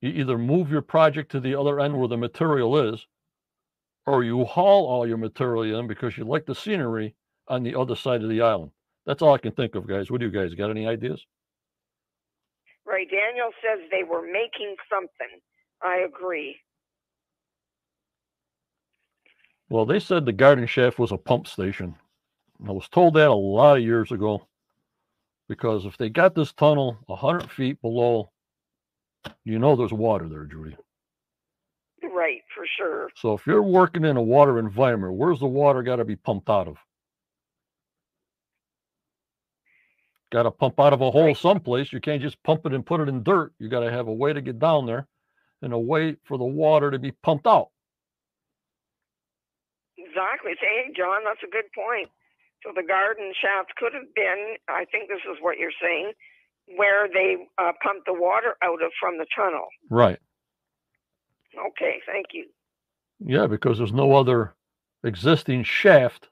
You 0.00 0.10
either 0.10 0.38
move 0.38 0.70
your 0.70 0.82
project 0.82 1.30
to 1.32 1.40
the 1.40 1.58
other 1.58 1.78
end 1.78 1.96
where 1.96 2.08
the 2.08 2.16
material 2.16 2.92
is, 2.92 3.06
or 4.06 4.24
you 4.24 4.44
haul 4.44 4.86
all 4.86 5.06
your 5.06 5.18
material 5.18 5.78
in 5.78 5.86
because 5.86 6.16
you 6.18 6.24
like 6.24 6.46
the 6.46 6.54
scenery 6.54 7.14
on 7.48 7.62
the 7.62 7.78
other 7.78 7.96
side 7.96 8.22
of 8.22 8.28
the 8.28 8.40
island. 8.40 8.70
That's 9.06 9.22
all 9.22 9.34
I 9.34 9.38
can 9.38 9.52
think 9.52 9.74
of, 9.74 9.86
guys. 9.86 10.10
What 10.10 10.20
do 10.20 10.26
you 10.26 10.32
guys 10.32 10.54
got? 10.54 10.70
Any 10.70 10.86
ideas? 10.86 11.24
Right. 12.86 13.08
Daniel 13.10 13.50
says 13.62 13.86
they 13.90 14.04
were 14.04 14.22
making 14.22 14.76
something. 14.90 15.40
I 15.82 15.98
agree. 16.06 16.56
Well, 19.68 19.86
they 19.86 20.00
said 20.00 20.24
the 20.24 20.32
garden 20.32 20.66
shaft 20.66 20.98
was 20.98 21.12
a 21.12 21.16
pump 21.16 21.46
station. 21.46 21.96
I 22.66 22.72
was 22.72 22.88
told 22.88 23.14
that 23.14 23.28
a 23.28 23.34
lot 23.34 23.78
of 23.78 23.82
years 23.82 24.12
ago 24.12 24.46
because 25.48 25.84
if 25.84 25.96
they 25.96 26.08
got 26.08 26.34
this 26.34 26.52
tunnel 26.52 26.98
100 27.06 27.50
feet 27.50 27.80
below, 27.82 28.30
you 29.44 29.58
know 29.58 29.76
there's 29.76 29.92
water 29.92 30.28
there, 30.28 30.44
Judy. 30.44 30.76
Right, 32.02 32.42
for 32.54 32.66
sure. 32.78 33.08
So 33.16 33.34
if 33.34 33.46
you're 33.46 33.62
working 33.62 34.04
in 34.04 34.16
a 34.16 34.22
water 34.22 34.58
environment, 34.58 35.14
where's 35.14 35.40
the 35.40 35.46
water 35.46 35.82
got 35.82 35.96
to 35.96 36.04
be 36.04 36.16
pumped 36.16 36.48
out 36.48 36.68
of? 36.68 36.76
Got 40.34 40.42
to 40.42 40.50
pump 40.50 40.80
out 40.80 40.92
of 40.92 41.00
a 41.00 41.12
hole 41.12 41.32
someplace. 41.36 41.92
You 41.92 42.00
can't 42.00 42.20
just 42.20 42.42
pump 42.42 42.66
it 42.66 42.72
and 42.72 42.84
put 42.84 43.00
it 43.00 43.08
in 43.08 43.22
dirt. 43.22 43.52
You 43.60 43.68
got 43.68 43.84
to 43.84 43.92
have 43.92 44.08
a 44.08 44.12
way 44.12 44.32
to 44.32 44.40
get 44.40 44.58
down 44.58 44.84
there 44.84 45.06
and 45.62 45.72
a 45.72 45.78
way 45.78 46.16
for 46.24 46.36
the 46.36 46.44
water 46.44 46.90
to 46.90 46.98
be 46.98 47.12
pumped 47.12 47.46
out. 47.46 47.68
Exactly. 49.96 50.54
Say, 50.60 50.86
hey, 50.86 50.92
John, 50.96 51.22
that's 51.24 51.44
a 51.44 51.50
good 51.52 51.66
point. 51.72 52.08
So 52.64 52.72
the 52.74 52.82
garden 52.82 53.32
shaft 53.40 53.76
could 53.76 53.94
have 53.94 54.12
been, 54.16 54.56
I 54.68 54.86
think 54.90 55.08
this 55.08 55.20
is 55.30 55.38
what 55.40 55.56
you're 55.56 55.70
saying, 55.80 56.10
where 56.74 57.06
they 57.06 57.36
uh, 57.58 57.70
pumped 57.80 58.06
the 58.06 58.12
water 58.12 58.56
out 58.60 58.82
of 58.82 58.90
from 58.98 59.18
the 59.18 59.26
tunnel. 59.36 59.68
Right. 59.88 60.18
Okay, 61.56 62.00
thank 62.06 62.26
you. 62.32 62.46
Yeah, 63.24 63.46
because 63.46 63.78
there's 63.78 63.92
no 63.92 64.16
other 64.16 64.54
existing 65.04 65.62
shaft 65.62 66.28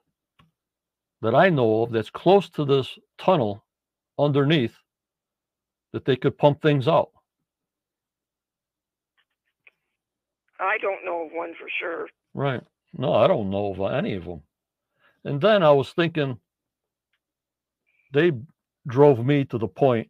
that 1.21 1.37
I 1.37 1.51
know 1.51 1.85
of 1.85 1.93
that's 1.93 2.11
close 2.11 2.49
to 2.51 2.65
this 2.65 2.99
tunnel 3.17 3.63
underneath 4.25 4.75
that 5.93 6.05
they 6.05 6.17
could 6.17 6.39
pump 6.39 6.63
things 6.63 6.89
out. 6.89 7.11
I 10.59 10.79
don't 10.81 11.05
know 11.05 11.27
of 11.27 11.33
one 11.33 11.55
for 11.59 11.69
sure. 11.81 12.09
Right. 12.35 12.63
No, 12.97 13.13
I 13.15 13.27
don't 13.27 13.51
know 13.51 13.73
of 13.75 13.93
any 13.93 14.15
of 14.15 14.25
them. 14.25 14.43
And 15.25 15.41
then 15.41 15.63
I 15.63 15.71
was 15.71 15.91
thinking 15.93 16.39
they 18.13 18.33
drove 18.87 19.25
me 19.25 19.45
to 19.47 19.59
the 19.59 19.69
point, 19.69 20.09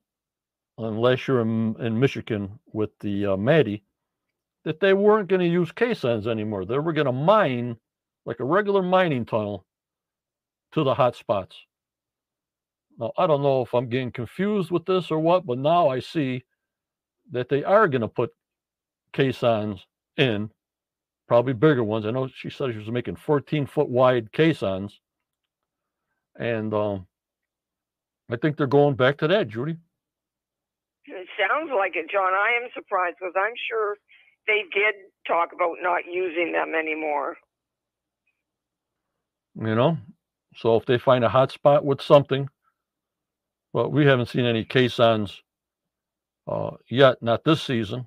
unless 0.78 1.26
you're 1.26 1.40
in, 1.40 1.76
in 1.80 1.98
Michigan 1.98 2.58
with 2.72 2.90
the 3.00 3.26
uh, 3.26 3.36
Maddie, 3.36 3.84
that 4.64 4.80
they 4.80 4.92
weren't 4.92 5.28
going 5.28 5.40
to 5.40 5.46
use 5.46 5.72
caissons 5.72 6.26
anymore. 6.26 6.64
They 6.64 6.78
were 6.78 6.92
going 6.92 7.06
to 7.06 7.12
mine 7.12 7.76
like 8.24 8.40
a 8.40 8.44
regular 8.44 8.82
mining 8.82 9.24
tunnel 9.24 9.66
to 10.72 10.84
the 10.84 10.94
hot 10.94 11.16
spots. 11.16 11.56
Now, 13.02 13.12
I 13.18 13.26
don't 13.26 13.42
know 13.42 13.62
if 13.62 13.74
I'm 13.74 13.88
getting 13.88 14.12
confused 14.12 14.70
with 14.70 14.86
this 14.86 15.10
or 15.10 15.18
what, 15.18 15.44
but 15.44 15.58
now 15.58 15.88
I 15.88 15.98
see 15.98 16.44
that 17.32 17.48
they 17.48 17.64
are 17.64 17.88
going 17.88 18.02
to 18.02 18.08
put 18.08 18.30
caissons 19.12 19.84
in 20.16 20.50
probably 21.26 21.52
bigger 21.52 21.82
ones. 21.82 22.06
I 22.06 22.12
know 22.12 22.28
she 22.32 22.48
said 22.48 22.70
she 22.70 22.78
was 22.78 22.92
making 22.92 23.16
14 23.16 23.66
foot 23.66 23.88
wide 23.88 24.30
caissons. 24.30 25.00
And 26.38 26.72
um, 26.72 27.08
I 28.30 28.36
think 28.36 28.56
they're 28.56 28.68
going 28.68 28.94
back 28.94 29.18
to 29.18 29.26
that, 29.26 29.48
Judy. 29.48 29.76
It 31.06 31.26
sounds 31.36 31.72
like 31.76 31.96
it, 31.96 32.08
John. 32.08 32.34
I 32.34 32.56
am 32.62 32.70
surprised 32.72 33.16
because 33.18 33.34
I'm 33.36 33.54
sure 33.68 33.96
they 34.46 34.62
did 34.72 34.94
talk 35.26 35.48
about 35.52 35.78
not 35.80 36.02
using 36.08 36.52
them 36.52 36.76
anymore. 36.78 37.36
You 39.56 39.74
know, 39.74 39.98
so 40.54 40.76
if 40.76 40.86
they 40.86 40.98
find 40.98 41.24
a 41.24 41.28
hot 41.28 41.50
spot 41.50 41.84
with 41.84 42.00
something, 42.00 42.48
well, 43.72 43.90
we 43.90 44.04
haven't 44.06 44.26
seen 44.26 44.44
any 44.44 44.64
caissons 44.64 45.42
uh, 46.46 46.72
yet, 46.88 47.22
not 47.22 47.44
this 47.44 47.62
season. 47.62 48.06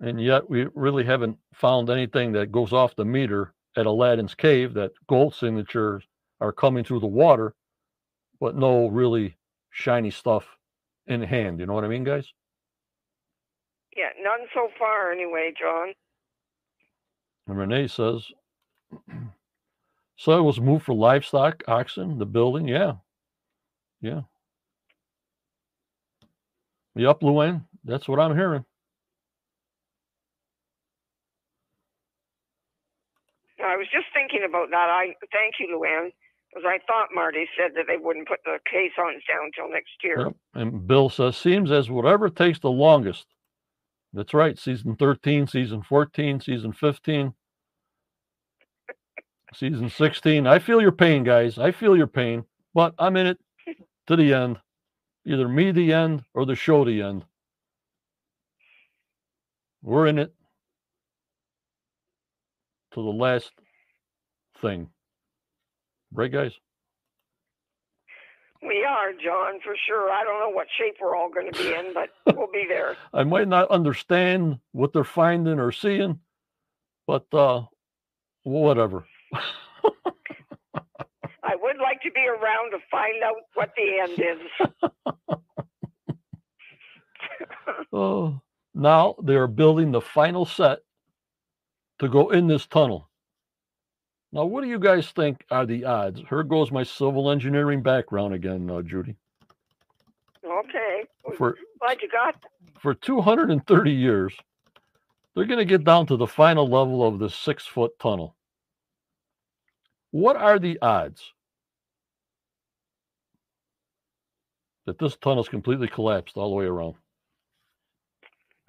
And 0.00 0.20
yet 0.20 0.48
we 0.48 0.66
really 0.74 1.04
haven't 1.04 1.38
found 1.54 1.90
anything 1.90 2.32
that 2.32 2.52
goes 2.52 2.72
off 2.72 2.96
the 2.96 3.04
meter 3.04 3.54
at 3.76 3.86
Aladdin's 3.86 4.34
cave 4.34 4.74
that 4.74 4.92
gold 5.08 5.34
signatures 5.34 6.04
are 6.40 6.52
coming 6.52 6.84
through 6.84 7.00
the 7.00 7.06
water, 7.06 7.54
but 8.40 8.56
no 8.56 8.86
really 8.88 9.36
shiny 9.70 10.10
stuff 10.10 10.46
in 11.06 11.22
hand. 11.22 11.58
You 11.58 11.66
know 11.66 11.74
what 11.74 11.84
I 11.84 11.88
mean, 11.88 12.04
guys? 12.04 12.32
Yeah, 13.96 14.10
none 14.22 14.46
so 14.54 14.68
far 14.78 15.10
anyway, 15.10 15.52
John. 15.58 15.92
And 17.48 17.58
Renee 17.58 17.88
says, 17.88 18.26
so 20.16 20.38
it 20.38 20.42
was 20.42 20.60
moved 20.60 20.84
for 20.84 20.94
livestock, 20.94 21.64
oxen, 21.66 22.18
the 22.18 22.26
building. 22.26 22.68
Yeah. 22.68 22.94
Yeah. 24.00 24.22
Yep, 26.98 27.20
Luann. 27.20 27.64
That's 27.84 28.08
what 28.08 28.18
I'm 28.18 28.36
hearing. 28.36 28.64
I 33.64 33.76
was 33.76 33.86
just 33.92 34.06
thinking 34.12 34.44
about 34.48 34.70
that. 34.70 34.88
I 34.90 35.14
thank 35.32 35.54
you, 35.60 35.68
Luann, 35.68 36.10
because 36.50 36.64
I 36.66 36.78
thought 36.88 37.08
Marty 37.14 37.46
said 37.56 37.72
that 37.76 37.84
they 37.86 37.98
wouldn't 38.02 38.26
put 38.26 38.40
the 38.44 38.58
caissons 38.68 39.22
down 39.28 39.50
till 39.54 39.70
next 39.70 39.92
year. 40.02 40.24
Yep. 40.26 40.36
And 40.54 40.86
Bill 40.88 41.08
says, 41.08 41.36
seems 41.36 41.70
as 41.70 41.88
whatever 41.88 42.28
takes 42.28 42.58
the 42.58 42.70
longest. 42.70 43.26
That's 44.12 44.34
right. 44.34 44.58
Season 44.58 44.96
13, 44.96 45.46
season 45.46 45.82
14, 45.82 46.40
season 46.40 46.72
15, 46.72 47.32
season 49.54 49.88
16. 49.90 50.46
I 50.48 50.58
feel 50.58 50.80
your 50.80 50.92
pain, 50.92 51.22
guys. 51.22 51.58
I 51.58 51.70
feel 51.70 51.96
your 51.96 52.06
pain, 52.08 52.44
but 52.74 52.94
I'm 52.98 53.16
in 53.16 53.28
it 53.28 53.38
to 54.08 54.16
the 54.16 54.34
end. 54.34 54.58
Either 55.26 55.48
me 55.48 55.72
the 55.72 55.92
end 55.92 56.24
or 56.34 56.46
the 56.46 56.54
show 56.54 56.84
the 56.84 57.02
end. 57.02 57.24
We're 59.82 60.06
in 60.06 60.18
it 60.18 60.34
to 62.94 63.02
the 63.02 63.08
last 63.08 63.52
thing. 64.60 64.88
Right, 66.12 66.32
guys? 66.32 66.52
We 68.62 68.84
are, 68.84 69.12
John, 69.12 69.60
for 69.62 69.74
sure. 69.86 70.10
I 70.10 70.24
don't 70.24 70.40
know 70.40 70.50
what 70.50 70.66
shape 70.78 70.96
we're 71.00 71.14
all 71.14 71.30
going 71.30 71.52
to 71.52 71.58
be 71.58 71.72
in, 71.74 71.94
but 71.94 72.10
we'll 72.36 72.50
be 72.50 72.64
there. 72.68 72.96
I 73.12 73.22
might 73.22 73.46
not 73.46 73.70
understand 73.70 74.58
what 74.72 74.92
they're 74.92 75.04
finding 75.04 75.60
or 75.60 75.70
seeing, 75.70 76.18
but 77.06 77.32
uh, 77.32 77.62
whatever. 78.42 79.06
I 81.98 82.04
would 82.04 82.14
like 82.14 82.14
to 82.14 82.20
be 82.20 82.28
around 82.28 82.70
to 82.72 82.78
find 82.90 83.22
out 83.22 83.36
what 83.54 83.72
the 83.76 84.00
end 84.00 84.18
is. 84.18 84.98
Oh, 87.90 88.40
now 88.74 89.14
they 89.22 89.34
are 89.34 89.46
building 89.46 89.92
the 89.92 90.00
final 90.00 90.44
set 90.44 90.80
to 92.00 92.08
go 92.08 92.30
in 92.30 92.46
this 92.46 92.66
tunnel. 92.66 93.08
Now, 94.32 94.44
what 94.44 94.62
do 94.62 94.68
you 94.68 94.78
guys 94.78 95.10
think 95.10 95.44
are 95.50 95.64
the 95.64 95.84
odds? 95.84 96.20
Here 96.28 96.42
goes 96.42 96.70
my 96.70 96.82
civil 96.82 97.30
engineering 97.30 97.82
background 97.82 98.34
again, 98.34 98.70
uh, 98.70 98.82
Judy. 98.82 99.16
Okay. 100.44 101.04
For 101.36 101.56
Glad 101.80 102.02
you 102.02 102.08
got 102.10 102.36
for 102.80 102.94
230 102.94 103.90
years, 103.90 104.34
they're 105.34 105.46
going 105.46 105.58
to 105.58 105.64
get 105.64 105.84
down 105.84 106.06
to 106.06 106.16
the 106.16 106.26
final 106.26 106.68
level 106.68 107.06
of 107.06 107.18
the 107.18 107.30
six 107.30 107.66
foot 107.66 107.98
tunnel. 107.98 108.36
What 110.10 110.36
are 110.36 110.58
the 110.58 110.78
odds 110.80 111.32
that 114.88 114.98
this 114.98 115.16
tunnel's 115.16 115.50
completely 115.50 115.86
collapsed 115.86 116.36
all 116.36 116.48
the 116.48 116.56
way 116.56 116.64
around? 116.64 116.94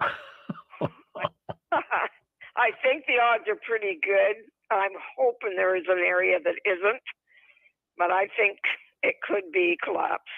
I 2.56 2.70
think 2.82 3.06
the 3.06 3.14
odds 3.22 3.44
are 3.48 3.58
pretty 3.66 3.98
good. 4.04 4.36
I'm 4.70 4.92
hoping 5.16 5.56
there 5.56 5.74
is 5.76 5.84
an 5.88 5.98
area 5.98 6.38
that 6.44 6.54
isn't, 6.66 7.02
but 7.96 8.10
I 8.10 8.28
think 8.36 8.58
it 9.02 9.14
could 9.26 9.50
be 9.50 9.78
collapsed. 9.82 10.28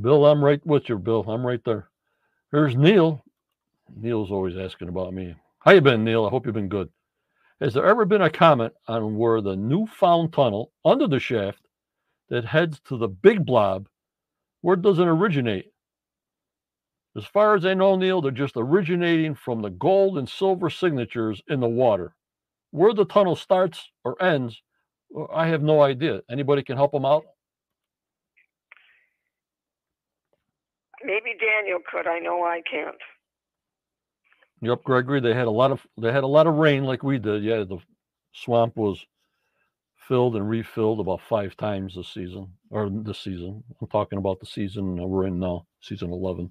Bill, 0.00 0.24
I'm 0.24 0.42
right 0.42 0.64
with 0.66 0.88
you, 0.88 0.98
Bill. 0.98 1.22
I'm 1.28 1.46
right 1.46 1.62
there. 1.66 1.88
Here's 2.50 2.74
Neil. 2.74 3.22
Neil's 3.94 4.30
always 4.30 4.56
asking 4.56 4.88
about 4.88 5.12
me. 5.12 5.34
How 5.58 5.72
you 5.72 5.82
been, 5.82 6.02
Neil? 6.02 6.24
I 6.24 6.30
hope 6.30 6.46
you've 6.46 6.54
been 6.54 6.68
good. 6.68 6.88
Has 7.60 7.74
there 7.74 7.84
ever 7.84 8.06
been 8.06 8.22
a 8.22 8.30
comment 8.30 8.72
on 8.88 9.16
where 9.16 9.42
the 9.42 9.54
newfound 9.54 10.32
tunnel 10.32 10.72
under 10.84 11.06
the 11.06 11.20
shaft 11.20 11.63
that 12.30 12.44
heads 12.44 12.80
to 12.88 12.96
the 12.96 13.08
big 13.08 13.44
blob, 13.44 13.88
where 14.60 14.76
does 14.76 14.98
it 14.98 15.06
originate? 15.06 15.66
As 17.16 17.24
far 17.24 17.54
as 17.54 17.64
I 17.64 17.74
know, 17.74 17.94
Neil, 17.96 18.20
they're 18.20 18.32
just 18.32 18.56
originating 18.56 19.34
from 19.34 19.62
the 19.62 19.70
gold 19.70 20.18
and 20.18 20.28
silver 20.28 20.68
signatures 20.68 21.42
in 21.48 21.60
the 21.60 21.68
water. 21.68 22.14
Where 22.72 22.92
the 22.92 23.04
tunnel 23.04 23.36
starts 23.36 23.88
or 24.04 24.20
ends, 24.20 24.60
uh, 25.16 25.26
I 25.32 25.46
have 25.46 25.62
no 25.62 25.82
idea. 25.82 26.22
Anybody 26.28 26.64
can 26.64 26.76
help 26.76 26.90
them 26.90 27.04
out? 27.04 27.24
Maybe 31.04 31.36
Daniel 31.38 31.78
could. 31.88 32.08
I 32.08 32.18
know 32.18 32.42
I 32.42 32.62
can't. 32.68 32.96
Yep, 34.62 34.82
Gregory. 34.84 35.20
They 35.20 35.34
had 35.34 35.46
a 35.46 35.50
lot 35.50 35.70
of 35.70 35.86
they 35.98 36.10
had 36.10 36.24
a 36.24 36.28
lot 36.28 36.46
of 36.46 36.54
rain 36.54 36.84
like 36.84 37.02
we 37.02 37.18
did. 37.18 37.44
Yeah, 37.44 37.64
the 37.64 37.78
swamp 38.32 38.76
was 38.76 39.04
filled 40.08 40.36
and 40.36 40.48
refilled 40.48 41.00
about 41.00 41.20
five 41.28 41.56
times 41.56 41.94
this 41.96 42.08
season 42.08 42.48
or 42.70 42.90
this 42.90 43.18
season. 43.20 43.64
I'm 43.80 43.88
talking 43.88 44.18
about 44.18 44.40
the 44.40 44.46
season 44.46 44.96
we're 44.96 45.26
in 45.26 45.38
now, 45.40 45.66
season 45.80 46.12
eleven. 46.12 46.50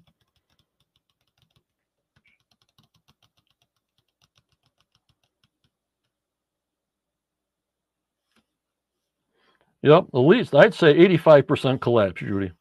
Yep, 9.82 10.06
at 10.14 10.18
least 10.18 10.54
I'd 10.54 10.74
say 10.74 10.94
85% 10.94 11.80
collapse, 11.80 12.20
Judy. 12.20 12.52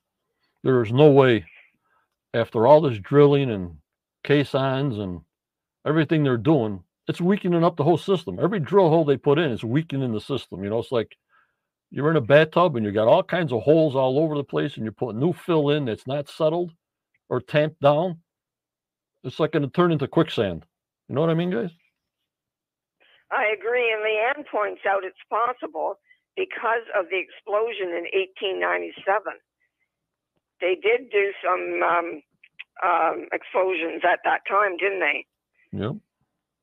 There 0.64 0.84
is 0.84 0.92
no 0.94 1.12
way, 1.12 1.46
after 2.34 2.68
all 2.68 2.82
this 2.82 3.00
drilling 3.00 3.52
and 3.52 3.78
caissons 4.24 5.00
and 5.00 5.22
everything 5.88 6.24
they're 6.24 6.38
doing, 6.38 6.84
it's 7.08 7.22
weakening 7.22 7.64
up 7.64 7.76
the 7.76 7.84
whole 7.84 7.98
system. 7.98 8.40
Every 8.42 8.60
drill 8.60 8.90
hole 8.90 9.06
they 9.06 9.18
put 9.18 9.40
in 9.40 9.52
is 9.52 9.64
weakening 9.64 10.14
the 10.14 10.22
system. 10.22 10.64
You 10.64 10.70
know, 10.70 10.80
it's 10.80 10.92
like 10.92 11.16
you're 11.92 12.10
in 12.10 12.16
a 12.16 12.22
bathtub 12.22 12.76
and 12.76 12.86
you 12.86 12.92
got 12.92 13.08
all 13.08 13.24
kinds 13.24 13.52
of 13.52 13.62
holes 13.62 13.96
all 13.96 14.20
over 14.20 14.36
the 14.36 14.44
place 14.44 14.76
and 14.76 14.84
you're 14.84 14.94
putting 14.94 15.20
new 15.20 15.34
fill 15.34 15.70
in 15.70 15.86
that's 15.86 16.08
not 16.08 16.30
settled 16.30 16.72
or 17.30 17.42
tamped 17.42 17.82
down. 17.82 18.20
It's 19.24 19.40
like 19.40 19.52
going 19.52 19.64
to 19.64 19.70
turn 19.70 19.92
into 19.92 20.08
quicksand. 20.08 20.66
You 21.08 21.16
know 21.16 21.22
what 21.22 21.30
I 21.30 21.36
mean, 21.36 21.52
guys? 21.52 21.72
I 23.32 23.54
agree. 23.58 23.92
And 23.92 24.04
Leanne 24.04 24.50
points 24.50 24.82
out 24.88 25.04
it's 25.04 25.18
possible 25.30 26.00
because 26.36 26.86
of 26.98 27.06
the 27.10 27.20
explosion 27.20 27.90
in 27.90 28.06
1897. 28.14 29.22
They 30.62 30.76
did 30.76 31.12
do 31.12 31.32
some 31.44 31.84
um, 31.84 32.22
um, 32.84 33.28
explosions 33.32 34.02
at 34.04 34.20
that 34.24 34.42
time, 34.48 34.78
didn't 34.78 35.00
they? 35.00 35.26
Yep. 35.74 35.96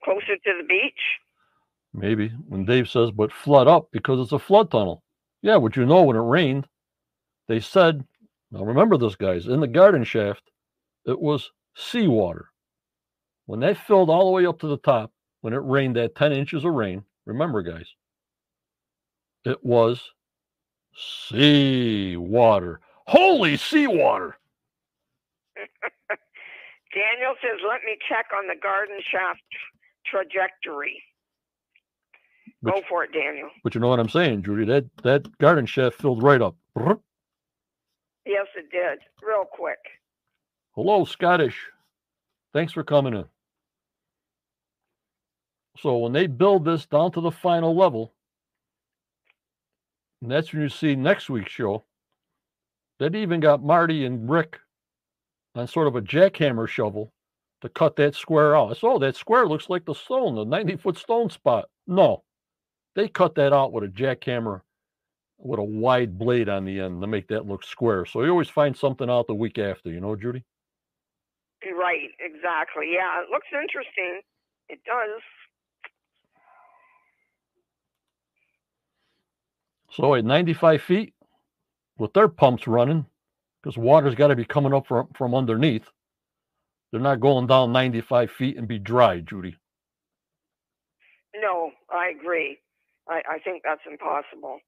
Closer 0.05 0.37
to 0.37 0.53
the 0.61 0.67
beach. 0.67 1.01
Maybe 1.93 2.29
when 2.49 2.65
Dave 2.65 2.89
says, 2.89 3.11
but 3.11 3.33
flood 3.33 3.67
up 3.69 3.89
because 3.91 4.21
it's 4.21 4.33
a 4.33 4.39
flood 4.39 4.71
tunnel. 4.71 5.03
Yeah, 5.43 5.59
but 5.59 5.77
you 5.77 5.85
know 5.87 6.03
when 6.03 6.17
it 6.17 6.21
rained, 6.21 6.67
they 7.49 7.61
said, 7.61 8.05
now 8.51 8.65
remember 8.65 8.97
this, 8.97 9.17
guys, 9.17 9.47
in 9.47 9.61
the 9.61 9.67
garden 9.67 10.05
shaft, 10.05 10.43
it 11.05 11.21
was 11.21 11.51
seawater. 11.75 12.51
When 13.47 13.61
that 13.61 13.79
filled 13.79 14.11
all 14.11 14.27
the 14.27 14.33
way 14.33 14.47
up 14.47 14.61
to 14.61 14.69
the 14.69 14.77
top, 14.79 15.13
when 15.41 15.53
it 15.53 15.63
rained 15.65 15.97
that 15.97 16.15
10 16.15 16.33
inches 16.33 16.65
of 16.65 16.73
rain, 16.73 17.05
remember, 17.27 17.63
guys, 17.63 17.89
it 19.45 19.65
was 19.65 20.13
seawater. 20.95 22.81
Holy 23.07 23.57
seawater. 23.57 24.37
Daniel 26.95 27.35
says, 27.41 27.61
let 27.69 27.81
me 27.85 27.97
check 28.09 28.27
on 28.37 28.47
the 28.47 28.61
garden 28.61 28.99
shaft 29.11 29.41
trajectory. 30.11 31.03
But, 32.63 32.75
Go 32.75 32.83
for 32.89 33.05
it, 33.05 33.13
Daniel. 33.13 33.49
but 33.65 33.75
you 33.75 33.81
know 33.81 33.89
what 33.89 34.01
I'm 34.01 34.09
saying, 34.09 34.43
Judy? 34.43 34.65
That 34.67 34.85
that 35.03 35.39
garden 35.39 35.65
shaft 35.67 35.97
filled 36.01 36.23
right 36.23 36.43
up. 36.43 36.57
Yes, 38.27 38.47
it 38.57 38.71
did. 38.71 38.99
Real 39.27 39.45
quick. 39.51 39.79
Hello, 40.75 41.05
Scottish. 41.05 41.57
Thanks 42.53 42.73
for 42.73 42.85
coming 42.85 43.15
in. 43.15 43.25
So 45.79 45.97
when 45.99 46.13
they 46.13 46.27
build 46.27 46.65
this 46.65 46.85
down 46.85 47.13
to 47.13 47.21
the 47.23 47.31
final 47.31 47.75
level, 47.75 48.13
and 50.21 50.31
that's 50.31 50.53
when 50.53 50.63
you 50.63 50.69
see 50.69 50.95
next 50.95 51.31
week's 51.31 51.51
show, 51.53 51.85
that 52.99 53.15
even 53.15 53.41
got 53.41 53.63
Marty 53.65 54.05
and 54.05 54.29
Rick 54.29 54.59
on 55.55 55.67
sort 55.67 55.87
of 55.89 55.97
a 55.97 56.03
jackhammer 56.03 56.69
shovel 56.69 57.13
to 57.61 57.69
cut 57.69 57.97
that 57.97 58.15
square 58.15 58.57
out. 58.57 58.71
I 58.71 58.75
said, 58.75 58.87
oh, 58.87 58.99
that 58.99 59.17
square 59.17 59.47
looks 59.47 59.69
like 59.69 59.85
the 59.85 59.95
stone, 59.95 60.35
the 60.35 60.45
90 60.45 60.77
foot 60.77 60.97
stone 60.97 61.31
spot. 61.31 61.67
No, 61.87 62.25
they 62.95 63.09
cut 63.09 63.35
that 63.37 63.53
out 63.53 63.73
with 63.73 63.85
a 63.85 63.89
jackhammer 63.89 64.63
with 65.39 65.59
a 65.59 65.65
wide 65.65 66.19
blade 66.19 66.49
on 66.49 66.65
the 66.65 66.81
end 66.81 67.01
to 67.01 67.07
make 67.07 67.29
that 67.29 67.47
look 67.47 67.65
square. 67.65 68.05
So 68.05 68.23
you 68.23 68.31
always 68.31 68.51
find 68.51 68.77
something 68.77 69.09
out 69.09 69.27
the 69.27 69.35
week 69.35 69.59
after, 69.59 69.91
you 69.91 70.01
know, 70.01 70.15
Judy? 70.17 70.45
Right, 71.65 72.11
exactly. 72.19 72.93
Yeah, 72.93 73.23
it 73.23 73.31
looks 73.31 73.49
interesting. 73.53 74.21
It 74.69 74.81
does. 74.85 75.21
So 79.93 80.15
at 80.15 80.25
95 80.25 80.83
feet, 80.83 81.15
with 81.99 82.13
their 82.13 82.29
pumps 82.29 82.67
running, 82.67 83.05
because 83.63 83.77
water's 83.77 84.15
got 84.15 84.29
to 84.29 84.37
be 84.37 84.45
coming 84.45 84.73
up 84.73 84.87
from, 84.87 85.09
from 85.15 85.35
underneath, 85.35 85.91
they're 86.91 87.01
not 87.01 87.21
going 87.21 87.47
down 87.47 87.73
95 87.73 88.31
feet 88.31 88.57
and 88.57 88.69
be 88.69 88.79
dry, 88.79 89.21
Judy. 89.21 89.57
No, 91.37 91.71
I 91.91 92.13
agree. 92.19 92.59
I, 93.09 93.23
I 93.29 93.39
think 93.39 93.63
that's 93.65 93.81
impossible. 93.91 94.59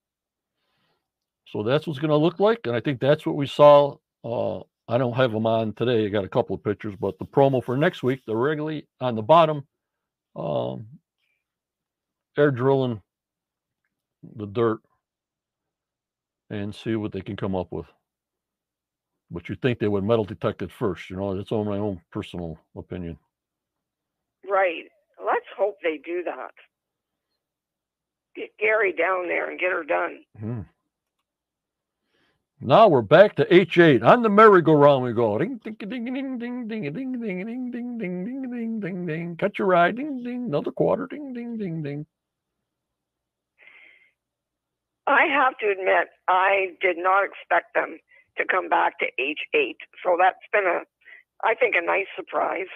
So 1.48 1.62
that's 1.62 1.86
what's 1.86 1.98
going 1.98 2.10
to 2.10 2.16
look 2.16 2.40
like. 2.40 2.60
And 2.64 2.76
I 2.76 2.80
think 2.80 3.00
that's 3.00 3.26
what 3.26 3.36
we 3.36 3.46
saw. 3.46 3.96
Uh, 4.24 4.60
I 4.88 4.98
don't 4.98 5.14
have 5.14 5.32
them 5.32 5.46
on 5.46 5.74
today. 5.74 6.06
I 6.06 6.08
got 6.08 6.24
a 6.24 6.28
couple 6.28 6.54
of 6.54 6.64
pictures, 6.64 6.94
but 7.00 7.18
the 7.18 7.24
promo 7.24 7.62
for 7.62 7.76
next 7.76 8.02
week, 8.02 8.22
the 8.26 8.36
Wrigley 8.36 8.86
on 9.00 9.16
the 9.16 9.22
bottom, 9.22 9.66
um, 10.36 10.86
air 12.38 12.50
drilling 12.50 13.02
the 14.36 14.46
dirt 14.46 14.80
and 16.50 16.74
see 16.74 16.96
what 16.96 17.12
they 17.12 17.20
can 17.20 17.36
come 17.36 17.56
up 17.56 17.68
with. 17.70 17.86
But 19.32 19.48
you 19.48 19.56
think 19.56 19.78
they 19.78 19.88
would 19.88 20.04
metal 20.04 20.24
detect 20.24 20.60
it 20.60 20.70
first, 20.78 21.08
you 21.08 21.16
know, 21.16 21.34
that's 21.34 21.52
on 21.52 21.66
my 21.66 21.78
own 21.78 22.00
personal 22.10 22.58
opinion. 22.76 23.18
Right. 24.48 24.84
Let's 25.24 25.46
hope 25.56 25.78
they 25.82 25.98
do 26.04 26.22
that. 26.24 26.52
Get 28.36 28.50
Gary 28.58 28.92
down 28.92 29.28
there 29.28 29.50
and 29.50 29.58
get 29.58 29.72
her 29.72 29.84
done. 29.84 30.24
Hmm. 30.38 30.60
Now 32.60 32.88
we're 32.88 33.02
back 33.02 33.36
to 33.36 33.44
H8. 33.46 34.04
On 34.04 34.22
the 34.22 34.28
merry-go-round 34.28 35.02
we 35.02 35.12
go. 35.12 35.38
Ding, 35.38 35.58
ding, 35.64 35.74
ding, 35.78 36.04
ding, 36.04 36.38
ding, 36.38 36.38
ding, 36.38 36.92
ding, 36.92 36.92
ding, 36.92 37.20
ding, 37.20 37.20
ding, 37.20 37.70
ding, 37.70 37.98
ding, 37.98 38.24
ding, 38.24 38.50
ding, 38.50 38.80
ding, 38.80 39.06
ding. 39.06 39.36
Cut 39.36 39.58
your 39.58 39.68
ride. 39.68 39.96
Ding, 39.96 40.22
ding. 40.22 40.44
Another 40.44 40.70
quarter. 40.70 41.06
Ding, 41.06 41.32
ding, 41.32 41.56
ding, 41.56 41.82
ding. 41.82 42.06
I 45.06 45.24
have 45.26 45.58
to 45.58 45.70
admit, 45.70 46.08
I 46.28 46.76
did 46.80 46.96
not 46.98 47.24
expect 47.24 47.74
them 47.74 47.98
to 48.38 48.44
come 48.44 48.68
back 48.68 48.98
to 48.98 49.06
H8. 49.20 49.76
So 50.04 50.16
that's 50.20 50.36
been 50.52 50.66
a, 50.66 50.80
I 51.44 51.54
think, 51.54 51.74
a 51.76 51.84
nice 51.84 52.06
surprise. 52.16 52.66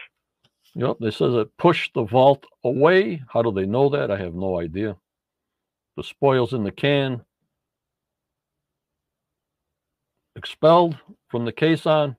Yep, 0.75 0.99
they 1.01 1.11
says 1.11 1.35
it 1.35 1.57
pushed 1.57 1.95
the 1.95 2.05
vault 2.05 2.45
away. 2.65 3.23
How 3.29 3.43
do 3.43 3.51
they 3.51 3.67
know 3.67 3.89
that? 3.91 4.11
I 4.11 4.19
have 4.19 4.35
no 4.35 4.61
idea. 4.61 4.97
The 5.97 6.05
spoils 6.05 6.53
in 6.53 6.65
the 6.65 6.71
can 6.71 7.23
expelled 10.37 10.99
from 11.29 11.45
the 11.45 11.53
caisson. 11.53 12.17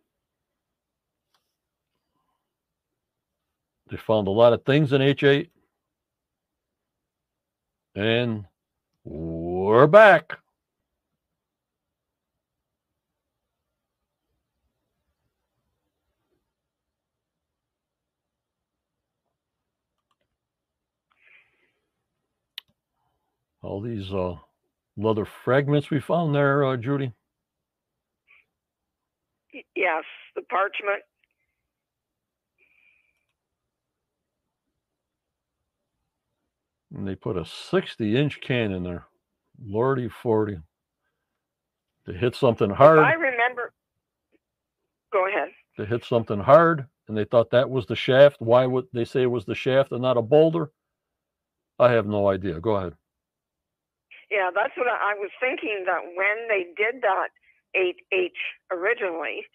They 3.89 3.97
found 3.97 4.27
a 4.27 4.31
lot 4.31 4.51
of 4.51 4.65
things 4.65 4.91
in 4.91 5.01
H8. 5.01 5.49
And 7.95 8.45
we're 9.05 9.87
back. 9.87 10.37
All 23.67 23.81
these 23.81 24.13
uh, 24.13 24.35
leather 24.95 25.25
fragments 25.25 25.89
we 25.91 25.99
found 25.99 26.33
there, 26.33 26.65
uh, 26.65 26.77
Judy. 26.77 27.11
Yes, 29.75 30.05
the 30.37 30.41
parchment. 30.43 31.03
And 36.95 37.05
they 37.05 37.15
put 37.15 37.35
a 37.35 37.43
60 37.43 38.15
inch 38.15 38.39
can 38.39 38.71
in 38.71 38.83
there. 38.83 39.05
Lordy 39.61 40.07
40. 40.07 40.59
They 42.05 42.13
hit 42.13 42.35
something 42.37 42.71
If 42.71 42.79
I 42.79 43.13
remember. 43.15 43.73
Go 45.11 45.27
ahead. 45.27 45.49
They 45.77 45.83
hit 45.83 46.05
something 46.05 46.39
hard 46.39 46.85
and 47.09 47.17
they 47.17 47.25
thought 47.25 47.51
that 47.51 47.69
was 47.69 47.85
the 47.85 47.97
shaft. 47.97 48.37
Why 48.39 48.65
would 48.65 48.85
they 48.93 49.03
say 49.03 49.23
it 49.23 49.25
was 49.25 49.43
the 49.43 49.55
shaft 49.55 49.91
and 49.91 50.01
not 50.01 50.15
a 50.15 50.21
boulder? 50.21 50.71
I 51.77 51.91
have 51.91 52.07
no 52.07 52.29
idea. 52.29 52.61
Go 52.61 52.77
ahead. 52.77 52.93
Yeah, 54.29 54.49
that's 54.53 54.75
what 54.75 54.87
I, 54.87 55.13
I 55.13 55.13
was 55.15 55.31
thinking 55.39 55.85
that 55.85 56.03
when 56.15 56.47
they 56.49 56.67
did 56.75 57.01
that 57.01 57.29
8H 57.75 58.35
originally, 58.71 59.45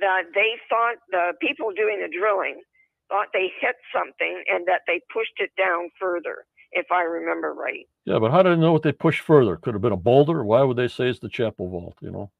that 0.00 0.30
they 0.34 0.56
thought 0.68 0.96
the 1.10 1.32
people 1.40 1.72
doing 1.74 2.00
the 2.00 2.12
drilling 2.14 2.60
thought 3.08 3.28
they 3.32 3.50
hit 3.60 3.76
something 3.92 4.44
and 4.48 4.66
that 4.66 4.82
they 4.86 5.00
pushed 5.12 5.38
it 5.38 5.50
down 5.56 5.90
further, 5.98 6.44
if 6.72 6.86
I 6.92 7.02
remember 7.02 7.54
right. 7.54 7.86
Yeah, 8.04 8.18
but 8.18 8.30
how 8.30 8.42
do 8.42 8.50
they 8.50 8.60
know 8.60 8.72
what 8.72 8.82
they 8.82 8.92
pushed 8.92 9.22
further? 9.22 9.56
Could 9.56 9.74
have 9.74 9.82
been 9.82 9.92
a 9.92 9.96
boulder. 9.96 10.44
Why 10.44 10.62
would 10.62 10.76
they 10.76 10.88
say 10.88 11.08
it's 11.08 11.18
the 11.18 11.28
chapel 11.28 11.68
vault? 11.70 11.96
You 12.00 12.10
know? 12.10 12.30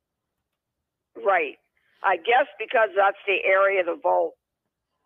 Right. 1.25 1.57
I 2.03 2.17
guess 2.17 2.47
because 2.59 2.91
that's 2.97 3.19
the 3.27 3.39
area 3.45 3.83
the 3.83 3.99
vault 4.01 4.35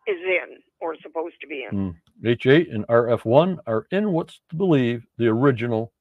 is 0.07 0.19
in 0.19 0.59
or 0.81 0.97
supposed 1.01 1.37
to 1.41 1.47
be 1.47 1.65
in. 1.71 1.95
Hmm. 2.23 2.27
H8 2.27 2.75
and 2.75 2.87
RF1 2.89 3.59
are 3.67 3.87
in 3.91 4.13
what's 4.13 4.41
to 4.51 4.57
believe 4.57 5.07
the 5.17 5.29
original 5.29 5.93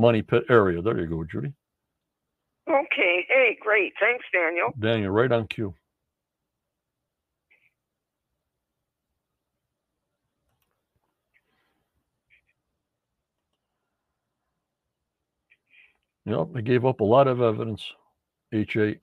money 0.00 0.22
pit 0.22 0.44
area. 0.48 0.82
There 0.82 0.98
you 0.98 1.06
go, 1.06 1.24
Judy. 1.24 1.52
Okay. 2.68 3.26
Hey, 3.28 3.56
great. 3.60 3.92
Thanks, 4.00 4.24
Daniel. 4.32 4.72
Daniel, 4.78 5.10
right 5.10 5.30
on 5.30 5.46
cue. 5.48 5.74
Yep, 16.26 16.48
they 16.54 16.62
gave 16.62 16.84
up 16.84 17.00
a 17.00 17.04
lot 17.04 17.26
of 17.26 17.40
evidence. 17.40 17.82
H8. 18.54 19.00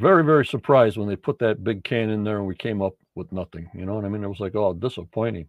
Very, 0.00 0.24
very 0.24 0.44
surprised 0.44 0.96
when 0.96 1.08
they 1.08 1.16
put 1.16 1.38
that 1.38 1.64
big 1.64 1.82
can 1.82 2.10
in 2.10 2.24
there 2.24 2.38
and 2.38 2.46
we 2.46 2.54
came 2.54 2.82
up 2.82 2.94
with 3.14 3.32
nothing. 3.32 3.68
You 3.74 3.86
know 3.86 3.94
what 3.94 4.04
I 4.04 4.08
mean? 4.08 4.22
It 4.22 4.28
was 4.28 4.40
like, 4.40 4.54
oh, 4.54 4.74
disappointing. 4.74 5.48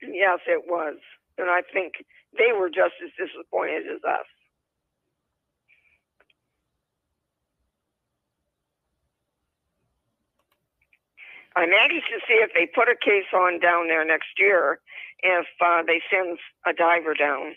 Yes, 0.00 0.38
it 0.46 0.62
was. 0.66 0.96
And 1.38 1.50
I 1.50 1.62
think 1.72 1.94
they 2.38 2.52
were 2.52 2.68
just 2.68 2.94
as 3.02 3.10
disappointed 3.18 3.84
as 3.86 4.02
us. 4.04 4.26
I'm 11.56 11.70
anxious 11.72 12.02
to 12.10 12.20
see 12.26 12.34
if 12.34 12.50
they 12.54 12.66
put 12.66 12.88
a 12.88 12.96
caisson 13.00 13.60
down 13.60 13.86
there 13.86 14.04
next 14.04 14.38
year 14.38 14.80
if 15.22 15.46
uh, 15.64 15.82
they 15.86 16.00
send 16.10 16.38
a 16.66 16.72
diver 16.72 17.14
down. 17.14 17.54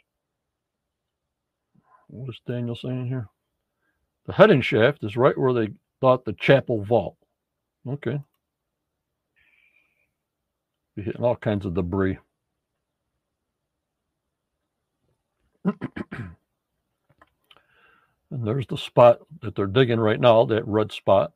What 2.07 2.29
is 2.29 2.39
Daniel 2.47 2.75
saying 2.75 3.07
here? 3.07 3.27
The 4.27 4.33
Hedden 4.33 4.61
shaft 4.61 5.03
is 5.03 5.17
right 5.17 5.37
where 5.37 5.53
they 5.53 5.69
thought 5.99 6.25
the 6.25 6.33
chapel 6.33 6.83
vault. 6.83 7.17
Okay. 7.87 8.19
Be 10.95 11.01
hitting 11.03 11.23
all 11.23 11.35
kinds 11.35 11.65
of 11.65 11.73
debris. 11.73 12.17
and 18.31 18.47
there's 18.47 18.67
the 18.67 18.77
spot 18.77 19.19
that 19.41 19.55
they're 19.55 19.67
digging 19.67 19.99
right 19.99 20.19
now, 20.19 20.45
that 20.45 20.67
red 20.67 20.91
spot, 20.91 21.33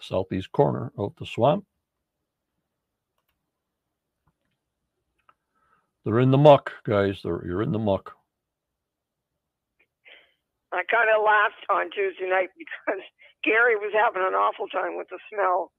southeast 0.00 0.52
corner 0.52 0.92
of 0.96 1.14
the 1.18 1.26
swamp. 1.26 1.64
They're 6.04 6.20
in 6.20 6.30
the 6.30 6.38
muck, 6.38 6.72
guys. 6.84 7.20
They're, 7.22 7.44
you're 7.44 7.62
in 7.62 7.72
the 7.72 7.80
muck. 7.80 8.12
I 10.72 10.82
kind 10.90 11.08
of 11.16 11.24
laughed 11.24 11.66
on 11.70 11.90
Tuesday 11.90 12.28
night 12.28 12.50
because 12.56 13.02
Gary 13.44 13.76
was 13.76 13.92
having 13.92 14.22
an 14.22 14.34
awful 14.34 14.68
time 14.68 14.96
with 14.96 15.08
the 15.08 15.18
smell. 15.32 15.72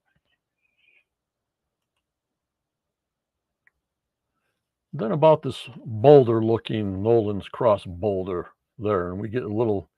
Then 4.97 5.11
about 5.11 5.43
this 5.43 5.69
boulder 5.85 6.43
looking 6.43 7.03
Nolan's 7.03 7.47
Cross 7.47 7.85
boulder 7.85 8.47
there, 8.79 9.11
and 9.11 9.19
we 9.19 9.29
get 9.29 9.43
a 9.43 9.47
little 9.47 9.91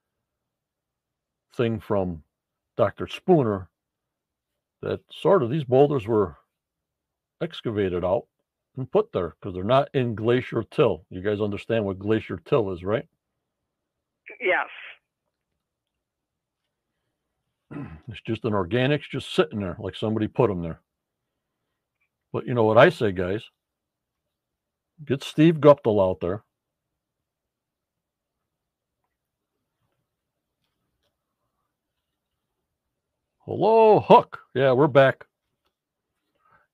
thing 1.56 1.80
from 1.80 2.24
Dr. 2.76 3.08
Spooner 3.08 3.70
that 4.82 5.00
sort 5.10 5.41
of 5.41 5.50
these 5.50 5.64
boulders 5.64 6.06
were 6.06 6.36
excavated 7.41 8.04
out 8.04 8.26
and 8.76 8.91
put 8.91 9.14
there 9.14 9.36
because 9.39 9.54
they're 9.54 9.64
not 9.64 9.88
in 9.93 10.16
glacier 10.16 10.64
till. 10.70 11.06
You 11.10 11.22
guys 11.22 11.39
understand 11.39 11.86
what 11.86 11.97
glacier 11.97 12.41
till 12.43 12.74
is, 12.74 12.84
right? 12.84 13.08
Yes. 14.41 14.68
It's 18.10 18.22
just 18.26 18.43
an 18.43 18.54
organics 18.54 19.08
just 19.10 19.34
sitting 19.34 19.60
there 19.60 19.78
like 19.80 19.95
somebody 19.95 20.28
put 20.28 20.50
them 20.50 20.64
there. 20.64 20.82
But 22.34 22.47
you 22.47 22.54
know 22.56 22.64
what 22.64 22.80
I 22.80 22.89
say, 22.89 23.12
guys? 23.12 23.43
Get 25.04 25.24
Steve 25.24 25.56
Guptill 25.56 26.02
out 26.02 26.20
there. 26.20 26.43
Hello, 33.45 34.02
Hook. 34.02 34.41
Yeah, 34.54 34.74
we're 34.74 34.88
back. 34.88 35.26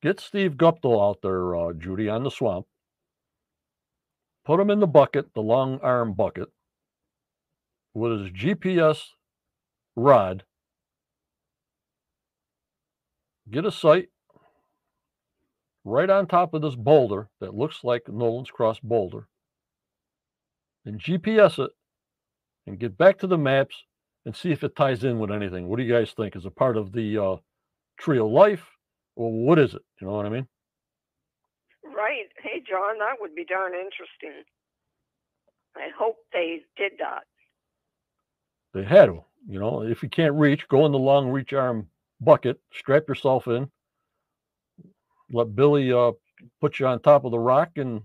Get 0.02 0.20
Steve 0.20 0.54
Guptill 0.54 1.08
out 1.08 1.22
there, 1.22 1.56
uh, 1.56 1.74
Judy, 1.74 2.10
on 2.10 2.24
the 2.24 2.32
swamp. 2.32 2.66
Put 4.44 4.60
him 4.60 4.70
in 4.72 4.80
the 4.80 4.88
bucket, 4.88 5.34
the 5.34 5.42
long 5.42 5.80
arm 5.82 6.14
bucket, 6.14 6.50
with 7.94 8.20
his 8.20 8.32
GPS 8.32 9.02
rod. 9.96 10.44
Get 13.50 13.66
a 13.66 13.72
sight 13.72 14.10
right 15.86 16.10
on 16.10 16.26
top 16.28 16.54
of 16.54 16.62
this 16.64 16.76
boulder 16.76 17.30
that 17.40 17.54
looks 17.54 17.84
like 17.84 18.10
Nolan's 18.10 18.52
Cross 18.52 18.80
boulder 18.82 19.28
and 20.86 21.00
GPS 21.00 21.64
it 21.64 21.72
and 22.68 22.80
get 22.80 22.98
back 22.98 23.20
to 23.20 23.28
the 23.28 23.38
maps 23.38 23.76
and 24.26 24.36
see 24.36 24.52
if 24.52 24.64
it 24.64 24.76
ties 24.76 25.04
in 25.04 25.20
with 25.20 25.32
anything. 25.32 25.68
What 25.68 25.78
do 25.78 25.84
you 25.84 25.94
guys 25.94 26.12
think? 26.12 26.36
Is 26.36 26.46
a 26.46 26.52
part 26.52 26.76
of 26.76 26.92
the 26.92 27.18
uh, 27.18 27.36
tree 28.00 28.18
of 28.18 28.28
life 28.28 28.66
or 29.16 29.32
what 29.32 29.60
is 29.60 29.76
it? 29.76 29.84
You 30.02 30.08
know 30.08 30.14
what 30.14 30.26
I 30.26 30.30
mean? 30.30 30.48
Right. 31.84 32.26
Hey, 32.42 32.64
John, 32.68 32.98
that 33.00 33.16
would 33.22 33.36
be 33.36 33.46
darn 33.46 33.74
interesting. 33.74 34.44
I 35.76 35.90
hope 35.98 36.18
they 36.34 36.62
did 36.76 36.94
that. 37.00 37.24
They 38.74 38.84
had 38.84 39.06
to. 39.06 39.24
You 39.48 39.60
know, 39.60 39.84
if 39.84 40.02
you 40.02 40.10
can't 40.10 40.34
reach, 40.34 40.68
go 40.68 40.88
in 40.88 40.92
the 40.92 40.98
long 40.98 41.30
reach 41.30 41.54
arm 41.54 41.88
bucket, 42.20 42.60
strap 42.74 43.08
yourself 43.08 43.48
in, 43.48 43.70
let 45.32 45.56
Billy 45.56 45.92
uh, 45.92 46.12
put 46.62 46.80
you 46.80 46.88
on 46.88 47.02
top 47.02 47.26
of 47.26 47.32
the 47.32 47.40
rock 47.40 47.72
and 47.78 48.02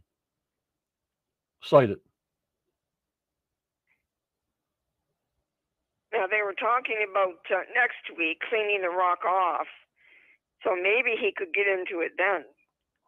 sight 1.62 1.90
it. 1.90 1.98
Now, 6.12 6.26
they 6.26 6.42
were 6.44 6.54
talking 6.54 6.96
about 7.10 7.38
uh, 7.50 7.62
next 7.74 8.18
week 8.18 8.38
cleaning 8.48 8.82
the 8.82 8.88
rock 8.88 9.24
off. 9.24 9.66
So 10.64 10.74
maybe 10.74 11.16
he 11.18 11.32
could 11.34 11.54
get 11.54 11.66
into 11.66 12.00
it 12.02 12.12
then. 12.18 12.44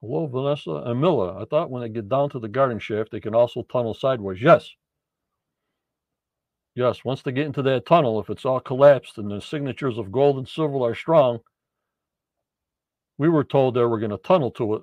Hello, 0.01 0.27
Vanessa 0.27 0.83
and 0.87 1.01
Milla. 1.01 1.41
I 1.41 1.45
thought 1.45 1.71
when 1.71 1.83
they 1.83 1.89
get 1.89 2.09
down 2.09 2.31
to 2.31 2.39
the 2.39 2.49
garden 2.49 2.79
shaft, 2.79 3.13
they 3.13 3.21
can 3.21 3.35
also 3.35 3.63
tunnel 3.63 3.95
sideways. 3.95 4.41
Yes. 4.41 4.71
Yes, 6.75 7.05
once 7.05 7.23
they 7.23 7.33
get 7.33 7.47
into 7.47 7.63
that 7.63 7.85
tunnel, 7.85 8.19
if 8.19 8.31
it's 8.31 8.47
all 8.47 8.61
collapsed 8.61 9.19
and 9.19 9.31
the 9.31 9.41
signatures 9.41 9.99
of 9.99 10.11
gold 10.11 10.39
and 10.39 10.49
silver 10.49 10.79
are 10.79 10.95
strong, 10.95 11.41
we 13.23 13.29
were 13.29 13.45
told 13.45 13.75
they 13.75 13.85
were 13.85 14.01
going 14.01 14.11
to 14.11 14.19
tunnel 14.19 14.51
to 14.51 14.75
it. 14.75 14.83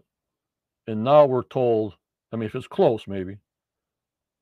And 0.87 1.03
now 1.03 1.25
we're 1.25 1.43
told, 1.43 1.95
I 2.31 2.37
mean, 2.37 2.47
if 2.47 2.55
it's 2.55 2.67
close, 2.67 3.03
maybe, 3.05 3.35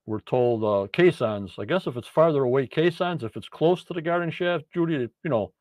we're 0.06 0.20
told 0.20 0.64
uh, 0.64 0.88
caissons. 0.94 1.56
I 1.58 1.66
guess 1.66 1.88
if 1.88 1.98
it's 1.98 2.08
farther 2.08 2.44
away, 2.44 2.68
caissons, 2.68 3.24
if 3.24 3.36
it's 3.36 3.50
close 3.50 3.84
to 3.86 3.96
the 3.96 4.02
garden 4.04 4.30
shaft, 4.30 4.66
Judy, 4.72 5.10
you 5.24 5.30
know, 5.32 5.52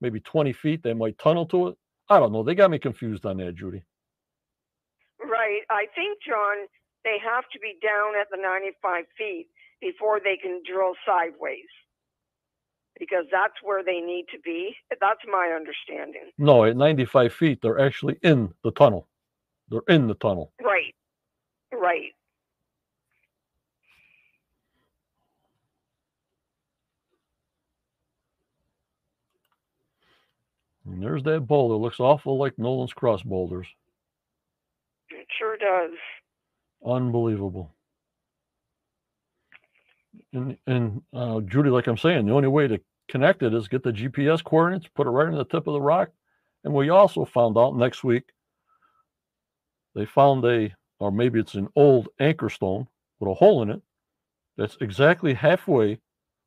maybe 0.00 0.20
20 0.20 0.52
feet, 0.52 0.84
they 0.84 0.94
might 0.94 1.18
tunnel 1.18 1.46
to 1.46 1.66
it. 1.66 1.78
I 2.08 2.20
don't 2.20 2.32
know. 2.32 2.44
They 2.44 2.54
got 2.54 2.70
me 2.70 2.78
confused 2.78 3.26
on 3.26 3.38
that, 3.38 3.56
Judy. 3.56 3.82
Right. 5.20 5.62
I 5.68 5.86
think, 5.96 6.18
John, 6.24 6.68
they 7.02 7.16
have 7.18 7.42
to 7.52 7.58
be 7.58 7.74
down 7.82 8.12
at 8.20 8.28
the 8.30 8.40
95 8.40 9.02
feet 9.18 9.48
before 9.80 10.20
they 10.22 10.36
can 10.40 10.62
drill 10.64 10.92
sideways. 11.04 11.66
Because 13.00 13.24
that's 13.32 13.54
where 13.64 13.82
they 13.82 13.98
need 14.00 14.26
to 14.30 14.38
be. 14.44 14.76
That's 15.00 15.20
my 15.26 15.52
understanding. 15.56 16.30
No, 16.38 16.64
at 16.64 16.76
95 16.76 17.32
feet, 17.32 17.58
they're 17.62 17.80
actually 17.80 18.18
in 18.22 18.52
the 18.62 18.70
tunnel. 18.70 19.08
They're 19.70 19.80
in 19.88 20.06
the 20.06 20.14
tunnel. 20.14 20.52
Right. 20.62 20.94
Right. 21.72 22.12
And 30.84 31.02
there's 31.02 31.22
that 31.24 31.46
boulder. 31.46 31.74
Looks 31.76 32.00
awful 32.00 32.38
like 32.38 32.58
Nolan's 32.58 32.92
Cross 32.92 33.22
boulders. 33.22 33.66
It 35.10 35.26
sure 35.38 35.56
does. 35.56 35.96
Unbelievable. 36.84 37.72
And 40.32 40.56
and 40.66 41.02
uh, 41.12 41.40
Judy, 41.40 41.70
like 41.70 41.86
I'm 41.86 41.96
saying, 41.96 42.26
the 42.26 42.32
only 42.32 42.48
way 42.48 42.66
to 42.68 42.80
connect 43.10 43.42
is 43.42 43.68
get 43.68 43.82
the 43.82 43.92
GPS 43.92 44.42
coordinates, 44.42 44.88
put 44.94 45.06
it 45.06 45.10
right 45.10 45.28
on 45.28 45.34
the 45.34 45.44
tip 45.44 45.66
of 45.66 45.74
the 45.74 45.80
rock. 45.80 46.10
And 46.64 46.72
we 46.74 46.90
also 46.90 47.24
found 47.24 47.56
out 47.58 47.76
next 47.76 48.04
week 48.04 48.24
they 49.94 50.06
found 50.06 50.44
a, 50.44 50.74
or 50.98 51.10
maybe 51.10 51.40
it's 51.40 51.54
an 51.54 51.68
old 51.76 52.08
anchor 52.20 52.48
stone 52.48 52.86
with 53.18 53.30
a 53.30 53.34
hole 53.34 53.62
in 53.62 53.70
it 53.70 53.82
that's 54.56 54.76
exactly 54.80 55.34
halfway 55.34 55.98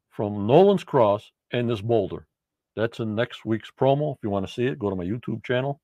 from 0.10 0.46
Nolan's 0.46 0.84
Cross 0.84 1.32
and 1.52 1.70
this 1.70 1.82
boulder. 1.82 2.28
That's 2.76 3.00
in 3.00 3.16
next 3.16 3.46
week's 3.46 3.72
promo. 3.72 4.16
If 4.16 4.20
you 4.24 4.30
want 4.30 4.48
to 4.48 4.54
see 4.54 4.66
it, 4.66 4.80
go 4.80 4.90
to 4.90 4.96
my 4.96 5.04
YouTube 5.04 5.44
channel. 5.44 5.82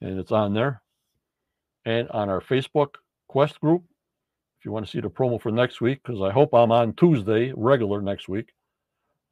And 0.00 0.18
it's 0.18 0.32
on 0.32 0.54
there. 0.54 0.82
And 1.84 2.08
on 2.10 2.28
our 2.28 2.40
Facebook 2.40 2.94
Quest 3.28 3.60
group, 3.60 3.84
if 4.58 4.64
you 4.64 4.72
want 4.72 4.86
to 4.86 4.90
see 4.90 5.00
the 5.00 5.10
promo 5.10 5.40
for 5.40 5.50
next 5.50 5.80
week, 5.80 6.00
because 6.02 6.20
I 6.20 6.30
hope 6.30 6.52
I'm 6.52 6.72
on 6.72 6.94
Tuesday, 6.94 7.52
regular 7.54 8.00
next 8.00 8.28
week. 8.28 8.50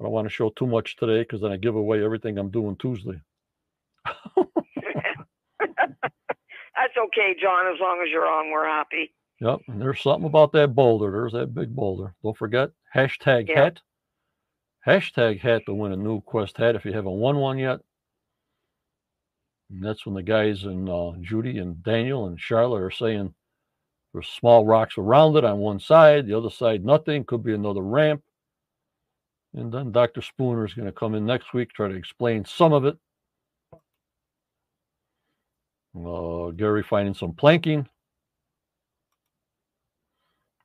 I 0.01 0.05
don't 0.05 0.13
want 0.13 0.27
to 0.27 0.33
show 0.33 0.51
too 0.51 0.67
much 0.67 0.97
today 0.97 1.21
because 1.23 1.41
then 1.41 1.53
I 1.53 1.57
give 1.57 1.75
away 1.77 2.05
everything 2.05 2.37
I'm 2.39 2.51
doing 2.51 2.77
Tuesday. 2.77 3.21
That's 5.59 6.97
okay, 7.07 7.35
John. 7.41 7.67
As 7.73 7.81
long 7.81 8.03
as 8.05 8.11
you're 8.11 8.27
on, 8.29 8.51
we're 8.51 8.67
happy. 8.67 9.13
Yep. 9.41 9.61
And 9.69 9.81
there's 9.81 10.03
something 10.03 10.27
about 10.27 10.53
that 10.53 10.75
boulder. 10.75 11.11
There's 11.11 11.33
that 11.33 11.55
big 11.55 11.75
boulder. 11.75 12.15
Don't 12.23 12.37
forget 12.37 12.71
hashtag 12.95 13.49
Yeah. 13.49 13.65
hat. 13.65 13.81
Hashtag 14.87 15.41
hat 15.41 15.63
to 15.67 15.75
win 15.75 15.93
a 15.93 15.97
new 15.97 16.21
Quest 16.21 16.59
hat 16.59 16.77
if 16.77 16.85
you 16.85 16.93
haven't 16.93 17.13
won 17.13 17.37
one 17.39 17.59
yet. 17.59 17.81
And 19.71 19.83
that's 19.83 20.07
when 20.07 20.15
the 20.15 20.23
guys 20.23 20.63
and 20.65 20.89
uh, 20.89 21.13
Judy 21.21 21.59
and 21.59 21.83
Daniel 21.83 22.27
and 22.27 22.39
Charlotte 22.41 22.83
are 22.83 22.91
saying 22.91 23.35
there's 24.13 24.29
small 24.29 24.65
rocks 24.65 24.97
around 24.97 25.37
it 25.37 25.45
on 25.45 25.59
one 25.59 25.81
side, 25.81 26.27
the 26.27 26.37
other 26.39 26.51
side 26.51 26.85
nothing. 26.85 27.25
Could 27.25 27.43
be 27.43 27.53
another 27.55 27.83
ramp. 27.83 28.23
And 29.57 29.73
then 29.73 29.91
Dr. 29.91 30.21
Spooner 30.21 30.67
is 30.67 30.75
going 30.75 30.87
to 30.87 30.93
come 30.93 31.15
in 31.15 31.25
next 31.25 31.55
week 31.55 31.73
try 31.73 31.89
to 31.89 31.95
explain 31.95 32.45
some 32.45 32.75
of 32.75 32.85
it. 32.85 32.97
Uh, 35.99 36.51
Gary 36.51 36.83
finding 36.83 37.15
some 37.15 37.33
planking. 37.33 37.89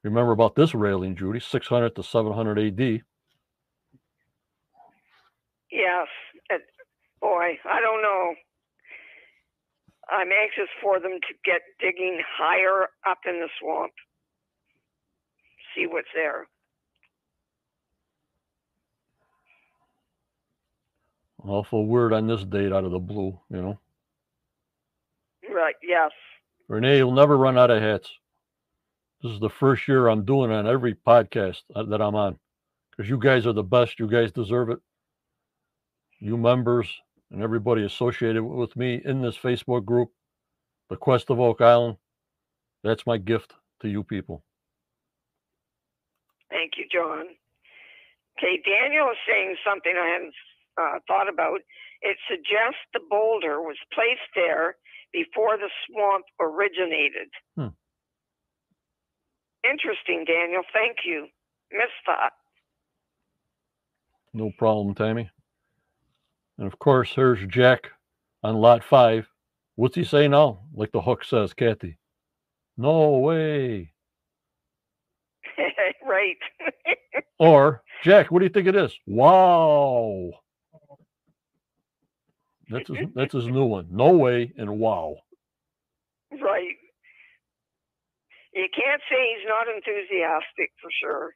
Remember 0.03 0.33
about 0.33 0.55
this 0.55 0.75
railing, 0.75 1.15
Judy? 1.15 1.39
600 1.39 1.95
to 1.95 2.03
700 2.03 2.59
AD. 2.59 3.01
Yes. 5.71 6.07
It, 6.49 6.61
boy, 7.21 7.57
I 7.63 7.79
don't 7.79 8.01
know. 8.01 8.33
I'm 10.09 10.29
anxious 10.31 10.69
for 10.81 10.99
them 10.99 11.13
to 11.21 11.33
get 11.45 11.61
digging 11.79 12.21
higher 12.37 12.89
up 13.09 13.19
in 13.25 13.39
the 13.39 13.47
swamp. 13.61 13.93
See 15.75 15.87
what's 15.87 16.09
there. 16.13 16.47
Awful 21.47 21.85
word 21.85 22.13
on 22.13 22.27
this 22.27 22.43
date 22.43 22.71
out 22.71 22.83
of 22.83 22.91
the 22.91 22.99
blue, 22.99 23.39
you 23.49 23.61
know. 23.61 23.79
Right. 25.49 25.75
Yes. 25.81 26.11
Renee, 26.67 26.97
you'll 26.97 27.11
never 27.11 27.37
run 27.37 27.57
out 27.57 27.71
of 27.71 27.81
hats. 27.81 28.09
This 29.21 29.33
is 29.33 29.39
the 29.39 29.49
first 29.49 29.87
year 29.87 30.07
I'm 30.07 30.23
doing 30.25 30.51
on 30.51 30.67
every 30.67 30.95
podcast 30.95 31.61
that 31.75 32.01
I'm 32.01 32.15
on 32.15 32.37
because 32.89 33.09
you 33.09 33.17
guys 33.17 33.45
are 33.45 33.53
the 33.53 33.63
best. 33.63 33.99
You 33.99 34.07
guys 34.07 34.31
deserve 34.31 34.69
it. 34.69 34.79
You 36.19 36.37
members 36.37 36.87
and 37.31 37.41
everybody 37.41 37.85
associated 37.85 38.43
with 38.43 38.75
me 38.75 39.01
in 39.03 39.21
this 39.21 39.37
Facebook 39.37 39.85
group, 39.85 40.11
the 40.89 40.95
Quest 40.95 41.29
of 41.29 41.39
Oak 41.39 41.61
Island, 41.61 41.97
that's 42.83 43.05
my 43.05 43.17
gift 43.17 43.53
to 43.81 43.89
you 43.89 44.03
people. 44.03 44.43
Thank 46.49 46.73
you, 46.77 46.85
John. 46.91 47.25
Okay, 48.37 48.61
Daniel 48.65 49.09
is 49.11 49.17
saying 49.27 49.55
something 49.65 49.93
I 49.95 50.07
hadn't 50.07 50.33
uh, 50.79 50.99
thought 51.07 51.29
about. 51.29 51.59
It 52.01 52.17
suggests 52.29 52.81
the 52.93 53.01
boulder 53.09 53.61
was 53.61 53.77
placed 53.93 54.29
there 54.35 54.75
before 55.13 55.57
the 55.57 55.69
swamp 55.87 56.25
originated. 56.39 57.29
Hmm. 57.55 57.75
Interesting, 59.69 60.25
Daniel. 60.25 60.63
Thank 60.73 60.97
you. 61.05 61.27
Missed 61.71 62.05
that. 62.07 62.31
No 64.33 64.51
problem, 64.57 64.95
Tammy. 64.95 65.29
And 66.57 66.67
of 66.67 66.79
course, 66.79 67.11
here's 67.13 67.45
Jack 67.47 67.89
on 68.43 68.55
lot 68.55 68.83
five. 68.83 69.27
What's 69.75 69.95
he 69.95 70.03
say 70.03 70.27
now? 70.27 70.61
Like 70.73 70.91
the 70.91 71.01
hook 71.01 71.23
says, 71.23 71.53
Kathy. 71.53 71.97
No 72.77 73.17
way. 73.19 73.93
right. 76.05 76.37
Or 77.39 77.81
Jack, 78.03 78.29
what 78.29 78.37
do 78.37 78.45
you 78.45 78.51
think 78.51 78.67
it 78.67 78.75
is? 78.75 78.95
Wow. 79.07 80.29
That's 82.71 82.87
his, 82.87 82.97
that's 83.15 83.33
his 83.33 83.47
new 83.47 83.65
one. 83.65 83.87
No 83.91 84.11
way 84.11 84.51
and 84.57 84.79
wow. 84.79 85.17
right. 86.31 86.75
You 88.53 88.67
can't 88.75 89.01
say 89.09 89.15
he's 89.35 89.47
not 89.47 89.67
enthusiastic 89.73 90.71
for 90.81 90.89
sure. 91.01 91.35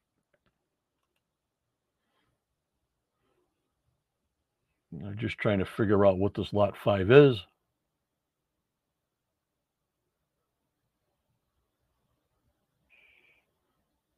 I'm 5.05 5.17
just 5.17 5.37
trying 5.37 5.59
to 5.59 5.65
figure 5.65 6.05
out 6.05 6.17
what 6.17 6.33
this 6.33 6.53
lot 6.53 6.75
five 6.83 7.11
is. 7.11 7.37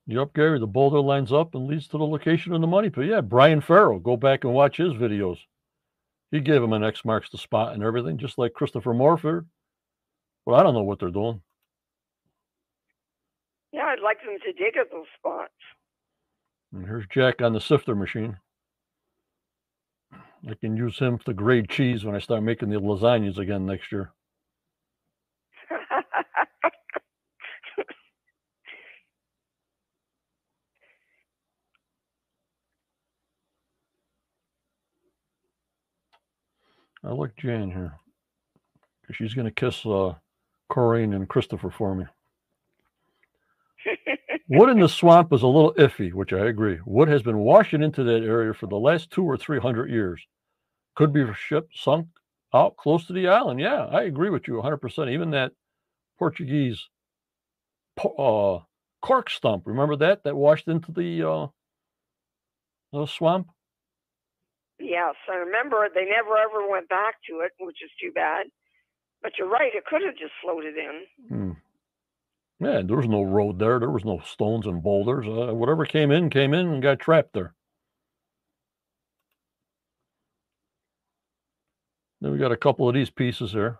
Yep, 0.07 0.33
Gary, 0.35 0.59
the 0.59 0.67
boulder 0.67 1.01
lines 1.01 1.33
up 1.33 1.53
and 1.53 1.67
leads 1.67 1.87
to 1.89 1.97
the 1.97 2.05
location 2.05 2.53
of 2.53 2.61
the 2.61 2.67
money 2.67 2.89
pit. 2.89 3.07
Yeah, 3.07 3.21
Brian 3.21 3.59
Farrell, 3.59 3.99
go 3.99 4.15
back 4.15 4.45
and 4.45 4.53
watch 4.53 4.77
his 4.77 4.93
videos. 4.93 5.37
He 6.31 6.39
gave 6.41 6.61
him 6.61 6.73
an 6.73 6.83
X 6.83 7.05
marks 7.05 7.29
the 7.29 7.37
spot 7.37 7.73
and 7.73 7.83
everything, 7.83 8.17
just 8.17 8.37
like 8.37 8.53
Christopher 8.53 8.93
Morford. 8.93 9.47
Well, 10.45 10.59
I 10.59 10.63
don't 10.63 10.73
know 10.73 10.83
what 10.83 10.99
they're 10.99 11.09
doing. 11.09 11.41
Yeah, 13.71 13.85
I'd 13.85 14.01
like 14.03 14.19
them 14.19 14.37
to 14.45 14.53
dig 14.53 14.77
at 14.77 14.91
those 14.91 15.05
spots. 15.17 15.51
And 16.73 16.85
here's 16.85 17.07
Jack 17.07 17.41
on 17.41 17.53
the 17.53 17.61
sifter 17.61 17.95
machine. 17.95 18.37
I 20.13 20.53
can 20.59 20.77
use 20.77 20.99
him 20.99 21.17
to 21.19 21.33
grade 21.33 21.69
cheese 21.69 22.05
when 22.05 22.15
I 22.15 22.19
start 22.19 22.43
making 22.43 22.69
the 22.69 22.79
lasagnas 22.79 23.37
again 23.37 23.65
next 23.65 23.91
year. 23.91 24.11
I 37.07 37.13
like 37.13 37.35
Jan 37.37 37.71
here 37.71 37.93
she's 39.11 39.33
going 39.33 39.45
to 39.45 39.51
kiss 39.51 39.85
uh, 39.85 40.13
Corjan 40.71 41.15
and 41.15 41.27
Christopher 41.27 41.69
for 41.69 41.95
me. 41.95 42.05
Wood 44.49 44.69
in 44.69 44.79
the 44.79 44.89
swamp 44.89 45.33
is 45.33 45.43
a 45.43 45.47
little 45.47 45.73
iffy, 45.75 46.13
which 46.13 46.33
I 46.33 46.47
agree. 46.47 46.79
Wood 46.85 47.09
has 47.09 47.21
been 47.21 47.37
washing 47.37 47.83
into 47.83 48.03
that 48.03 48.23
area 48.23 48.53
for 48.53 48.67
the 48.67 48.77
last 48.77 49.11
two 49.11 49.23
or 49.23 49.37
three 49.37 49.59
hundred 49.59 49.89
years. 49.89 50.21
Could 50.95 51.13
be 51.13 51.21
a 51.21 51.33
ship 51.33 51.69
sunk 51.73 52.07
out 52.53 52.77
close 52.77 53.05
to 53.07 53.13
the 53.13 53.27
island. 53.27 53.59
Yeah, 53.59 53.85
I 53.85 54.03
agree 54.03 54.29
with 54.29 54.47
you 54.47 54.55
100%. 54.55 55.11
Even 55.11 55.31
that 55.31 55.51
Portuguese 56.17 56.87
uh, 58.01 58.59
cork 59.01 59.29
stump, 59.29 59.63
remember 59.67 59.95
that? 59.97 60.23
That 60.23 60.35
washed 60.35 60.67
into 60.67 60.91
the, 60.91 61.29
uh, 61.29 61.47
the 62.93 63.05
swamp? 63.05 63.47
Yes, 64.79 65.15
I 65.29 65.35
remember 65.35 65.87
they 65.93 66.05
never 66.05 66.37
ever 66.37 66.67
went 66.69 66.89
back 66.89 67.15
to 67.29 67.41
it, 67.41 67.51
which 67.59 67.77
is 67.83 67.91
too 68.01 68.11
bad. 68.13 68.47
But 69.21 69.33
you're 69.37 69.49
right; 69.49 69.73
it 69.73 69.85
could 69.85 70.03
have 70.03 70.15
just 70.15 70.33
floated 70.41 70.75
in. 70.77 71.01
Hmm. 71.29 71.51
Yeah, 72.59 72.81
there 72.83 72.97
was 72.97 73.07
no 73.07 73.23
road 73.23 73.59
there. 73.59 73.79
There 73.79 73.89
was 73.91 74.05
no 74.05 74.19
stones 74.19 74.65
and 74.65 74.81
boulders. 74.81 75.27
Uh, 75.27 75.53
whatever 75.53 75.85
came 75.85 76.11
in 76.11 76.29
came 76.29 76.53
in 76.53 76.67
and 76.67 76.81
got 76.81 76.99
trapped 76.99 77.33
there. 77.33 77.53
Then 82.21 82.31
we 82.31 82.39
got 82.39 82.51
a 82.51 82.57
couple 82.57 82.87
of 82.89 82.95
these 82.95 83.11
pieces 83.11 83.51
here. 83.51 83.79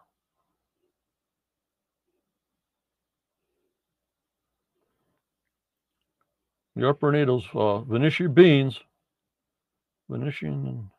The 6.76 6.88
upper 6.88 7.12
needles, 7.12 7.48
uh, 7.56 7.80
beans. 8.28 8.80
Venetian 10.10 10.68
and 10.68 10.90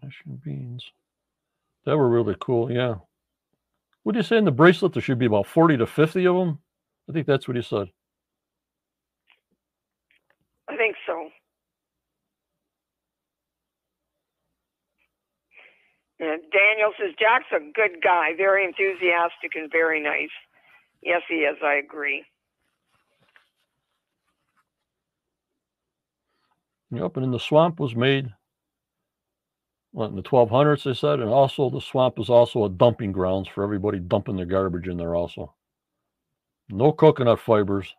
Venetian 0.00 0.40
beans. 0.44 0.84
That 1.84 1.96
were 1.96 2.08
really 2.08 2.36
cool. 2.40 2.70
Yeah. 2.70 2.96
What 4.02 4.12
do 4.12 4.18
you 4.18 4.24
say 4.24 4.36
in 4.36 4.44
the 4.44 4.52
bracelet? 4.52 4.92
There 4.92 5.02
should 5.02 5.18
be 5.18 5.26
about 5.26 5.46
40 5.46 5.78
to 5.78 5.86
50 5.86 6.26
of 6.26 6.36
them. 6.36 6.58
I 7.08 7.12
think 7.12 7.26
that's 7.26 7.48
what 7.48 7.56
he 7.56 7.62
said. 7.62 7.88
I 10.68 10.76
think 10.76 10.96
so. 11.06 11.28
And 16.18 16.40
Daniel 16.50 16.92
says 16.98 17.14
Jack's 17.18 17.52
a 17.52 17.60
good 17.74 18.02
guy, 18.02 18.30
very 18.36 18.64
enthusiastic 18.64 19.54
and 19.54 19.70
very 19.70 20.02
nice. 20.02 20.30
Yes, 21.02 21.22
he 21.28 21.36
is. 21.36 21.56
I 21.62 21.74
agree. 21.74 22.24
Yep, 26.90 27.16
and 27.16 27.24
then 27.24 27.30
the 27.32 27.38
swamp 27.40 27.80
was 27.80 27.96
made 27.96 28.32
what, 29.96 30.10
in 30.10 30.16
the 30.16 30.22
1200s, 30.22 30.84
they 30.84 30.92
said, 30.92 31.20
and 31.20 31.30
also 31.30 31.70
the 31.70 31.80
swamp 31.80 32.18
is 32.18 32.28
also 32.28 32.64
a 32.64 32.68
dumping 32.68 33.12
grounds 33.12 33.48
for 33.48 33.64
everybody 33.64 33.98
dumping 33.98 34.36
their 34.36 34.44
garbage 34.44 34.88
in 34.88 34.98
there. 34.98 35.14
Also, 35.14 35.54
no 36.68 36.92
coconut 36.92 37.40
fibers. 37.40 37.94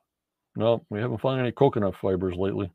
No, 0.56 0.86
we 0.92 1.00
haven't 1.00 1.22
found 1.22 1.40
any 1.40 1.52
coconut 1.52 1.96
fibers 1.96 2.36
lately. 2.36 2.72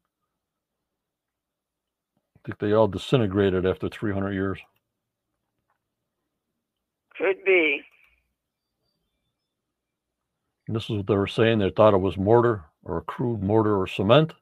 I 2.37 2.41
think 2.45 2.59
they 2.59 2.73
all 2.73 2.89
disintegrated 2.89 3.65
after 3.65 3.89
300 3.89 4.33
years. 4.33 4.59
Could 7.17 7.45
be. 7.45 7.81
And 10.67 10.75
this 10.75 10.85
is 10.91 10.97
what 10.97 11.07
they 11.07 11.15
were 11.15 11.29
saying. 11.29 11.61
They 11.61 11.71
thought 11.71 11.95
it 11.95 11.99
was 11.99 12.17
mortar 12.17 12.65
or 12.83 13.03
crude 13.03 13.43
mortar 13.43 13.81
or 13.81 13.87
cement. 13.87 14.33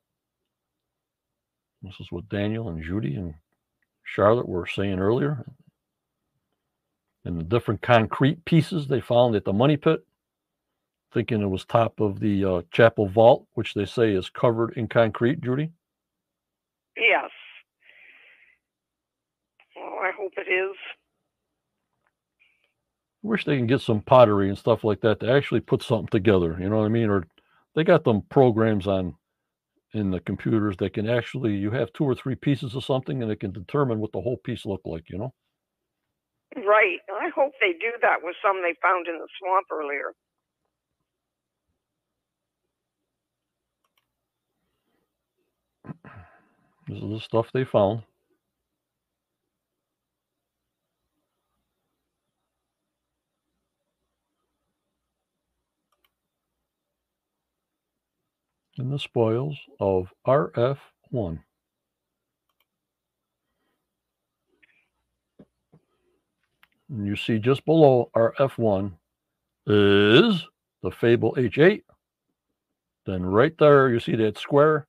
This 1.83 1.95
is 2.01 2.13
what 2.13 2.29
Daniel 2.29 2.69
and 2.69 2.83
Judy 2.83 3.15
and 3.15 3.35
Charlotte 4.05 4.49
were 4.49 4.67
saying 4.67 4.99
earlier. 4.99 5.45
And 7.25 7.39
the 7.39 7.45
different 7.45 7.83
concrete 7.83 8.45
pieces 8.45 8.87
they 8.87 9.01
found 9.01 9.35
at 9.35 9.45
the 9.45 9.53
money 9.53 9.77
pit, 9.77 10.05
thinking 11.13 11.43
it 11.43 11.47
was 11.47 11.65
top 11.65 12.01
of 12.01 12.21
the 12.21 12.45
uh, 12.45 12.63
chapel 12.71 13.09
vault, 13.09 13.47
which 13.55 13.75
they 13.75 13.85
say 13.85 14.13
is 14.13 14.31
covered 14.31 14.75
in 14.77 14.89
concrete, 14.89 15.41
Judy. 15.41 15.71
Yes. 16.97 17.31
Well, 19.77 19.99
I 20.03 20.13
hope 20.17 20.33
it 20.37 20.51
is. 20.51 20.77
I 23.23 23.29
wish 23.29 23.45
they 23.45 23.57
can 23.57 23.67
get 23.67 23.83
some 23.83 24.01
pottery 24.01 24.49
and 24.49 24.57
stuff 24.57 24.83
like 24.83 25.01
that 25.03 25.21
to 25.21 25.31
actually 25.31 25.61
put 25.61 25.83
something 25.83 26.09
together. 26.09 26.57
You 26.59 26.69
know 26.71 26.79
what 26.79 26.87
I 26.87 26.89
mean? 26.89 27.11
Or 27.11 27.27
they 27.75 27.85
got 27.85 28.05
them 28.05 28.23
programs 28.23 28.87
on 28.87 29.15
in 29.93 30.11
the 30.11 30.21
computers 30.21 30.77
that 30.79 30.95
can 30.95 31.09
actually 31.09 31.53
you 31.55 31.71
have 31.71 31.93
two 31.93 32.05
or 32.05 32.15
three 32.15 32.35
pieces 32.37 32.75
of 32.75 32.85
something 32.85 33.23
and 33.23 33.31
it 33.31 33.41
can 33.41 33.53
determine 33.53 33.99
what 33.99 34.13
the 34.13 34.21
whole 34.21 34.39
piece 34.39 34.65
look 34.67 34.83
like. 34.85 35.11
You 35.11 35.19
know? 35.19 35.35
Right. 36.57 36.99
I 37.11 37.29
hope 37.35 37.53
they 37.61 37.73
do 37.73 37.93
that 38.03 38.19
with 38.23 38.37
some 38.43 38.63
they 38.63 38.75
found 38.83 39.07
in 39.09 39.19
the 39.19 39.29
swamp 39.39 39.67
earlier. 39.73 40.13
This 46.89 46.99
is 46.99 47.11
the 47.11 47.21
stuff 47.21 47.47
they 47.53 47.65
found. 47.65 48.03
In 58.81 58.89
the 58.89 58.99
spoils 58.99 59.59
of 59.79 60.11
RF1. 60.27 61.39
And 66.89 67.07
you 67.07 67.15
see 67.15 67.39
just 67.39 67.63
below 67.67 68.11
RF1 68.17 68.93
is 69.67 70.47
the 70.83 70.91
Fable 70.91 71.35
H8. 71.37 71.83
Then 73.05 73.23
right 73.23 73.53
there, 73.59 73.91
you 73.91 74.01
see 74.01 74.17
that 74.17 74.39
square 74.39 74.87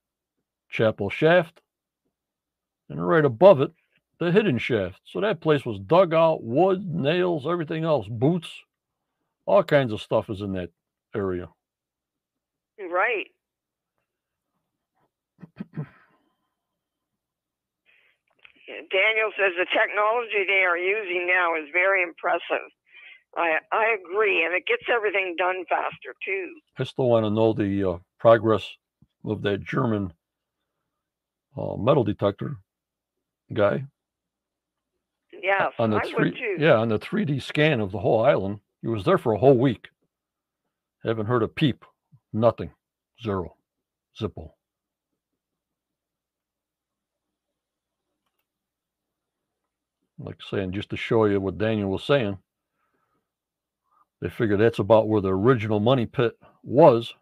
chapel 0.69 1.09
shaft. 1.09 1.59
And 2.87 3.05
right 3.05 3.25
above 3.25 3.59
it, 3.59 3.73
the 4.19 4.31
Hedden 4.31 4.57
shaft. 4.57 5.01
So 5.03 5.19
that 5.19 5.41
place 5.41 5.65
was 5.65 5.79
dug 5.79 6.13
out, 6.13 6.41
wood, 6.41 6.85
nails, 6.85 7.45
everything 7.45 7.83
else, 7.83 8.07
boots, 8.07 8.47
all 9.45 9.63
kinds 9.63 9.91
of 9.91 10.01
stuff 10.01 10.30
is 10.30 10.39
in 10.39 10.53
that 10.53 10.69
area. 11.13 11.49
Right. 12.80 13.27
Daniel 18.89 19.31
says 19.38 19.53
the 19.57 19.68
technology 19.72 20.45
they 20.47 20.63
are 20.63 20.77
using 20.77 21.27
now 21.27 21.55
is 21.55 21.68
very 21.73 22.03
impressive. 22.03 22.68
I 23.35 23.57
I 23.72 23.95
agree, 23.99 24.43
and 24.45 24.53
it 24.53 24.65
gets 24.65 24.84
everything 24.89 25.35
done 25.38 25.63
faster 25.69 26.15
too. 26.26 26.53
I 26.77 26.84
still 26.84 27.09
want 27.09 27.26
to 27.26 27.30
know 27.30 27.53
the 27.53 27.89
uh, 27.91 27.97
progress 28.19 28.68
of 29.23 29.41
that 29.43 29.63
German 29.63 30.13
uh, 31.57 31.76
metal 31.77 32.03
detector 32.03 32.57
guy. 33.53 33.85
Yes, 35.41 35.72
on 35.80 35.91
the 35.91 35.97
I 35.97 36.01
three, 36.01 36.13
would 36.31 36.35
too. 36.35 36.55
yeah, 36.59 36.76
on 36.76 36.89
the 36.89 36.99
3D 36.99 37.41
scan 37.41 37.80
of 37.80 37.91
the 37.91 37.99
whole 37.99 38.23
island. 38.23 38.59
He 38.81 38.88
was 38.88 39.05
there 39.05 39.18
for 39.18 39.34
a 39.34 39.38
whole 39.38 39.57
week. 39.57 39.88
Haven't 41.03 41.27
heard 41.27 41.43
a 41.43 41.47
peep. 41.47 41.85
Nothing. 42.34 42.72
Zero. 43.23 43.55
Zippo. 44.19 44.51
Like 50.23 50.38
saying 50.49 50.72
just 50.73 50.89
to 50.91 50.98
show 50.98 51.26
you 51.26 51.39
what 51.39 51.57
Daniel 51.57 51.89
was 51.89 52.03
saying. 52.03 52.38
They 54.22 54.30
figure 54.30 54.57
that's 54.57 54.80
about 54.80 55.07
where 55.07 55.22
the 55.22 55.34
original 55.34 55.80
money 55.80 56.06
pit 56.06 56.38
was. 56.64 57.14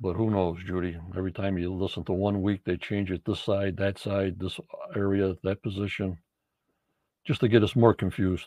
But 0.00 0.14
who 0.14 0.30
knows, 0.30 0.58
Judy? 0.64 0.96
Every 1.16 1.32
time 1.32 1.58
you 1.58 1.72
listen 1.74 2.04
to 2.04 2.12
one 2.12 2.40
week, 2.40 2.62
they 2.64 2.76
change 2.76 3.10
it 3.10 3.24
this 3.26 3.40
side, 3.40 3.76
that 3.76 3.98
side, 3.98 4.38
this 4.38 4.58
area, 4.96 5.34
that 5.42 5.62
position, 5.62 6.16
just 7.26 7.40
to 7.40 7.48
get 7.48 7.62
us 7.62 7.76
more 7.76 7.92
confused. 7.92 8.46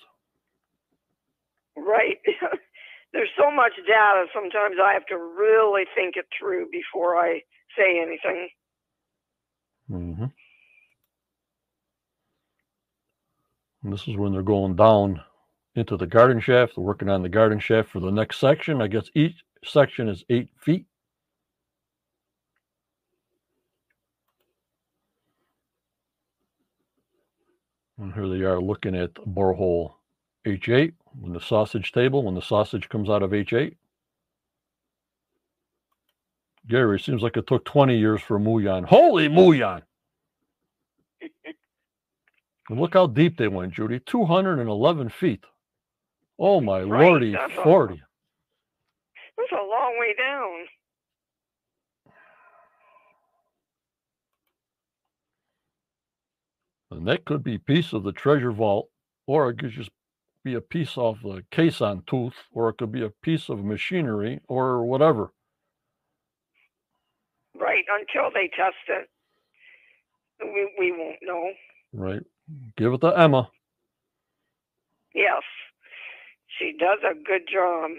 Right. 1.75 2.17
There's 3.13 3.29
so 3.37 3.51
much 3.51 3.73
data. 3.87 4.25
Sometimes 4.33 4.77
I 4.83 4.93
have 4.93 5.05
to 5.07 5.17
really 5.17 5.83
think 5.95 6.15
it 6.17 6.25
through 6.39 6.69
before 6.71 7.17
I 7.17 7.41
say 7.77 7.99
anything. 8.01 8.49
Mm-hmm. 9.91 10.25
And 13.83 13.91
this 13.91 14.07
is 14.07 14.15
when 14.15 14.31
they're 14.31 14.41
going 14.41 14.75
down 14.75 15.21
into 15.75 15.97
the 15.97 16.07
garden 16.07 16.39
shaft. 16.39 16.75
They're 16.75 16.83
working 16.83 17.09
on 17.09 17.21
the 17.21 17.29
garden 17.29 17.59
shaft 17.59 17.89
for 17.89 17.99
the 17.99 18.11
next 18.11 18.39
section. 18.39 18.81
I 18.81 18.87
guess 18.87 19.09
each 19.13 19.43
section 19.63 20.07
is 20.07 20.23
eight 20.29 20.49
feet. 20.59 20.85
And 27.97 28.13
here 28.13 28.27
they 28.27 28.41
are 28.41 28.59
looking 28.59 28.95
at 28.95 29.13
borehole 29.13 29.93
H8 30.45 30.93
when 31.19 31.33
the 31.33 31.39
sausage 31.39 31.91
table, 31.91 32.23
when 32.23 32.35
the 32.35 32.41
sausage 32.41 32.89
comes 32.89 33.09
out 33.09 33.23
of 33.23 33.31
H8. 33.31 33.75
Gary, 36.67 36.99
seems 36.99 37.21
like 37.21 37.37
it 37.37 37.45
took 37.45 37.65
20 37.65 37.97
years 37.97 38.21
for 38.21 38.39
muon. 38.39 38.85
Holy 38.85 39.27
muon! 39.27 39.83
And 42.69 42.79
look 42.79 42.93
how 42.93 43.07
deep 43.07 43.37
they 43.37 43.47
went, 43.47 43.73
Judy. 43.73 43.99
211 43.99 45.09
feet. 45.09 45.43
Oh, 46.39 46.61
my 46.61 46.81
Right, 46.81 47.07
lordy, 47.09 47.31
that's 47.31 47.53
a- 47.53 47.63
40. 47.63 48.01
That's 49.37 49.51
a 49.51 49.55
long 49.55 49.97
way 49.99 50.13
down. 50.17 50.65
And 56.91 57.07
that 57.07 57.25
could 57.25 57.43
be 57.43 57.55
a 57.55 57.59
piece 57.59 57.91
of 57.93 58.03
the 58.03 58.11
treasure 58.11 58.51
vault, 58.51 58.89
or 59.25 59.49
it 59.49 59.57
could 59.59 59.71
just 59.71 59.89
be 60.43 60.53
a 60.53 60.61
piece 60.61 60.97
of 60.97 61.21
the 61.21 61.43
caisson 61.51 62.03
tooth, 62.05 62.35
or 62.51 62.69
it 62.69 62.77
could 62.77 62.91
be 62.91 63.03
a 63.03 63.09
piece 63.09 63.49
of 63.49 63.63
machinery, 63.63 64.41
or 64.47 64.85
whatever. 64.85 65.33
Right, 67.55 67.85
until 67.89 68.29
they 68.31 68.49
test 68.49 68.75
it. 68.89 69.09
We, 70.41 70.71
we 70.77 70.91
won't 70.91 71.17
know. 71.21 71.51
Right? 71.93 72.21
Give 72.77 72.93
it 72.93 73.01
to 73.01 73.07
Emma. 73.17 73.49
Yes. 75.13 75.41
She 76.59 76.73
does 76.79 76.99
a 77.03 77.15
good 77.23 77.43
job. 77.51 77.91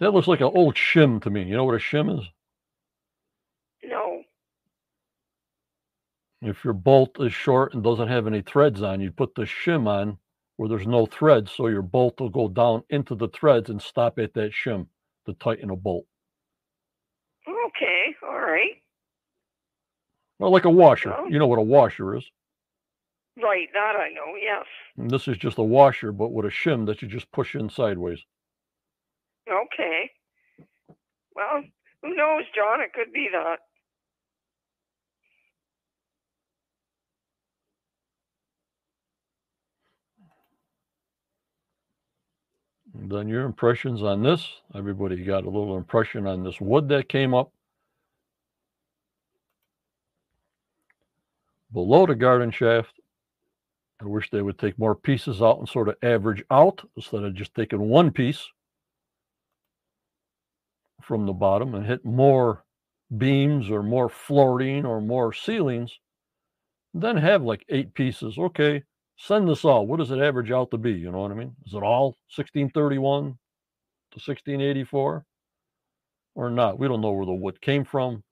That 0.00 0.12
looks 0.12 0.28
like 0.28 0.40
an 0.40 0.50
old 0.54 0.74
shim 0.76 1.22
to 1.22 1.30
me. 1.30 1.42
You 1.44 1.56
know 1.56 1.64
what 1.64 1.74
a 1.74 1.78
shim 1.78 2.18
is? 2.18 2.26
No. 3.84 4.22
If 6.42 6.64
your 6.64 6.72
bolt 6.72 7.20
is 7.20 7.32
short 7.32 7.74
and 7.74 7.82
doesn't 7.82 8.08
have 8.08 8.26
any 8.26 8.40
threads 8.42 8.82
on, 8.82 9.00
you 9.00 9.10
put 9.10 9.34
the 9.34 9.42
shim 9.42 9.86
on 9.86 10.18
where 10.56 10.68
there's 10.68 10.86
no 10.86 11.06
threads, 11.06 11.50
so 11.52 11.66
your 11.68 11.82
bolt 11.82 12.20
will 12.20 12.28
go 12.28 12.48
down 12.48 12.82
into 12.90 13.14
the 13.14 13.28
threads 13.28 13.70
and 13.70 13.80
stop 13.80 14.18
at 14.18 14.34
that 14.34 14.52
shim 14.52 14.86
to 15.26 15.32
tighten 15.34 15.70
a 15.70 15.76
bolt. 15.76 16.06
Okay, 17.48 18.14
all 18.22 18.40
right. 18.40 18.76
Well, 20.38 20.50
like 20.50 20.64
a 20.66 20.70
washer. 20.70 21.10
Well- 21.10 21.30
You 21.30 21.38
know 21.38 21.46
what 21.46 21.58
a 21.58 21.62
washer 21.62 22.16
is. 22.16 22.24
Right, 23.42 23.68
that 23.72 23.96
I 23.96 24.10
know, 24.10 24.36
yes. 24.40 24.66
And 24.96 25.10
this 25.10 25.28
is 25.28 25.36
just 25.38 25.58
a 25.58 25.62
washer, 25.62 26.12
but 26.12 26.32
with 26.32 26.46
a 26.46 26.50
shim 26.50 26.86
that 26.86 27.00
you 27.02 27.08
just 27.08 27.30
push 27.32 27.54
in 27.54 27.70
sideways. 27.70 28.20
Okay. 29.48 30.10
Well, 31.34 31.62
who 32.02 32.14
knows, 32.14 32.44
John? 32.54 32.80
It 32.80 32.92
could 32.92 33.12
be 33.12 33.28
that. 33.32 33.58
And 42.94 43.10
then 43.10 43.28
your 43.28 43.44
impressions 43.44 44.02
on 44.02 44.22
this. 44.22 44.46
Everybody 44.74 45.24
got 45.24 45.44
a 45.44 45.50
little 45.50 45.76
impression 45.76 46.26
on 46.26 46.42
this 46.42 46.60
wood 46.60 46.88
that 46.88 47.08
came 47.08 47.34
up. 47.34 47.52
Below 51.72 52.06
the 52.06 52.16
garden 52.16 52.50
shaft, 52.50 52.99
I 54.00 54.06
wish 54.06 54.30
they 54.30 54.42
would 54.42 54.58
take 54.58 54.78
more 54.78 54.94
pieces 54.94 55.42
out 55.42 55.58
and 55.58 55.68
sort 55.68 55.88
of 55.88 55.96
average 56.02 56.42
out 56.50 56.80
instead 56.96 57.22
of 57.22 57.34
just 57.34 57.54
taking 57.54 57.80
one 57.80 58.10
piece 58.10 58.46
from 61.02 61.26
the 61.26 61.32
bottom 61.32 61.74
and 61.74 61.84
hit 61.84 62.04
more 62.04 62.64
beams 63.16 63.70
or 63.70 63.82
more 63.82 64.08
flooring 64.08 64.86
or 64.86 65.00
more 65.00 65.32
ceilings. 65.32 65.98
Then 66.94 67.16
have 67.18 67.42
like 67.42 67.64
eight 67.68 67.92
pieces. 67.94 68.38
Okay, 68.38 68.82
send 69.16 69.48
this 69.48 69.64
all. 69.64 69.86
What 69.86 69.98
does 69.98 70.10
it 70.10 70.20
average 70.20 70.50
out 70.50 70.70
to 70.70 70.78
be? 70.78 70.92
You 70.92 71.12
know 71.12 71.20
what 71.20 71.30
I 71.30 71.34
mean? 71.34 71.54
Is 71.66 71.74
it 71.74 71.82
all 71.82 72.16
1631 72.34 73.22
to 73.24 73.28
1684 74.16 75.24
or 76.36 76.50
not? 76.50 76.78
We 76.78 76.88
don't 76.88 77.02
know 77.02 77.12
where 77.12 77.26
the 77.26 77.32
wood 77.32 77.60
came 77.60 77.84
from. 77.84 78.24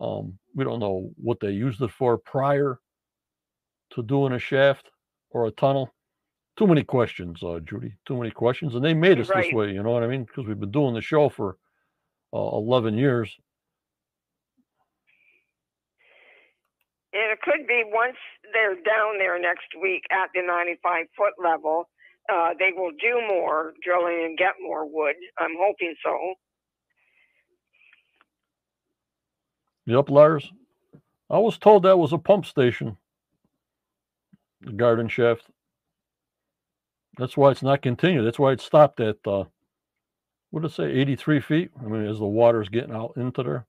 Um, 0.00 0.38
we 0.54 0.64
don't 0.64 0.80
know 0.80 1.10
what 1.16 1.40
they 1.40 1.50
used 1.50 1.82
it 1.82 1.90
for 1.90 2.16
prior 2.16 2.80
to 3.90 4.02
doing 4.02 4.32
a 4.32 4.38
shaft 4.38 4.90
or 5.30 5.46
a 5.46 5.50
tunnel. 5.50 5.92
Too 6.56 6.66
many 6.66 6.82
questions, 6.82 7.42
uh, 7.42 7.60
Judy. 7.64 7.94
Too 8.06 8.16
many 8.16 8.30
questions, 8.30 8.74
and 8.74 8.84
they 8.84 8.94
made 8.94 9.20
us 9.20 9.28
this 9.28 9.52
way. 9.52 9.70
You 9.70 9.82
know 9.82 9.90
what 9.90 10.02
I 10.02 10.08
mean? 10.08 10.24
Because 10.24 10.46
we've 10.46 10.58
been 10.58 10.72
doing 10.72 10.94
the 10.94 11.00
show 11.00 11.28
for 11.28 11.56
uh, 12.32 12.38
11 12.38 12.98
years. 12.98 13.36
And 17.12 17.32
it 17.32 17.40
could 17.42 17.66
be 17.66 17.84
once 17.86 18.16
they're 18.52 18.74
down 18.74 19.18
there 19.18 19.40
next 19.40 19.68
week 19.80 20.02
at 20.10 20.30
the 20.34 20.42
95 20.42 21.06
foot 21.16 21.32
level, 21.42 21.88
uh, 22.32 22.50
they 22.58 22.70
will 22.76 22.90
do 22.90 23.20
more 23.26 23.72
drilling 23.82 24.24
and 24.24 24.38
get 24.38 24.54
more 24.60 24.84
wood. 24.84 25.14
I'm 25.38 25.54
hoping 25.58 25.94
so. 26.04 26.34
Yep, 29.86 30.10
Lars. 30.10 30.52
I 31.30 31.38
was 31.38 31.56
told 31.56 31.82
that 31.82 31.98
was 31.98 32.12
a 32.12 32.18
pump 32.18 32.44
station. 32.44 32.96
The 34.60 34.72
garden 34.72 35.08
shaft. 35.08 35.44
That's 37.16 37.36
why 37.36 37.50
it's 37.50 37.62
not 37.62 37.82
continued. 37.82 38.24
That's 38.24 38.38
why 38.38 38.52
it 38.52 38.60
stopped 38.60 39.00
at 39.00 39.16
uh 39.26 39.44
what 40.50 40.62
did 40.62 40.70
it 40.70 40.74
say, 40.74 40.84
83 40.84 41.40
feet? 41.40 41.70
I 41.78 41.84
mean, 41.88 42.06
as 42.06 42.18
the 42.18 42.24
water's 42.26 42.70
getting 42.70 42.94
out 42.94 43.12
into 43.16 43.42
there. 43.42 43.66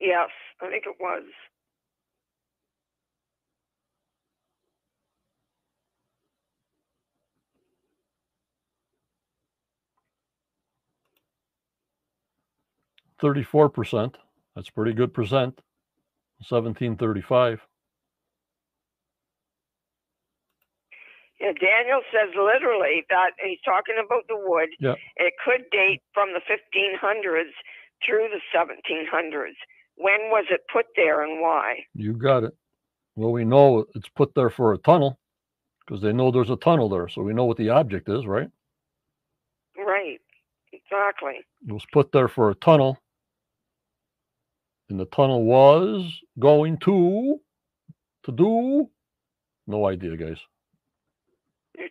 Yes, 0.00 0.28
I 0.60 0.68
think 0.68 0.84
it 0.86 0.96
was. 1.00 1.22
Thirty-four 13.20 13.70
percent. 13.70 14.16
That's 14.54 14.70
pretty 14.70 14.92
good 14.92 15.12
percent. 15.12 15.60
Seventeen 16.42 16.96
thirty-five. 16.96 17.60
Yeah, 21.40 21.52
Daniel 21.52 22.00
says 22.10 22.34
literally 22.34 23.04
that 23.10 23.30
he's 23.42 23.60
talking 23.64 23.94
about 24.04 24.24
the 24.28 24.36
wood. 24.36 24.70
Yeah. 24.80 24.94
It 25.16 25.34
could 25.44 25.70
date 25.70 26.02
from 26.12 26.30
the 26.32 26.40
1500s 26.40 27.54
through 28.04 28.28
the 28.30 28.40
1700s. 28.54 29.54
When 29.96 30.30
was 30.30 30.46
it 30.50 30.60
put 30.72 30.86
there 30.96 31.22
and 31.22 31.40
why? 31.40 31.84
You 31.94 32.12
got 32.12 32.44
it. 32.44 32.52
Well, 33.16 33.32
we 33.32 33.44
know 33.44 33.84
it's 33.94 34.08
put 34.08 34.34
there 34.34 34.50
for 34.50 34.72
a 34.72 34.78
tunnel 34.78 35.18
because 35.84 36.02
they 36.02 36.12
know 36.12 36.30
there's 36.30 36.50
a 36.50 36.56
tunnel 36.56 36.88
there, 36.88 37.08
so 37.08 37.22
we 37.22 37.32
know 37.32 37.44
what 37.44 37.56
the 37.56 37.70
object 37.70 38.08
is, 38.08 38.26
right? 38.26 38.48
Right, 39.76 40.20
exactly. 40.72 41.40
It 41.66 41.72
was 41.72 41.86
put 41.92 42.12
there 42.12 42.28
for 42.28 42.50
a 42.50 42.54
tunnel. 42.54 42.98
And 44.90 44.98
the 44.98 45.06
tunnel 45.06 45.44
was 45.44 46.12
going 46.38 46.78
to 46.84 47.40
to 48.24 48.32
do 48.32 48.88
no 49.66 49.86
idea, 49.86 50.16
guys. 50.16 50.38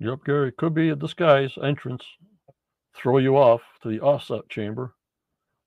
Yep, 0.00 0.20
Gary. 0.26 0.52
Could 0.52 0.74
be 0.74 0.90
a 0.90 0.96
disguise 0.96 1.54
entrance, 1.62 2.04
throw 2.96 3.18
you 3.18 3.36
off 3.38 3.62
to 3.82 3.88
the 3.88 4.00
offset 4.00 4.48
chamber. 4.50 4.94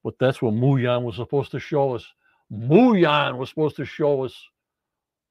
But 0.03 0.15
that's 0.19 0.41
what 0.41 0.53
muon 0.53 1.03
was 1.03 1.15
supposed 1.17 1.51
to 1.51 1.59
show 1.59 1.95
us. 1.95 2.05
muon 2.51 3.37
was 3.37 3.49
supposed 3.49 3.77
to 3.77 3.85
show 3.85 4.23
us 4.25 4.35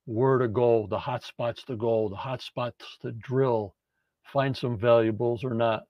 where 0.06 0.39
to 0.39 0.48
go, 0.48 0.86
the 0.89 0.98
hot 0.98 1.24
spots 1.24 1.64
to 1.64 1.76
go, 1.76 2.09
the 2.09 2.16
hot 2.16 2.43
spots 2.43 2.98
to 3.02 3.12
drill, 3.12 3.74
find 4.24 4.56
some 4.56 4.76
valuables 4.78 5.44
or 5.44 5.55
not. 5.55 5.85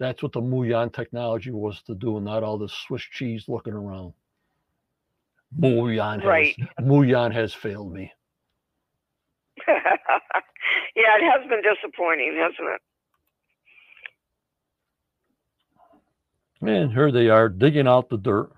That's 0.00 0.22
what 0.22 0.32
the 0.32 0.42
muon 0.42 0.92
technology 0.92 1.50
was 1.52 1.82
to 1.84 1.94
do, 1.94 2.16
and 2.16 2.26
not 2.26 2.42
all 2.44 2.58
this 2.58 2.72
Swiss 2.72 3.02
cheese 3.02 3.46
looking 3.48 3.74
around. 3.74 4.14
Muyan 5.56 6.16
has 6.16 6.24
Right. 6.24 6.56
muon 6.80 7.32
has 7.32 7.54
failed 7.54 7.92
me. 7.92 8.12
yeah, 9.68 9.74
it 10.96 11.22
has 11.22 11.48
been 11.48 11.62
disappointing, 11.62 12.36
hasn't 12.38 12.68
it? 12.74 12.80
And 16.60 16.92
here 16.92 17.12
they 17.12 17.28
are 17.28 17.48
digging 17.48 17.86
out 17.86 18.08
the 18.08 18.18
dirt 18.18 18.50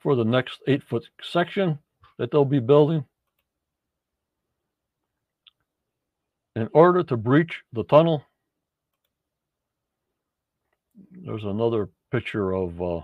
for 0.00 0.16
the 0.16 0.24
next 0.24 0.60
eight 0.66 0.82
foot 0.82 1.08
section 1.22 1.78
that 2.18 2.30
they'll 2.30 2.44
be 2.44 2.60
building. 2.60 3.04
In 6.56 6.68
order 6.74 7.02
to 7.04 7.16
breach 7.16 7.62
the 7.72 7.84
tunnel, 7.84 8.24
there's 11.10 11.44
another 11.44 11.88
picture 12.12 12.52
of 12.52 12.80
uh, 12.80 13.00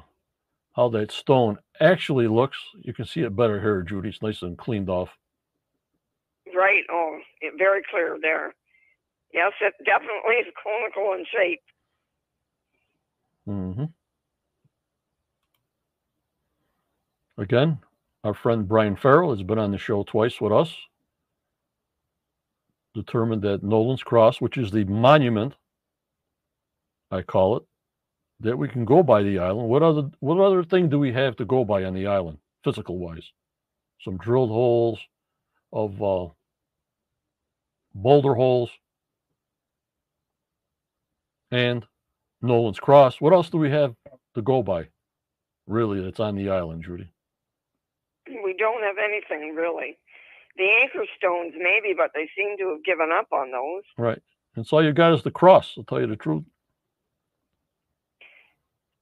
how 0.76 0.90
that 0.90 1.10
stone 1.10 1.58
actually 1.80 2.28
looks. 2.28 2.58
You 2.82 2.92
can 2.92 3.06
see 3.06 3.22
it 3.22 3.34
better 3.34 3.60
here, 3.60 3.82
Judy. 3.82 4.10
It's 4.10 4.22
nice 4.22 4.42
and 4.42 4.56
cleaned 4.56 4.90
off. 4.90 5.08
Right. 6.54 6.84
Oh, 6.90 7.18
very 7.56 7.82
clear 7.90 8.18
there. 8.20 8.54
Yes, 9.32 9.52
it 9.60 9.74
definitely 9.84 10.36
is 10.36 10.46
conical 10.62 11.14
in 11.14 11.24
shape. 11.24 11.60
Mm-hmm. 13.48 13.84
Again, 17.40 17.78
our 18.24 18.34
friend 18.34 18.68
Brian 18.68 18.96
Farrell 18.96 19.30
has 19.30 19.42
been 19.42 19.58
on 19.58 19.70
the 19.70 19.78
show 19.78 20.02
twice 20.02 20.40
with 20.40 20.52
us. 20.52 20.74
Determined 22.94 23.42
that 23.42 23.62
Nolan's 23.62 24.02
Cross, 24.02 24.40
which 24.40 24.58
is 24.58 24.70
the 24.70 24.84
monument, 24.84 25.54
I 27.10 27.22
call 27.22 27.58
it, 27.58 27.62
that 28.40 28.56
we 28.56 28.68
can 28.68 28.84
go 28.84 29.02
by 29.02 29.22
the 29.22 29.38
island. 29.38 29.68
What 29.68 29.82
other 29.82 30.10
what 30.20 30.38
other 30.40 30.62
thing 30.62 30.88
do 30.88 30.98
we 30.98 31.12
have 31.12 31.36
to 31.36 31.44
go 31.44 31.64
by 31.64 31.84
on 31.84 31.94
the 31.94 32.06
island, 32.06 32.38
physical 32.64 32.98
wise? 32.98 33.32
Some 34.02 34.16
drilled 34.18 34.50
holes 34.50 35.00
of 35.72 36.02
uh, 36.02 36.28
boulder 37.94 38.34
holes 38.34 38.70
and 41.50 41.84
Nolan's 42.40 42.78
Cross. 42.78 43.20
What 43.20 43.32
else 43.32 43.50
do 43.50 43.58
we 43.58 43.70
have 43.70 43.94
to 44.34 44.42
go 44.42 44.62
by? 44.62 44.88
Really, 45.66 46.00
that's 46.00 46.20
on 46.20 46.36
the 46.36 46.50
island, 46.50 46.84
Judy. 46.84 47.10
We 48.26 48.54
don't 48.58 48.82
have 48.82 48.96
anything 49.02 49.54
really. 49.54 49.98
The 50.56 50.68
anchor 50.82 51.04
stones, 51.16 51.54
maybe, 51.56 51.94
but 51.96 52.10
they 52.14 52.28
seem 52.36 52.56
to 52.58 52.70
have 52.70 52.84
given 52.84 53.10
up 53.12 53.28
on 53.32 53.50
those. 53.52 53.82
Right. 53.96 54.20
And 54.56 54.66
so 54.66 54.80
you 54.80 54.92
got 54.92 55.14
is 55.14 55.22
the 55.22 55.30
cross, 55.30 55.74
I'll 55.76 55.84
tell 55.84 56.00
you 56.00 56.06
the 56.06 56.16
truth. 56.16 56.44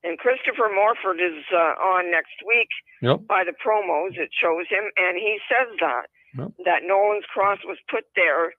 And 0.07 0.16
Christopher 0.19 0.70
Morford 0.73 1.19
is 1.20 1.43
uh, 1.53 1.74
on 1.83 2.11
next 2.12 2.39
week 2.47 2.69
Yep. 3.03 3.27
by 3.28 3.43
the 3.45 3.53
promos. 3.59 4.15
It 4.16 4.31
shows 4.41 4.66
him, 4.70 4.85
and 4.97 5.16
he 5.19 5.39
says 5.51 5.74
that 5.81 6.07
Yep. 6.39 6.53
that 6.65 6.81
Nolan's 6.85 7.24
Cross 7.33 7.59
was 7.65 7.78
put 7.91 8.05
there 8.15 8.53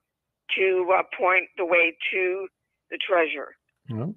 to 0.56 0.92
uh, 0.98 1.02
point 1.16 1.48
the 1.56 1.64
way 1.64 1.96
to 2.12 2.48
the 2.90 2.98
treasure. 2.98 3.56
Yep. 3.88 4.10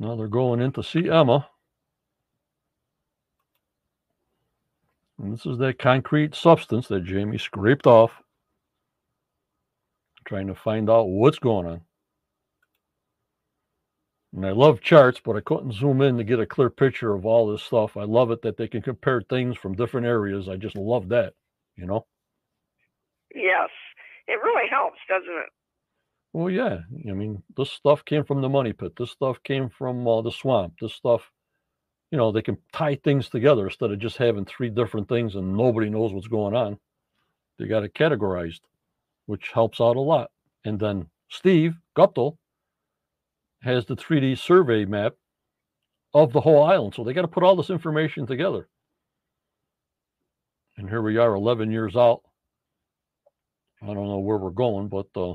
Now 0.00 0.16
they're 0.16 0.26
going 0.28 0.60
in 0.60 0.72
to 0.72 0.82
see 0.82 1.08
Emma. 1.08 1.48
And 5.18 5.32
this 5.32 5.46
is 5.46 5.58
that 5.58 5.78
concrete 5.78 6.34
substance 6.34 6.88
that 6.88 7.04
Jamie 7.04 7.38
scraped 7.38 7.86
off, 7.86 8.10
trying 10.26 10.48
to 10.48 10.54
find 10.54 10.90
out 10.90 11.04
what's 11.08 11.38
going 11.38 11.66
on. 11.66 11.80
And 14.36 14.44
I 14.44 14.50
love 14.50 14.82
charts, 14.82 15.18
but 15.24 15.34
I 15.34 15.40
couldn't 15.40 15.72
zoom 15.72 16.02
in 16.02 16.18
to 16.18 16.24
get 16.24 16.40
a 16.40 16.44
clear 16.44 16.68
picture 16.68 17.14
of 17.14 17.24
all 17.24 17.50
this 17.50 17.62
stuff. 17.62 17.96
I 17.96 18.04
love 18.04 18.30
it 18.30 18.42
that 18.42 18.58
they 18.58 18.68
can 18.68 18.82
compare 18.82 19.22
things 19.22 19.56
from 19.56 19.74
different 19.74 20.06
areas. 20.06 20.46
I 20.46 20.56
just 20.56 20.76
love 20.76 21.08
that, 21.08 21.32
you 21.74 21.86
know? 21.86 22.04
Yes, 23.34 23.70
it 24.28 24.38
really 24.42 24.68
helps, 24.70 24.98
doesn't 25.08 25.26
it? 25.26 25.48
Well, 26.34 26.50
yeah. 26.50 26.80
I 27.08 27.14
mean, 27.14 27.42
this 27.56 27.70
stuff 27.70 28.04
came 28.04 28.24
from 28.24 28.42
the 28.42 28.48
money 28.50 28.74
pit. 28.74 28.92
This 28.98 29.10
stuff 29.10 29.42
came 29.42 29.70
from 29.70 30.06
uh, 30.06 30.20
the 30.20 30.30
swamp. 30.30 30.74
This 30.82 30.92
stuff, 30.92 31.32
you 32.10 32.18
know, 32.18 32.30
they 32.30 32.42
can 32.42 32.58
tie 32.74 32.96
things 32.96 33.30
together 33.30 33.64
instead 33.64 33.90
of 33.90 33.98
just 33.98 34.18
having 34.18 34.44
three 34.44 34.68
different 34.68 35.08
things 35.08 35.34
and 35.34 35.56
nobody 35.56 35.88
knows 35.88 36.12
what's 36.12 36.28
going 36.28 36.54
on. 36.54 36.78
They 37.58 37.68
got 37.68 37.84
it 37.84 37.94
categorized, 37.94 38.60
which 39.24 39.50
helps 39.54 39.80
out 39.80 39.96
a 39.96 40.00
lot. 40.00 40.30
And 40.62 40.78
then 40.78 41.08
Steve 41.30 41.74
Guptill 41.96 42.36
has 43.66 43.86
the 43.86 43.96
3D 43.96 44.38
survey 44.38 44.84
map 44.84 45.14
of 46.14 46.32
the 46.32 46.40
whole 46.40 46.62
island. 46.64 46.94
So 46.94 47.04
they 47.04 47.12
got 47.12 47.22
to 47.22 47.28
put 47.28 47.42
all 47.42 47.56
this 47.56 47.70
information 47.70 48.26
together. 48.26 48.68
And 50.78 50.88
here 50.88 51.02
we 51.02 51.16
are 51.18 51.34
11 51.34 51.70
years 51.70 51.96
out. 51.96 52.22
I 53.82 53.86
don't 53.86 54.08
know 54.08 54.18
where 54.20 54.38
we're 54.38 54.50
going, 54.50 54.88
but 54.88 55.06
uh, 55.16 55.34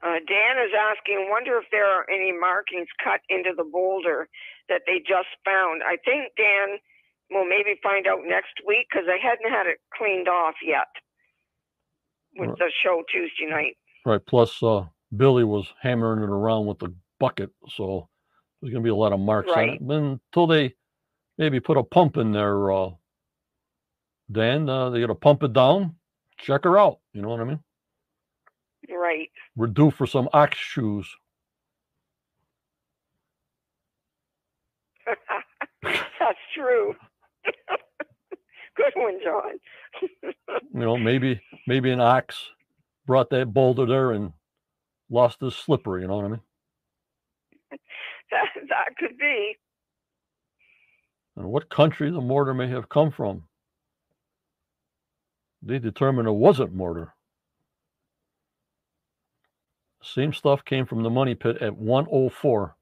Uh, 0.00 0.22
Dan 0.30 0.62
is 0.62 0.70
asking, 0.78 1.26
wonder 1.28 1.58
if 1.58 1.66
there 1.72 1.86
are 1.86 2.06
any 2.08 2.30
markings 2.30 2.86
cut 3.02 3.20
into 3.28 3.50
the 3.56 3.64
boulder 3.64 4.28
that 4.68 4.82
they 4.86 4.98
just 5.00 5.26
found. 5.44 5.82
I 5.82 5.96
think 6.04 6.30
Dan 6.36 6.78
will 7.30 7.44
maybe 7.44 7.74
find 7.82 8.06
out 8.06 8.20
next 8.24 8.62
week 8.66 8.86
because 8.88 9.06
they 9.06 9.18
hadn't 9.20 9.50
had 9.50 9.66
it 9.66 9.78
cleaned 9.92 10.28
off 10.28 10.54
yet 10.62 10.86
with 12.36 12.50
Right. 12.50 12.58
the 12.58 12.72
show 12.82 13.02
Tuesday 13.10 13.46
night. 13.46 13.76
Right. 14.08 14.24
Plus, 14.24 14.62
uh, 14.62 14.86
Billy 15.14 15.44
was 15.44 15.66
hammering 15.82 16.22
it 16.22 16.30
around 16.30 16.64
with 16.64 16.78
the 16.78 16.94
bucket, 17.20 17.50
so 17.68 18.08
there's 18.62 18.72
going 18.72 18.82
to 18.82 18.86
be 18.86 18.90
a 18.90 18.94
lot 18.94 19.12
of 19.12 19.20
marks 19.20 19.50
on 19.50 19.54
Right. 19.54 19.74
it. 19.74 19.86
But 19.86 19.96
until 19.96 20.46
they 20.46 20.74
maybe 21.36 21.60
put 21.60 21.76
a 21.76 21.82
pump 21.82 22.16
in 22.16 22.32
there, 22.32 22.72
uh, 22.72 22.90
Dan, 24.32 24.66
uh, 24.66 24.88
they 24.88 25.00
got 25.00 25.08
to 25.08 25.14
pump 25.14 25.42
it 25.42 25.52
down, 25.52 25.96
check 26.38 26.64
her 26.64 26.78
out. 26.78 27.00
You 27.12 27.20
know 27.20 27.28
what 27.28 27.40
I 27.40 27.44
mean? 27.44 27.62
Right. 28.88 29.30
We're 29.54 29.66
due 29.66 29.90
for 29.90 30.06
some 30.06 30.30
ox 30.32 30.56
shoes. 30.56 31.06
That's 35.82 36.38
true. 36.54 36.94
Good 38.74 38.92
one, 38.96 39.18
John. 39.22 39.60
You 40.74 40.80
know, 40.80 40.96
maybe 40.96 41.40
maybe 41.66 41.90
an 41.90 42.00
ox 42.00 42.50
brought 43.08 43.30
that 43.30 43.52
boulder 43.54 43.86
there 43.86 44.12
and 44.12 44.32
lost 45.10 45.40
his 45.40 45.56
slipper. 45.56 45.98
You 45.98 46.06
know 46.06 46.16
what 46.16 46.24
I 46.26 46.28
mean? 46.28 46.40
that 48.30 48.46
that 48.68 48.96
could 48.98 49.16
be. 49.18 49.56
And 51.36 51.46
what 51.46 51.70
country 51.70 52.10
the 52.10 52.20
mortar 52.20 52.52
may 52.52 52.68
have 52.68 52.88
come 52.88 53.10
from. 53.10 53.44
They 55.62 55.78
determined 55.78 56.28
it 56.28 56.32
wasn't 56.32 56.74
mortar. 56.74 57.14
Same 60.02 60.32
stuff 60.32 60.64
came 60.64 60.86
from 60.86 61.02
the 61.02 61.10
money 61.10 61.34
pit 61.34 61.58
at 61.60 61.76
104. 61.76 62.76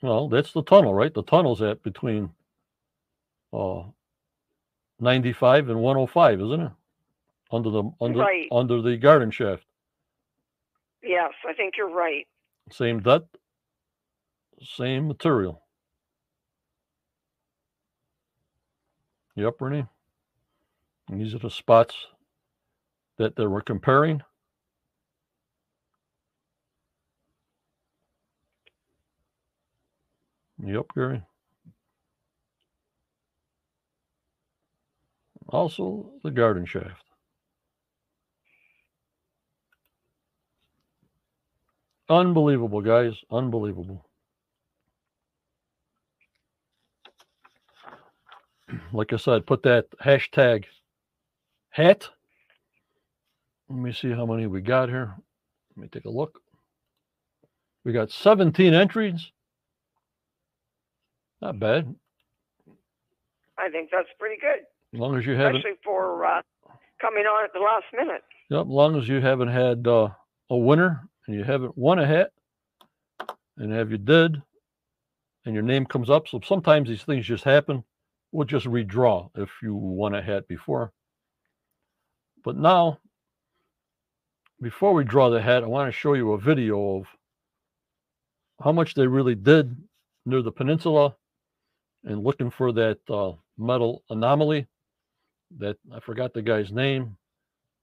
Well, 0.00 0.28
that's 0.28 0.52
the 0.52 0.62
tunnel, 0.62 0.94
right? 0.94 1.12
The 1.12 1.22
tunnel's 1.22 1.62
at 1.62 1.82
between 1.82 2.30
uh, 3.52 3.82
95 5.00 5.68
and 5.68 5.80
105, 5.80 6.40
isn't 6.40 6.60
it? 6.60 6.72
Under 7.52 7.70
the 7.70 7.84
under 8.00 8.20
Right. 8.20 8.48
under 8.52 8.82
the 8.82 8.96
garden 8.96 9.30
shaft. 9.30 9.66
Yes, 11.02 11.32
I 11.48 11.54
think 11.54 11.74
you're 11.76 11.90
right. 11.94 12.26
Same 12.70 13.00
depth, 13.00 13.36
same 14.62 15.08
material. 15.08 15.62
Yep, 19.36 19.60
Renee. 19.60 19.86
And 21.08 21.20
these 21.20 21.34
are 21.34 21.38
the 21.38 21.50
spots 21.50 22.08
that 23.18 23.36
they 23.36 23.46
were 23.46 23.62
comparing. 23.62 24.22
Yep, 30.64 30.86
Gary. 30.94 31.22
Also, 35.48 36.12
the 36.22 36.30
garden 36.30 36.66
shaft. 36.66 37.11
Unbelievable, 42.08 42.80
guys. 42.80 43.14
Unbelievable. 43.30 44.04
Like 48.92 49.12
I 49.12 49.16
said, 49.16 49.46
put 49.46 49.62
that 49.64 49.86
hashtag 50.02 50.64
hat. 51.70 52.08
Let 53.68 53.78
me 53.78 53.92
see 53.92 54.10
how 54.10 54.24
many 54.24 54.46
we 54.46 54.60
got 54.62 54.88
here. 54.88 55.14
Let 55.76 55.82
me 55.82 55.88
take 55.88 56.04
a 56.06 56.10
look. 56.10 56.40
We 57.84 57.92
got 57.92 58.10
17 58.10 58.72
entries. 58.72 59.30
Not 61.40 61.58
bad. 61.58 61.94
I 63.58 63.68
think 63.68 63.90
that's 63.92 64.08
pretty 64.18 64.40
good, 64.40 64.64
As 64.94 65.00
long 65.00 65.16
as 65.18 65.26
you 65.26 65.34
haven't 65.34 65.56
especially 65.56 65.78
for 65.84 66.24
uh, 66.24 66.42
coming 67.00 67.24
on 67.24 67.44
at 67.44 67.52
the 67.52 67.60
last 67.60 67.84
minute. 67.92 68.22
Yep, 68.50 68.62
as 68.62 68.66
long 68.68 68.96
as 68.96 69.08
you 69.08 69.20
haven't 69.20 69.48
had 69.48 69.86
uh, 69.86 70.08
a 70.50 70.56
winner 70.56 71.08
and 71.26 71.36
you 71.36 71.44
haven't 71.44 71.76
won 71.76 71.98
a 71.98 72.06
hat, 72.06 72.30
and 73.56 73.72
have 73.72 73.90
you 73.90 73.98
did, 73.98 74.42
and 75.44 75.54
your 75.54 75.62
name 75.62 75.86
comes 75.86 76.10
up, 76.10 76.28
so 76.28 76.40
sometimes 76.44 76.88
these 76.88 77.02
things 77.02 77.26
just 77.26 77.44
happen. 77.44 77.84
We'll 78.32 78.46
just 78.46 78.66
redraw 78.66 79.30
if 79.36 79.50
you 79.62 79.74
won 79.74 80.14
a 80.14 80.22
hat 80.22 80.48
before. 80.48 80.92
But 82.44 82.56
now, 82.56 82.98
before 84.60 84.94
we 84.94 85.04
draw 85.04 85.28
the 85.30 85.42
hat, 85.42 85.62
I 85.62 85.66
want 85.66 85.92
to 85.92 85.98
show 85.98 86.14
you 86.14 86.32
a 86.32 86.38
video 86.38 86.96
of 86.96 87.06
how 88.62 88.72
much 88.72 88.94
they 88.94 89.06
really 89.06 89.34
did 89.34 89.76
near 90.24 90.42
the 90.42 90.52
peninsula 90.52 91.16
and 92.04 92.22
looking 92.24 92.50
for 92.50 92.72
that 92.72 92.98
uh, 93.10 93.32
metal 93.58 94.02
anomaly. 94.08 94.66
That 95.58 95.76
I 95.92 96.00
forgot 96.00 96.32
the 96.32 96.42
guy's 96.42 96.72
name 96.72 97.16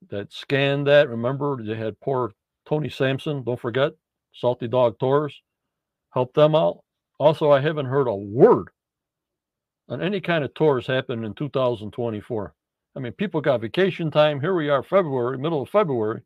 that 0.09 0.33
scanned 0.33 0.87
that. 0.87 1.09
Remember, 1.09 1.61
they 1.61 1.75
had 1.75 1.99
poor 1.99 2.33
Tony 2.69 2.89
Sampson. 2.89 3.43
Don't 3.43 3.59
forget, 3.59 3.93
Salty 4.31 4.67
Dog 4.67 4.99
Tours 4.99 5.41
Help 6.11 6.33
them 6.33 6.55
out. 6.55 6.79
Also, 7.19 7.51
I 7.51 7.59
haven't 7.59 7.85
heard 7.85 8.07
a 8.07 8.15
word 8.15 8.69
on 9.89 10.01
any 10.01 10.21
kind 10.21 10.43
of 10.43 10.53
tours 10.53 10.87
happening 10.87 11.25
in 11.25 11.33
2024. 11.33 12.53
I 12.95 12.99
mean, 12.99 13.11
people 13.13 13.41
got 13.41 13.61
vacation 13.61 14.09
time. 14.09 14.41
Here 14.41 14.55
we 14.55 14.69
are, 14.69 14.83
February, 14.83 15.37
middle 15.37 15.61
of 15.61 15.69
February. 15.69 16.21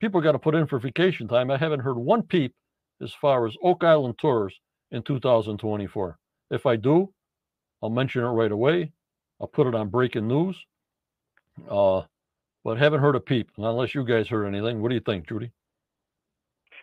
People 0.00 0.20
got 0.20 0.32
to 0.32 0.38
put 0.38 0.54
in 0.54 0.66
for 0.66 0.78
vacation 0.78 1.28
time. 1.28 1.50
I 1.50 1.58
haven't 1.58 1.80
heard 1.80 1.98
one 1.98 2.22
peep 2.22 2.54
as 3.00 3.12
far 3.12 3.46
as 3.46 3.54
Oak 3.62 3.84
Island 3.84 4.18
tours 4.18 4.58
in 4.90 5.02
2024. 5.02 6.18
If 6.50 6.66
I 6.66 6.76
do, 6.76 7.12
I'll 7.82 7.90
mention 7.90 8.22
it 8.22 8.28
right 8.28 8.50
away. 8.50 8.92
I'll 9.40 9.46
put 9.46 9.66
it 9.66 9.74
on 9.74 9.88
breaking 9.88 10.26
news. 10.26 10.56
Uh, 11.68 12.02
but 12.64 12.78
haven't 12.78 13.00
heard 13.00 13.16
a 13.16 13.20
peep. 13.20 13.50
Unless 13.56 13.94
you 13.94 14.04
guys 14.04 14.28
heard 14.28 14.46
anything, 14.46 14.80
what 14.80 14.88
do 14.88 14.94
you 14.94 15.00
think, 15.00 15.28
Judy? 15.28 15.50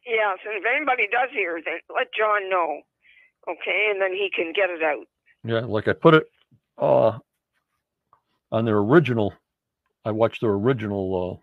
Yes, 0.06 0.38
and 0.46 0.56
if 0.56 0.64
anybody 0.66 1.08
does 1.12 1.30
hear, 1.34 1.62
then 1.64 1.80
let 1.94 2.08
John 2.18 2.50
know. 2.50 2.82
Okay, 3.50 3.88
and 3.92 4.02
then 4.02 4.12
he 4.12 4.30
can 4.34 4.54
get 4.54 4.70
it 4.70 4.84
out. 4.84 5.06
Yeah, 5.44 5.62
like 5.62 5.88
I 5.88 5.94
put 5.94 6.16
it 6.16 6.28
uh, 6.78 7.18
on 8.52 8.66
their 8.66 8.78
original. 8.78 9.34
I 10.06 10.12
watched 10.12 10.42
their 10.42 10.52
original 10.52 11.42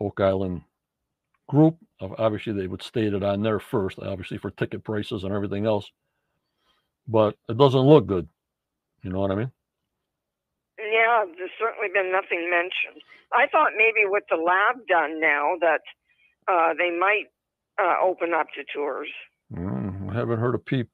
uh, 0.00 0.04
Oak 0.04 0.20
Island 0.20 0.62
group. 1.48 1.76
Obviously, 2.00 2.52
they 2.52 2.66
would 2.66 2.82
state 2.82 3.14
it 3.14 3.22
on 3.22 3.42
there 3.42 3.58
first, 3.60 3.98
obviously 3.98 4.38
for 4.38 4.50
ticket 4.50 4.84
prices 4.84 5.24
and 5.24 5.32
everything 5.32 5.66
else. 5.66 5.90
But 7.06 7.36
it 7.48 7.56
doesn't 7.56 7.80
look 7.80 8.06
good. 8.06 8.28
You 9.02 9.10
know 9.10 9.20
what 9.20 9.30
I 9.30 9.34
mean? 9.34 9.52
Yeah, 10.90 11.24
there's 11.36 11.50
certainly 11.58 11.88
been 11.92 12.12
nothing 12.12 12.48
mentioned. 12.50 13.02
I 13.32 13.46
thought 13.48 13.72
maybe 13.76 14.08
with 14.08 14.24
the 14.30 14.36
lab 14.36 14.86
done 14.86 15.20
now 15.20 15.52
that 15.60 15.82
uh, 16.50 16.74
they 16.78 16.90
might 16.90 17.26
uh, 17.80 17.96
open 18.02 18.32
up 18.34 18.46
to 18.54 18.64
tours. 18.74 19.08
Mm, 19.52 20.14
haven't 20.14 20.38
heard 20.40 20.54
a 20.54 20.58
peep. 20.58 20.88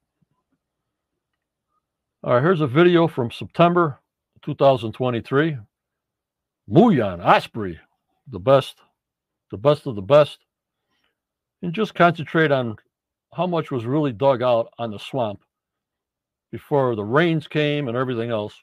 All 2.23 2.33
right, 2.33 2.43
here's 2.43 2.61
a 2.61 2.67
video 2.67 3.07
from 3.07 3.31
September 3.31 3.99
2023. 4.43 5.57
Muyan 6.69 7.23
Osprey, 7.23 7.79
the 8.27 8.39
best, 8.39 8.77
the 9.51 9.57
best 9.57 9.85
of 9.85 9.95
the 9.95 10.01
best. 10.01 10.39
And 11.61 11.73
just 11.73 11.95
concentrate 11.95 12.51
on 12.51 12.75
how 13.33 13.47
much 13.47 13.71
was 13.71 13.85
really 13.85 14.11
dug 14.11 14.41
out 14.41 14.69
on 14.77 14.91
the 14.91 14.99
swamp 14.99 15.41
before 16.51 16.95
the 16.95 17.03
rains 17.03 17.47
came 17.47 17.87
and 17.87 17.97
everything 17.97 18.31
else. 18.31 18.55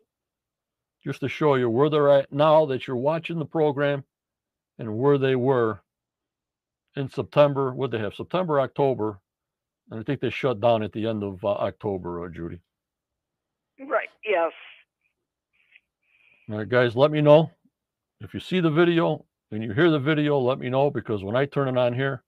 Just 1.05 1.21
to 1.21 1.29
show 1.29 1.57
you 1.57 1.69
where 1.69 1.91
they're 1.91 2.11
at 2.11 2.33
now 2.33 2.67
that 2.67 2.87
you're 2.87 2.97
watching 2.97 3.39
the 3.39 3.45
program 3.45 4.05
and 4.79 4.99
where 4.99 5.19
they 5.19 5.35
were 5.35 5.81
in 6.97 7.09
September. 7.09 7.73
What 7.73 7.91
they 7.91 7.99
have 7.99 8.15
September, 8.15 8.61
October, 8.61 9.19
and 9.91 9.99
I 10.01 10.03
think 10.05 10.21
they 10.21 10.31
shut 10.31 10.61
down 10.61 10.83
at 10.83 10.93
the 10.93 11.07
end 11.07 11.23
of 11.23 11.45
uh, 11.45 11.49
October, 11.49 12.25
uh, 12.25 12.29
Judy. 12.29 12.61
Right. 13.81 14.09
Yes. 14.25 14.53
All 16.51 16.59
right, 16.59 16.69
guys, 16.69 16.95
let 16.95 17.11
me 17.11 17.21
know 17.21 17.51
if 18.21 18.35
you 18.35 18.41
see 18.41 18.61
the 18.61 18.71
video 18.71 19.25
and 19.51 19.63
you 19.63 19.73
hear 19.73 19.91
the 19.91 19.99
video. 19.99 20.39
Let 20.39 20.59
me 20.59 20.69
know 20.69 20.91
because 20.91 21.25
when 21.25 21.37
I 21.37 21.47
turn 21.47 21.69
it 21.69 21.79
on 21.79 21.95
here, 21.95 22.23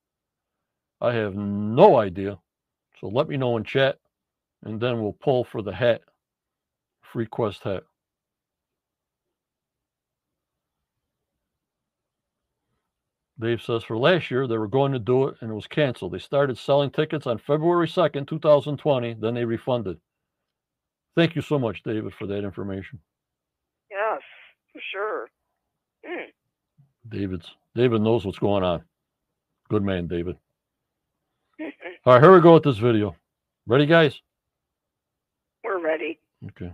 I 1.01 1.13
have 1.13 1.35
no 1.35 1.99
idea. 1.99 2.39
So 3.01 3.09
let 3.09 3.29
me 3.29 3.37
know 3.37 3.57
in 3.57 3.65
chat, 3.65 3.99
and 4.65 4.81
then 4.81 5.03
we'll 5.03 5.13
pull 5.13 5.45
for 5.45 5.63
the 5.63 5.75
hat, 5.75 6.03
free 7.03 7.27
quest 7.27 7.63
hat. 7.63 7.85
Dave 13.41 13.63
says 13.63 13.83
for 13.83 13.99
last 13.99 14.31
year, 14.31 14.47
they 14.47 14.59
were 14.59 14.69
going 14.69 14.93
to 14.93 14.99
do 14.99 15.27
it 15.27 15.37
and 15.41 15.51
it 15.51 15.55
was 15.55 15.67
canceled. 15.67 16.13
They 16.13 16.19
started 16.19 16.57
selling 16.57 16.91
tickets 16.91 17.27
on 17.27 17.39
February 17.39 17.89
2nd, 17.89 18.29
2020. 18.29 19.15
Then 19.15 19.35
they 19.35 19.45
refunded. 19.45 19.99
Thank 21.17 21.35
you 21.35 21.43
so 21.43 21.59
much, 21.59 21.83
David, 21.83 22.13
for 22.15 22.27
that 22.27 22.45
information. 22.45 23.01
Yes, 23.91 24.21
for 24.73 24.81
sure. 24.93 25.29
Mm. 26.09 26.27
David's 27.09 27.51
David 27.75 28.03
knows 28.03 28.25
what's 28.25 28.39
going 28.39 28.63
on. 28.63 28.83
Good 29.69 29.83
man, 29.83 30.07
David. 30.07 30.37
All 31.61 32.15
right, 32.15 32.23
here 32.23 32.33
we 32.33 32.41
go 32.41 32.55
with 32.55 32.63
this 32.63 32.79
video. 32.79 33.17
Ready, 33.67 33.87
guys? 33.87 34.21
We're 35.65 35.83
ready. 35.83 36.19
Okay. 36.47 36.73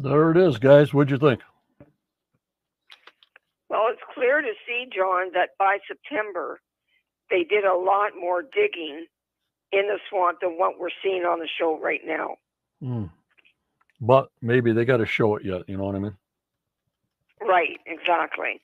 There 0.00 0.30
it 0.30 0.36
is, 0.36 0.58
guys. 0.58 0.94
What'd 0.94 1.10
you 1.10 1.18
think? 1.18 1.40
Well, 3.68 3.88
it's 3.90 4.00
clear 4.14 4.40
to 4.40 4.52
see, 4.64 4.86
John, 4.94 5.32
that 5.34 5.50
by 5.58 5.78
September, 5.88 6.60
they 7.30 7.42
did 7.42 7.64
a 7.64 7.74
lot 7.74 8.12
more 8.18 8.42
digging 8.42 9.06
in 9.72 9.88
the 9.88 9.98
swamp 10.08 10.38
than 10.40 10.56
what 10.56 10.78
we're 10.78 10.88
seeing 11.02 11.24
on 11.24 11.40
the 11.40 11.48
show 11.58 11.80
right 11.80 12.00
now. 12.04 12.36
Mm. 12.80 13.10
But 14.00 14.30
maybe 14.40 14.72
they 14.72 14.84
got 14.84 14.98
to 14.98 15.06
show 15.06 15.34
it 15.34 15.44
yet. 15.44 15.68
You 15.68 15.76
know 15.76 15.84
what 15.86 15.96
I 15.96 15.98
mean? 15.98 16.16
Right, 17.40 17.80
exactly. 17.84 18.62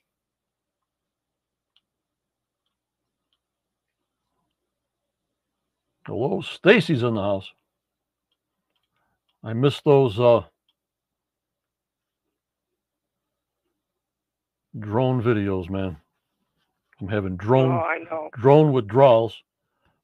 Hello, 6.07 6.39
Stacy's 6.39 7.03
in 7.03 7.15
the 7.15 7.21
house. 7.21 7.51
I 9.43 9.51
missed 9.51 9.83
those 9.83 10.17
uh, 10.17 10.43
drone 14.79 15.21
videos, 15.21 15.69
man. 15.69 15.97
I'm 17.01 17.07
having 17.07 17.35
drone 17.37 17.71
Oh, 17.71 17.83
I 17.85 17.99
know. 18.09 18.29
drone 18.33 18.71
withdrawals, 18.71 19.41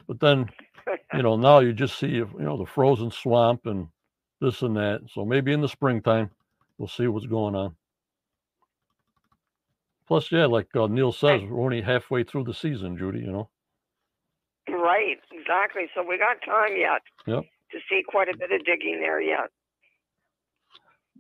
but 0.08 0.20
then 0.20 0.50
you 1.14 1.24
know 1.24 1.36
now 1.38 1.60
you 1.60 1.74
just 1.74 1.98
see 2.00 2.08
you 2.10 2.30
know 2.40 2.58
the 2.58 2.66
frozen 2.66 3.12
swamp 3.12 3.66
and 3.66 3.88
this 4.42 4.62
and 4.62 4.76
that. 4.78 5.02
So 5.14 5.26
maybe 5.26 5.54
in 5.54 5.62
the 5.62 5.70
springtime 5.70 6.30
we'll 6.78 6.88
see 6.88 7.08
what's 7.08 7.26
going 7.28 7.56
on. 7.56 7.76
Plus, 10.08 10.30
yeah, 10.32 10.46
like 10.46 10.68
uh, 10.76 10.88
Neil 10.88 11.14
says, 11.14 11.42
we're 11.44 11.64
only 11.64 11.82
halfway 11.82 12.24
through 12.26 12.44
the 12.44 12.54
season, 12.54 12.98
Judy. 12.98 13.20
You 13.20 13.32
know. 13.32 13.50
right, 14.68 15.18
exactly. 15.32 15.84
So 15.96 16.04
we 16.08 16.18
got 16.18 16.38
time 16.46 16.76
yet 16.76 17.02
Yep. 17.28 17.44
to 17.72 17.78
see 17.90 18.04
quite 18.06 18.28
a 18.28 18.38
bit 18.38 18.52
of 18.52 18.66
digging 18.66 19.00
there 19.00 19.22
yet. 19.22 19.50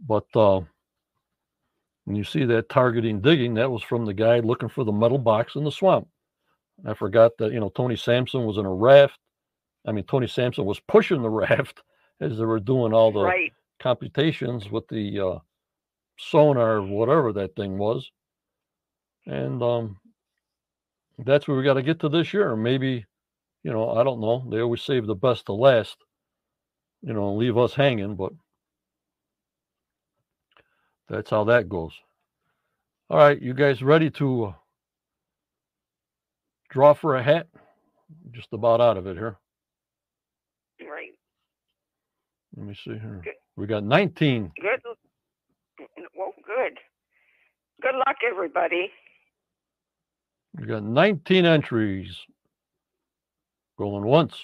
But 0.06 0.26
uh, 0.36 0.61
when 2.11 2.17
you 2.17 2.25
see 2.25 2.43
that 2.43 2.67
targeting 2.67 3.21
digging, 3.21 3.53
that 3.53 3.71
was 3.71 3.83
from 3.83 4.05
the 4.05 4.13
guy 4.13 4.39
looking 4.39 4.67
for 4.67 4.83
the 4.83 4.91
metal 4.91 5.17
box 5.17 5.55
in 5.55 5.63
the 5.63 5.71
swamp. 5.71 6.09
I 6.85 6.93
forgot 6.93 7.38
that, 7.38 7.53
you 7.53 7.59
know, 7.61 7.69
Tony 7.69 7.95
Sampson 7.95 8.43
was 8.43 8.57
in 8.57 8.65
a 8.65 8.73
raft. 8.73 9.17
I 9.88 9.93
mean, 9.93 10.03
Tony 10.03 10.27
Sampson 10.27 10.65
was 10.65 10.81
pushing 10.81 11.21
the 11.21 11.29
raft 11.47 11.81
as 12.19 12.38
they 12.38 12.43
were 12.43 12.59
doing 12.59 12.91
all 12.93 13.13
the 13.13 13.21
Right. 13.21 13.53
computations 13.79 14.69
with 14.69 14.85
the 14.89 15.21
uh, 15.21 15.39
sonar, 16.19 16.81
whatever 16.81 17.31
that 17.31 17.55
thing 17.55 17.77
was. 17.77 18.11
And 19.25 19.63
um, 19.63 19.97
that's 21.19 21.47
where 21.47 21.55
we 21.55 21.63
got 21.63 21.75
to 21.75 21.81
get 21.81 22.01
to 22.01 22.09
this 22.09 22.33
year. 22.33 22.57
Maybe, 22.57 23.05
you 23.63 23.71
know, 23.71 23.91
I 23.91 24.03
don't 24.03 24.19
know. 24.19 24.45
They 24.51 24.59
always 24.59 24.81
save 24.81 25.07
the 25.07 25.15
best 25.15 25.45
to 25.45 25.53
last, 25.53 25.95
you 27.03 27.13
know, 27.13 27.35
leave 27.35 27.57
us 27.57 27.73
hanging, 27.73 28.17
but 28.17 28.33
that's 31.11 31.29
how 31.29 31.43
that 31.43 31.67
goes. 31.67 31.91
All 33.09 33.17
right, 33.17 33.39
you 33.39 33.53
guys 33.53 33.81
ready 33.81 34.09
to 34.11 34.45
uh, 34.45 34.53
draw 36.69 36.93
for 36.93 37.17
a 37.17 37.23
hat? 37.23 37.47
Just 38.31 38.47
about 38.53 38.79
out 38.79 38.95
of 38.95 39.07
it 39.07 39.17
here. 39.17 39.38
Right. 40.79 41.11
Let 42.55 42.65
me 42.65 42.73
see 42.73 42.91
here. 42.91 43.21
Good. 43.23 43.33
We 43.57 43.67
got 43.67 43.83
19. 43.83 44.53
Good. 44.61 44.79
Well, 46.17 46.33
good. 46.45 46.77
Good 47.81 47.95
luck, 47.95 48.17
everybody. 48.29 48.89
We 50.57 50.65
got 50.65 50.83
19 50.83 51.45
entries. 51.45 52.15
Going 53.77 54.03
once. 54.05 54.35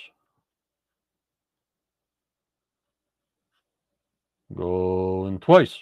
Going 4.53 5.39
twice. 5.39 5.77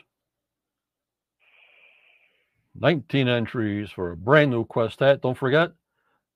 19 2.78 3.28
entries 3.28 3.90
for 3.90 4.12
a 4.12 4.18
brand 4.18 4.52
new 4.52 4.66
Quest 4.66 5.00
hat. 5.00 5.22
Don't 5.22 5.38
forget, 5.38 5.72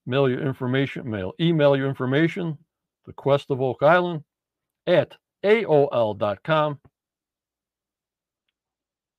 mail 0.05 0.29
your 0.29 0.41
information, 0.41 1.09
mail, 1.09 1.33
email 1.39 1.75
your 1.75 1.87
information 1.87 2.57
to 3.05 3.13
Quest 3.13 3.51
of 3.51 3.61
Oak 3.61 3.83
Island 3.83 4.23
at 4.87 5.15
AOL.com. 5.43 6.79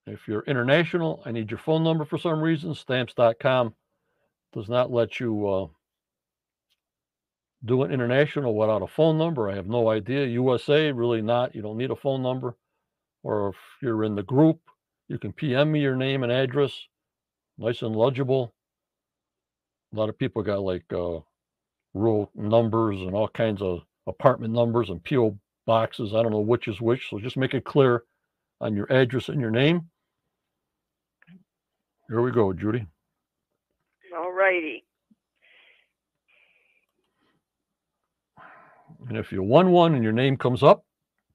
If 0.07 0.27
you're 0.27 0.45
international, 0.47 1.23
I 1.25 1.33
need 1.33 1.51
your 1.51 1.59
phone 1.59 1.85
number 1.85 2.05
for 2.05 2.19
some 2.19 2.41
reason. 2.41 2.75
Stamps.com 2.75 3.75
does 4.53 4.69
not 4.69 4.91
let 4.91 5.21
you 5.21 5.47
uh, 5.47 5.67
do 7.65 7.83
an 7.83 7.93
international 7.93 8.55
without 8.55 8.83
a 8.83 8.87
phone 8.87 9.19
number. 9.19 9.49
I 9.49 9.55
have 9.55 9.69
no 9.69 9.89
idea. 9.91 10.27
USA, 10.27 10.91
really 10.91 11.23
not. 11.23 11.55
You 11.55 11.63
don't 11.63 11.77
need 11.77 11.91
a 11.91 11.97
phone 11.97 12.23
number. 12.23 12.57
Or 13.23 13.51
if 13.51 13.57
you're 13.83 14.05
in 14.05 14.15
the 14.15 14.23
group, 14.23 14.61
you 15.09 15.19
can 15.19 15.33
PM 15.33 15.71
me 15.73 15.81
your 15.81 15.97
name 15.97 16.23
and 16.23 16.33
address, 16.33 16.73
nice 17.61 17.82
and 17.82 17.95
legible. 17.95 18.53
A 19.93 19.97
lot 19.97 20.09
of 20.09 20.19
people 20.19 20.43
got 20.43 20.62
like 20.62 20.85
uh, 20.93 21.20
rural 21.95 22.31
numbers 22.35 23.01
and 23.01 23.15
all 23.15 23.28
kinds 23.28 23.61
of 23.61 23.82
apartment 24.07 24.53
numbers 24.55 24.89
and 24.89 25.05
PO 25.05 25.39
boxes. 25.66 26.15
I 26.15 26.23
don't 26.23 26.32
know 26.32 26.41
which 26.41 26.69
is 26.69 26.81
which. 26.81 27.09
So 27.11 27.19
just 27.19 27.37
make 27.37 27.55
it 27.55 27.65
clear 27.65 28.05
on 28.61 28.74
your 28.74 28.91
address 28.93 29.28
and 29.28 29.41
your 29.41 29.51
name. 29.51 29.89
Here 32.09 32.23
we 32.23 32.32
go, 32.32 32.53
Judy. 32.53 32.87
All 34.16 34.32
righty. 34.32 34.85
And 39.09 39.16
if 39.16 39.32
you 39.32 39.43
won 39.43 39.70
one 39.70 39.95
and 39.95 40.03
your 40.03 40.12
name 40.12 40.37
comes 40.37 40.62
up, 40.62 40.85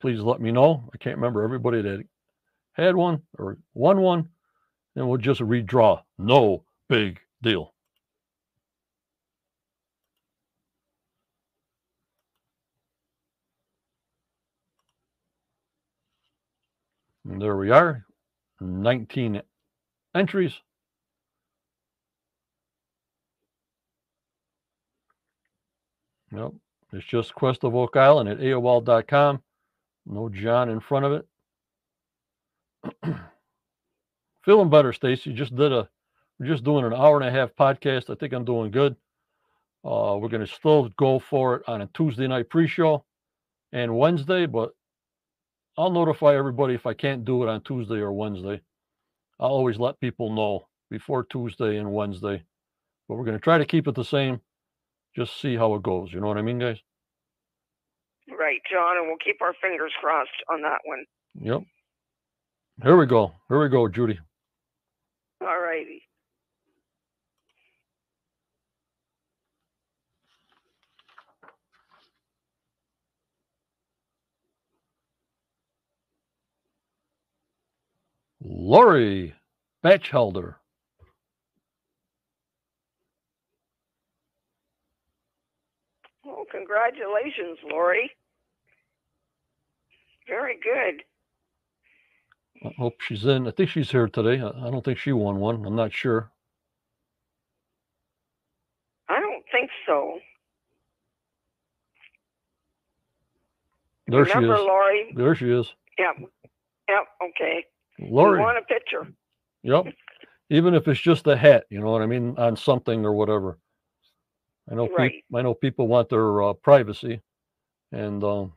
please 0.02 0.20
let 0.20 0.42
me 0.42 0.52
know. 0.52 0.90
I 0.94 0.98
can't 0.98 1.18
remember 1.18 1.44
everybody 1.44 1.82
that 1.82 2.04
had 2.74 2.96
one 2.96 3.22
or 3.38 3.58
won 3.74 4.02
one. 4.02 4.30
Then 4.96 5.08
we'll 5.08 5.18
just 5.18 5.42
redraw. 5.42 6.02
No 6.18 6.64
big 6.88 7.20
deal. 7.42 7.74
And 17.30 17.42
there 17.42 17.58
we 17.58 17.72
are. 17.72 18.06
19 18.62 19.42
entries. 20.14 20.54
Yep. 26.32 26.54
It's 26.94 27.06
just 27.06 27.36
Quest 27.36 27.64
of 27.64 27.76
Oak 27.76 27.98
Island 27.98 28.30
at 28.30 28.40
AOL.com. 28.40 29.42
No 30.06 30.30
John 30.30 30.70
in 30.70 30.80
front 30.80 31.06
of 31.06 31.26
it. 33.04 33.16
Feeling 34.46 34.70
better, 34.70 34.94
Stacy. 34.94 35.34
Just 35.34 35.56
did 35.56 35.74
a 35.74 35.90
we're 36.40 36.46
just 36.46 36.64
doing 36.64 36.86
an 36.86 36.94
hour 36.94 37.20
and 37.20 37.28
a 37.28 37.32
half 37.32 37.56
podcast. 37.56 38.12
I 38.12 38.16
think 38.16 38.32
I'm 38.32 38.46
doing 38.46 38.70
good. 38.70 38.96
Uh, 39.84 40.18
we're 40.20 40.30
gonna 40.30 40.46
still 40.46 40.90
go 40.98 41.18
for 41.18 41.56
it 41.56 41.64
on 41.68 41.82
a 41.82 41.88
Tuesday 41.88 42.28
night 42.28 42.50
pre-show 42.50 43.04
and 43.72 43.98
Wednesday, 43.98 44.46
but 44.46 44.72
I'll 45.78 45.90
notify 45.90 46.36
everybody 46.36 46.76
if 46.76 46.86
I 46.86 46.94
can't 46.94 47.26
do 47.26 47.42
it 47.42 47.50
on 47.50 47.62
Tuesday 47.62 47.96
or 47.96 48.14
Wednesday. 48.14 48.62
I'll 49.40 49.50
always 49.50 49.80
let 49.80 50.00
people 50.00 50.32
know 50.32 50.68
before 50.92 51.24
Tuesday 51.24 51.78
and 51.78 51.92
Wednesday. 51.92 52.44
But 53.08 53.16
we're 53.16 53.26
gonna 53.26 53.40
try 53.40 53.58
to 53.58 53.66
keep 53.66 53.88
it 53.88 53.96
the 53.96 54.06
same. 54.06 54.42
Just 55.16 55.42
see 55.42 55.56
how 55.56 55.74
it 55.74 55.82
goes. 55.82 56.14
You 56.14 56.20
know 56.20 56.28
what 56.28 56.38
I 56.38 56.44
mean, 56.44 56.60
guys? 56.60 56.78
Right, 58.30 58.62
John, 58.72 58.98
and 58.98 59.08
we'll 59.08 59.18
keep 59.18 59.42
our 59.42 59.54
fingers 59.60 59.94
crossed 60.00 60.30
on 60.52 60.62
that 60.62 60.80
one. 60.84 61.06
Yep. 61.40 61.64
Here 62.84 62.98
we 62.98 63.06
go. 63.06 63.32
Here 63.48 63.60
we 63.60 63.70
go, 63.70 63.88
Judy. 63.88 64.20
All 65.42 65.60
righty. 65.60 66.02
Lori 78.48 79.34
Batchelder. 79.82 80.58
Well, 86.24 86.46
congratulations, 86.52 87.58
Lori. 87.70 88.12
Very 90.28 90.60
good. 90.60 91.04
I 92.64 92.72
hope 92.78 93.02
she's 93.02 93.26
in. 93.26 93.48
I 93.48 93.52
think 93.52 93.70
she's 93.70 93.92
here 93.92 94.08
today. 94.08 94.42
I 94.42 94.70
don't 94.70 94.84
think 94.84 94.98
she 94.98 95.12
won 95.12 95.40
one. 95.40 95.66
I'm 95.66 95.76
not 95.76 95.94
sure. 95.94 96.32
I 99.10 99.20
don't 99.20 99.44
think 99.52 99.70
so. 99.86 100.20
There 104.08 104.26
she 104.26 104.40
is. 104.40 104.46
Lori? 104.46 105.14
There 105.16 105.36
she 105.36 105.52
is. 105.52 105.74
Yep. 105.98 106.30
Yep. 106.90 107.04
Okay. 107.30 107.66
Lori. 108.00 108.40
want 108.40 108.58
a 108.58 108.62
picture. 108.62 109.08
Yep. 109.64 109.88
Even 110.50 110.76
if 110.76 110.88
it's 110.88 111.00
just 111.00 111.26
a 111.28 111.36
hat, 111.36 111.66
you 111.70 111.80
know 111.80 111.92
what 111.92 112.02
I 112.02 112.06
mean, 112.06 112.36
on 112.38 112.56
something 112.56 113.04
or 113.06 113.14
whatever. 113.14 113.58
I 114.70 114.76
know. 114.76 114.88
Right. 114.96 115.12
Peop, 115.12 115.24
I 115.34 115.42
know 115.42 115.54
people 115.54 115.88
want 115.88 116.10
their 116.10 116.44
uh, 116.44 116.54
privacy, 116.54 117.22
and 117.92 118.24
um, 118.24 118.54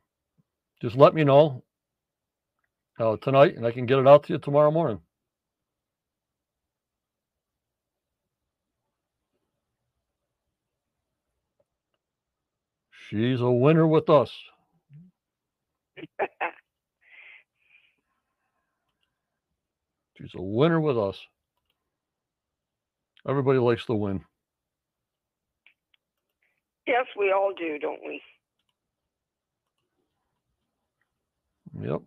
just 0.82 0.96
let 0.96 1.14
me 1.14 1.24
know. 1.24 1.62
Uh, 2.98 3.16
tonight, 3.18 3.56
and 3.56 3.66
I 3.66 3.72
can 3.72 3.86
get 3.86 3.98
it 3.98 4.06
out 4.08 4.24
to 4.24 4.34
you 4.34 4.38
tomorrow 4.38 4.70
morning. 4.70 5.00
She's 13.08 13.40
a 13.40 13.50
winner 13.50 13.86
with 13.86 14.10
us. 14.10 14.30
She's 20.18 20.34
a 20.34 20.42
winner 20.42 20.80
with 20.80 20.98
us. 20.98 21.18
Everybody 23.26 23.58
likes 23.58 23.86
to 23.86 23.94
win. 23.94 24.24
yes, 26.86 27.06
we 27.18 27.32
all 27.32 27.52
do, 27.56 27.78
don't 27.78 28.00
we? 28.06 28.20
Yep. 31.80 32.02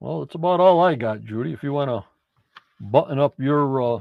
Well, 0.00 0.22
it's 0.22 0.34
about 0.34 0.60
all 0.60 0.80
I 0.80 0.94
got, 0.94 1.24
Judy. 1.24 1.52
If 1.52 1.62
you 1.62 1.72
want 1.72 1.90
to 1.90 2.04
button 2.80 3.18
up 3.18 3.34
your 3.38 3.82
uh, 3.82 4.00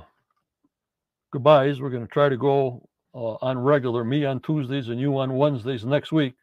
goodbyes, 1.32 1.82
we're 1.82 1.90
going 1.90 2.06
to 2.06 2.12
try 2.12 2.30
to 2.30 2.38
go 2.38 2.88
uh, 3.16 3.36
on 3.42 3.58
regular, 3.58 4.04
me 4.04 4.24
on 4.26 4.40
Tuesdays 4.42 4.90
and 4.90 5.00
you 5.00 5.18
on 5.18 5.36
Wednesdays 5.38 5.86
next 5.86 6.12
week, 6.12 6.36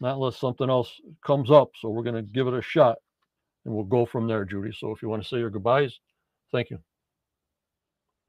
not 0.00 0.14
unless 0.14 0.36
something 0.36 0.70
else 0.70 0.92
comes 1.26 1.50
up. 1.50 1.70
So 1.80 1.88
we're 1.88 2.04
going 2.04 2.14
to 2.14 2.22
give 2.32 2.46
it 2.46 2.54
a 2.54 2.62
shot 2.62 2.98
and 3.64 3.74
we'll 3.74 3.84
go 3.84 4.06
from 4.06 4.28
there, 4.28 4.44
Judy. 4.44 4.72
So 4.72 4.92
if 4.92 5.02
you 5.02 5.08
want 5.08 5.22
to 5.22 5.28
say 5.28 5.38
your 5.38 5.50
goodbyes, 5.50 5.98
thank 6.52 6.70
you. 6.70 6.78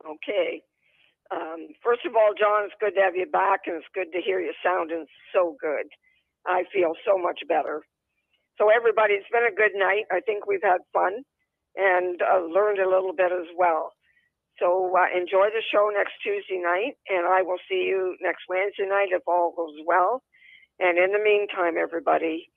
Okay. 0.04 0.64
Um, 1.32 1.68
first 1.84 2.06
of 2.06 2.16
all, 2.16 2.34
John, 2.38 2.66
it's 2.66 2.74
good 2.80 2.96
to 2.96 3.02
have 3.02 3.16
you 3.16 3.28
back, 3.28 3.62
and 3.68 3.76
it's 3.76 3.86
good 3.94 4.12
to 4.14 4.22
hear 4.22 4.40
you 4.40 4.52
sounding 4.64 5.06
so 5.32 5.56
good. 5.62 5.86
I 6.48 6.64
feel 6.74 6.94
so 7.06 7.18
much 7.18 7.42
better. 7.48 7.84
So, 8.60 8.70
everybody, 8.70 9.14
it's 9.14 9.32
been 9.32 9.48
a 9.48 9.56
good 9.56 9.72
night. 9.74 10.04
I 10.12 10.20
think 10.20 10.46
we've 10.46 10.62
had 10.62 10.84
fun 10.92 11.24
and 11.78 12.22
uh, 12.22 12.44
learned 12.44 12.80
a 12.80 12.90
little 12.90 13.14
bit 13.16 13.32
as 13.32 13.48
well. 13.58 13.94
So, 14.60 14.92
uh, 14.92 15.08
enjoy 15.16 15.48
the 15.56 15.64
show 15.72 15.90
next 15.96 16.20
Tuesday 16.22 16.60
night, 16.62 17.00
and 17.08 17.26
I 17.26 17.42
will 17.42 17.60
see 17.70 17.88
you 17.88 18.18
next 18.22 18.44
Wednesday 18.50 18.86
night 18.86 19.10
if 19.12 19.24
all 19.26 19.54
goes 19.56 19.80
well. 19.88 20.22
And 20.78 20.98
in 20.98 21.14
the 21.14 21.24
meantime, 21.24 21.76
everybody, 21.82 22.50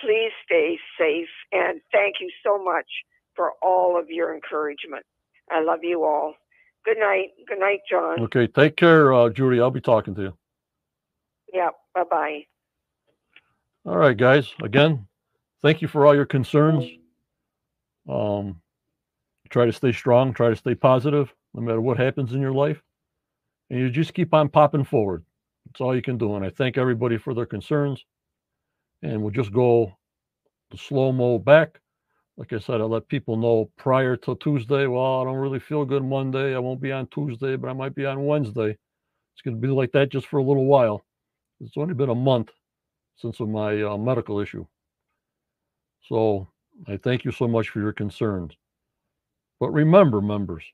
please 0.00 0.32
stay 0.44 0.78
safe, 0.98 1.30
and 1.52 1.80
thank 1.92 2.16
you 2.20 2.30
so 2.44 2.62
much 2.62 2.86
for 3.36 3.52
all 3.62 3.98
of 3.98 4.10
your 4.10 4.34
encouragement. 4.34 5.04
I 5.50 5.62
love 5.62 5.80
you 5.82 6.04
all. 6.04 6.34
Good 6.84 6.98
night. 6.98 7.28
Good 7.46 7.60
night, 7.60 7.80
John. 7.88 8.20
Okay. 8.24 8.48
Take 8.48 8.76
care, 8.76 9.12
uh, 9.12 9.28
Judy. 9.30 9.60
I'll 9.60 9.70
be 9.70 9.80
talking 9.80 10.14
to 10.16 10.22
you. 10.22 10.38
Yeah. 11.52 11.70
Bye 11.94 12.04
bye. 12.10 12.40
All 13.86 13.96
right, 13.96 14.16
guys. 14.16 14.52
Again, 14.62 15.06
thank 15.64 15.80
you 15.80 15.88
for 15.88 16.06
all 16.06 16.14
your 16.14 16.26
concerns. 16.26 16.84
Um, 18.08 18.60
try 19.48 19.64
to 19.64 19.72
stay 19.72 19.92
strong, 19.92 20.34
try 20.34 20.50
to 20.50 20.56
stay 20.56 20.74
positive, 20.74 21.34
no 21.54 21.62
matter 21.62 21.80
what 21.80 21.96
happens 21.96 22.34
in 22.34 22.40
your 22.42 22.52
life. 22.52 22.82
And 23.70 23.80
you 23.80 23.88
just 23.88 24.12
keep 24.12 24.34
on 24.34 24.50
popping 24.50 24.84
forward. 24.84 25.24
That's 25.66 25.80
all 25.80 25.96
you 25.96 26.02
can 26.02 26.18
do. 26.18 26.36
And 26.36 26.44
I 26.44 26.50
thank 26.50 26.76
everybody 26.76 27.16
for 27.16 27.32
their 27.32 27.46
concerns. 27.46 28.04
And 29.02 29.22
we'll 29.22 29.30
just 29.30 29.52
go 29.52 29.96
the 30.70 30.76
slow 30.76 31.12
mo 31.12 31.38
back. 31.38 31.80
Like 32.36 32.52
I 32.52 32.58
said, 32.58 32.82
I 32.82 32.84
let 32.84 33.08
people 33.08 33.36
know 33.36 33.70
prior 33.78 34.16
to 34.16 34.36
Tuesday. 34.36 34.86
Well, 34.86 35.22
I 35.22 35.24
don't 35.24 35.36
really 35.36 35.60
feel 35.60 35.86
good 35.86 36.04
Monday. 36.04 36.54
I 36.54 36.58
won't 36.58 36.80
be 36.80 36.92
on 36.92 37.06
Tuesday, 37.06 37.56
but 37.56 37.70
I 37.70 37.72
might 37.72 37.94
be 37.94 38.04
on 38.04 38.26
Wednesday. 38.26 38.70
It's 38.70 39.42
going 39.42 39.56
to 39.56 39.60
be 39.60 39.72
like 39.72 39.92
that 39.92 40.10
just 40.10 40.26
for 40.26 40.38
a 40.38 40.44
little 40.44 40.66
while. 40.66 41.04
It's 41.60 41.76
only 41.78 41.94
been 41.94 42.10
a 42.10 42.14
month 42.14 42.50
since 43.16 43.40
of 43.40 43.48
my 43.48 43.82
uh, 43.82 43.96
medical 43.96 44.40
issue. 44.40 44.66
So 46.08 46.48
I 46.86 46.96
thank 46.96 47.24
you 47.24 47.32
so 47.32 47.48
much 47.48 47.70
for 47.70 47.80
your 47.80 47.92
concerns. 47.92 48.52
But 49.60 49.70
remember, 49.70 50.20
members, 50.20 50.64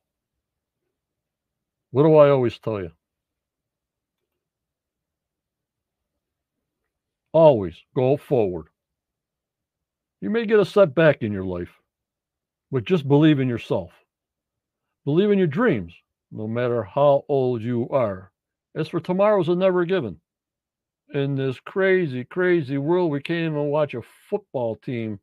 what 1.92 2.02
do 2.02 2.16
I 2.16 2.30
always 2.30 2.58
tell 2.58 2.80
you? 2.80 2.90
Always 7.32 7.76
go 7.94 8.16
forward. 8.16 8.66
You 10.20 10.30
may 10.30 10.46
get 10.46 10.58
a 10.58 10.64
setback 10.64 11.22
in 11.22 11.32
your 11.32 11.44
life, 11.44 11.70
but 12.72 12.84
just 12.84 13.06
believe 13.06 13.38
in 13.38 13.48
yourself. 13.48 13.92
Believe 15.04 15.30
in 15.30 15.38
your 15.38 15.46
dreams, 15.46 15.94
no 16.32 16.48
matter 16.48 16.82
how 16.82 17.24
old 17.28 17.62
you 17.62 17.88
are. 17.90 18.32
As 18.74 18.88
for 18.88 19.00
tomorrow's 19.00 19.48
a 19.48 19.54
never 19.54 19.84
given. 19.84 20.20
In 21.12 21.34
this 21.34 21.58
crazy, 21.60 22.24
crazy 22.24 22.78
world, 22.78 23.10
we 23.10 23.20
can't 23.20 23.52
even 23.52 23.66
watch 23.66 23.94
a 23.94 24.02
football 24.02 24.76
team 24.76 25.18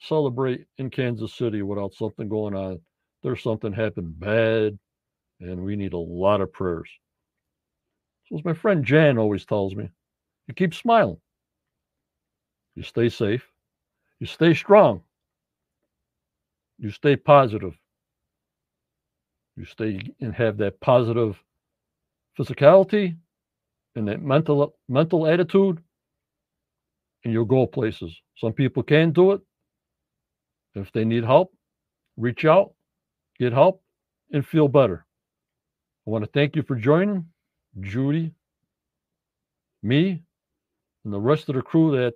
celebrate 0.00 0.66
in 0.78 0.90
Kansas 0.90 1.32
City 1.32 1.62
without 1.62 1.94
something 1.94 2.28
going 2.28 2.54
on. 2.54 2.80
There's 3.22 3.42
something 3.42 3.72
happened 3.72 4.18
bad, 4.18 4.78
and 5.40 5.64
we 5.64 5.76
need 5.76 5.92
a 5.92 5.98
lot 5.98 6.40
of 6.40 6.52
prayers. 6.52 6.88
So, 8.26 8.38
as 8.38 8.44
my 8.44 8.52
friend 8.52 8.84
Jan 8.84 9.16
always 9.16 9.44
tells 9.46 9.76
me, 9.76 9.90
you 10.48 10.54
keep 10.54 10.74
smiling, 10.74 11.20
you 12.74 12.82
stay 12.82 13.08
safe, 13.08 13.46
you 14.18 14.26
stay 14.26 14.54
strong, 14.54 15.02
you 16.78 16.90
stay 16.90 17.16
positive, 17.16 17.78
you 19.56 19.64
stay 19.64 20.00
and 20.20 20.34
have 20.34 20.56
that 20.58 20.80
positive 20.80 21.42
physicality 22.38 23.16
and 23.98 24.06
that 24.08 24.22
mental 24.22 24.74
mental 24.88 25.26
attitude, 25.26 25.82
and 27.24 27.32
you'll 27.32 27.44
go 27.44 27.66
places. 27.66 28.16
Some 28.36 28.52
people 28.52 28.82
can 28.82 29.10
do 29.10 29.32
it. 29.32 29.40
If 30.74 30.92
they 30.92 31.04
need 31.04 31.24
help, 31.24 31.52
reach 32.16 32.44
out, 32.44 32.72
get 33.38 33.52
help, 33.52 33.82
and 34.32 34.46
feel 34.46 34.68
better. 34.68 35.04
I 36.06 36.10
want 36.10 36.24
to 36.24 36.30
thank 36.32 36.54
you 36.54 36.62
for 36.62 36.76
joining, 36.76 37.26
Judy, 37.80 38.32
me, 39.82 40.22
and 41.04 41.12
the 41.12 41.20
rest 41.20 41.48
of 41.48 41.56
the 41.56 41.62
crew 41.62 41.96
that 41.96 42.14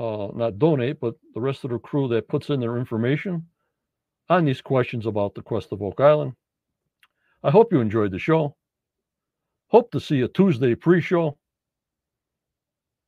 uh, 0.00 0.28
not 0.34 0.58
donate, 0.58 0.98
but 0.98 1.14
the 1.34 1.40
rest 1.40 1.64
of 1.64 1.70
the 1.70 1.78
crew 1.78 2.08
that 2.08 2.28
puts 2.28 2.48
in 2.48 2.58
their 2.58 2.78
information 2.78 3.46
on 4.30 4.46
these 4.46 4.62
questions 4.62 5.04
about 5.04 5.34
the 5.34 5.42
quest 5.42 5.72
of 5.72 5.82
Oak 5.82 6.00
Island. 6.00 6.32
I 7.42 7.50
hope 7.50 7.72
you 7.72 7.80
enjoyed 7.80 8.12
the 8.12 8.18
show. 8.18 8.56
Hope 9.70 9.90
to 9.92 10.00
see 10.00 10.16
you 10.16 10.28
Tuesday 10.28 10.74
pre 10.74 11.00
show. 11.00 11.38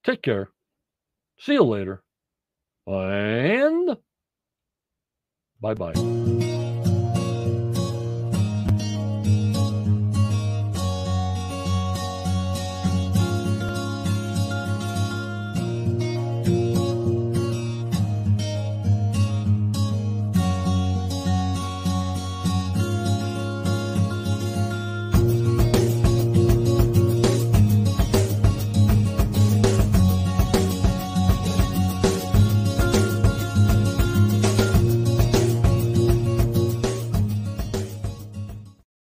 Take 0.05 0.23
care. 0.23 0.51
See 1.39 1.55
you 1.55 1.65
later. 1.65 2.03
And 2.87 3.97
bye 5.61 5.75
bye. 5.75 6.52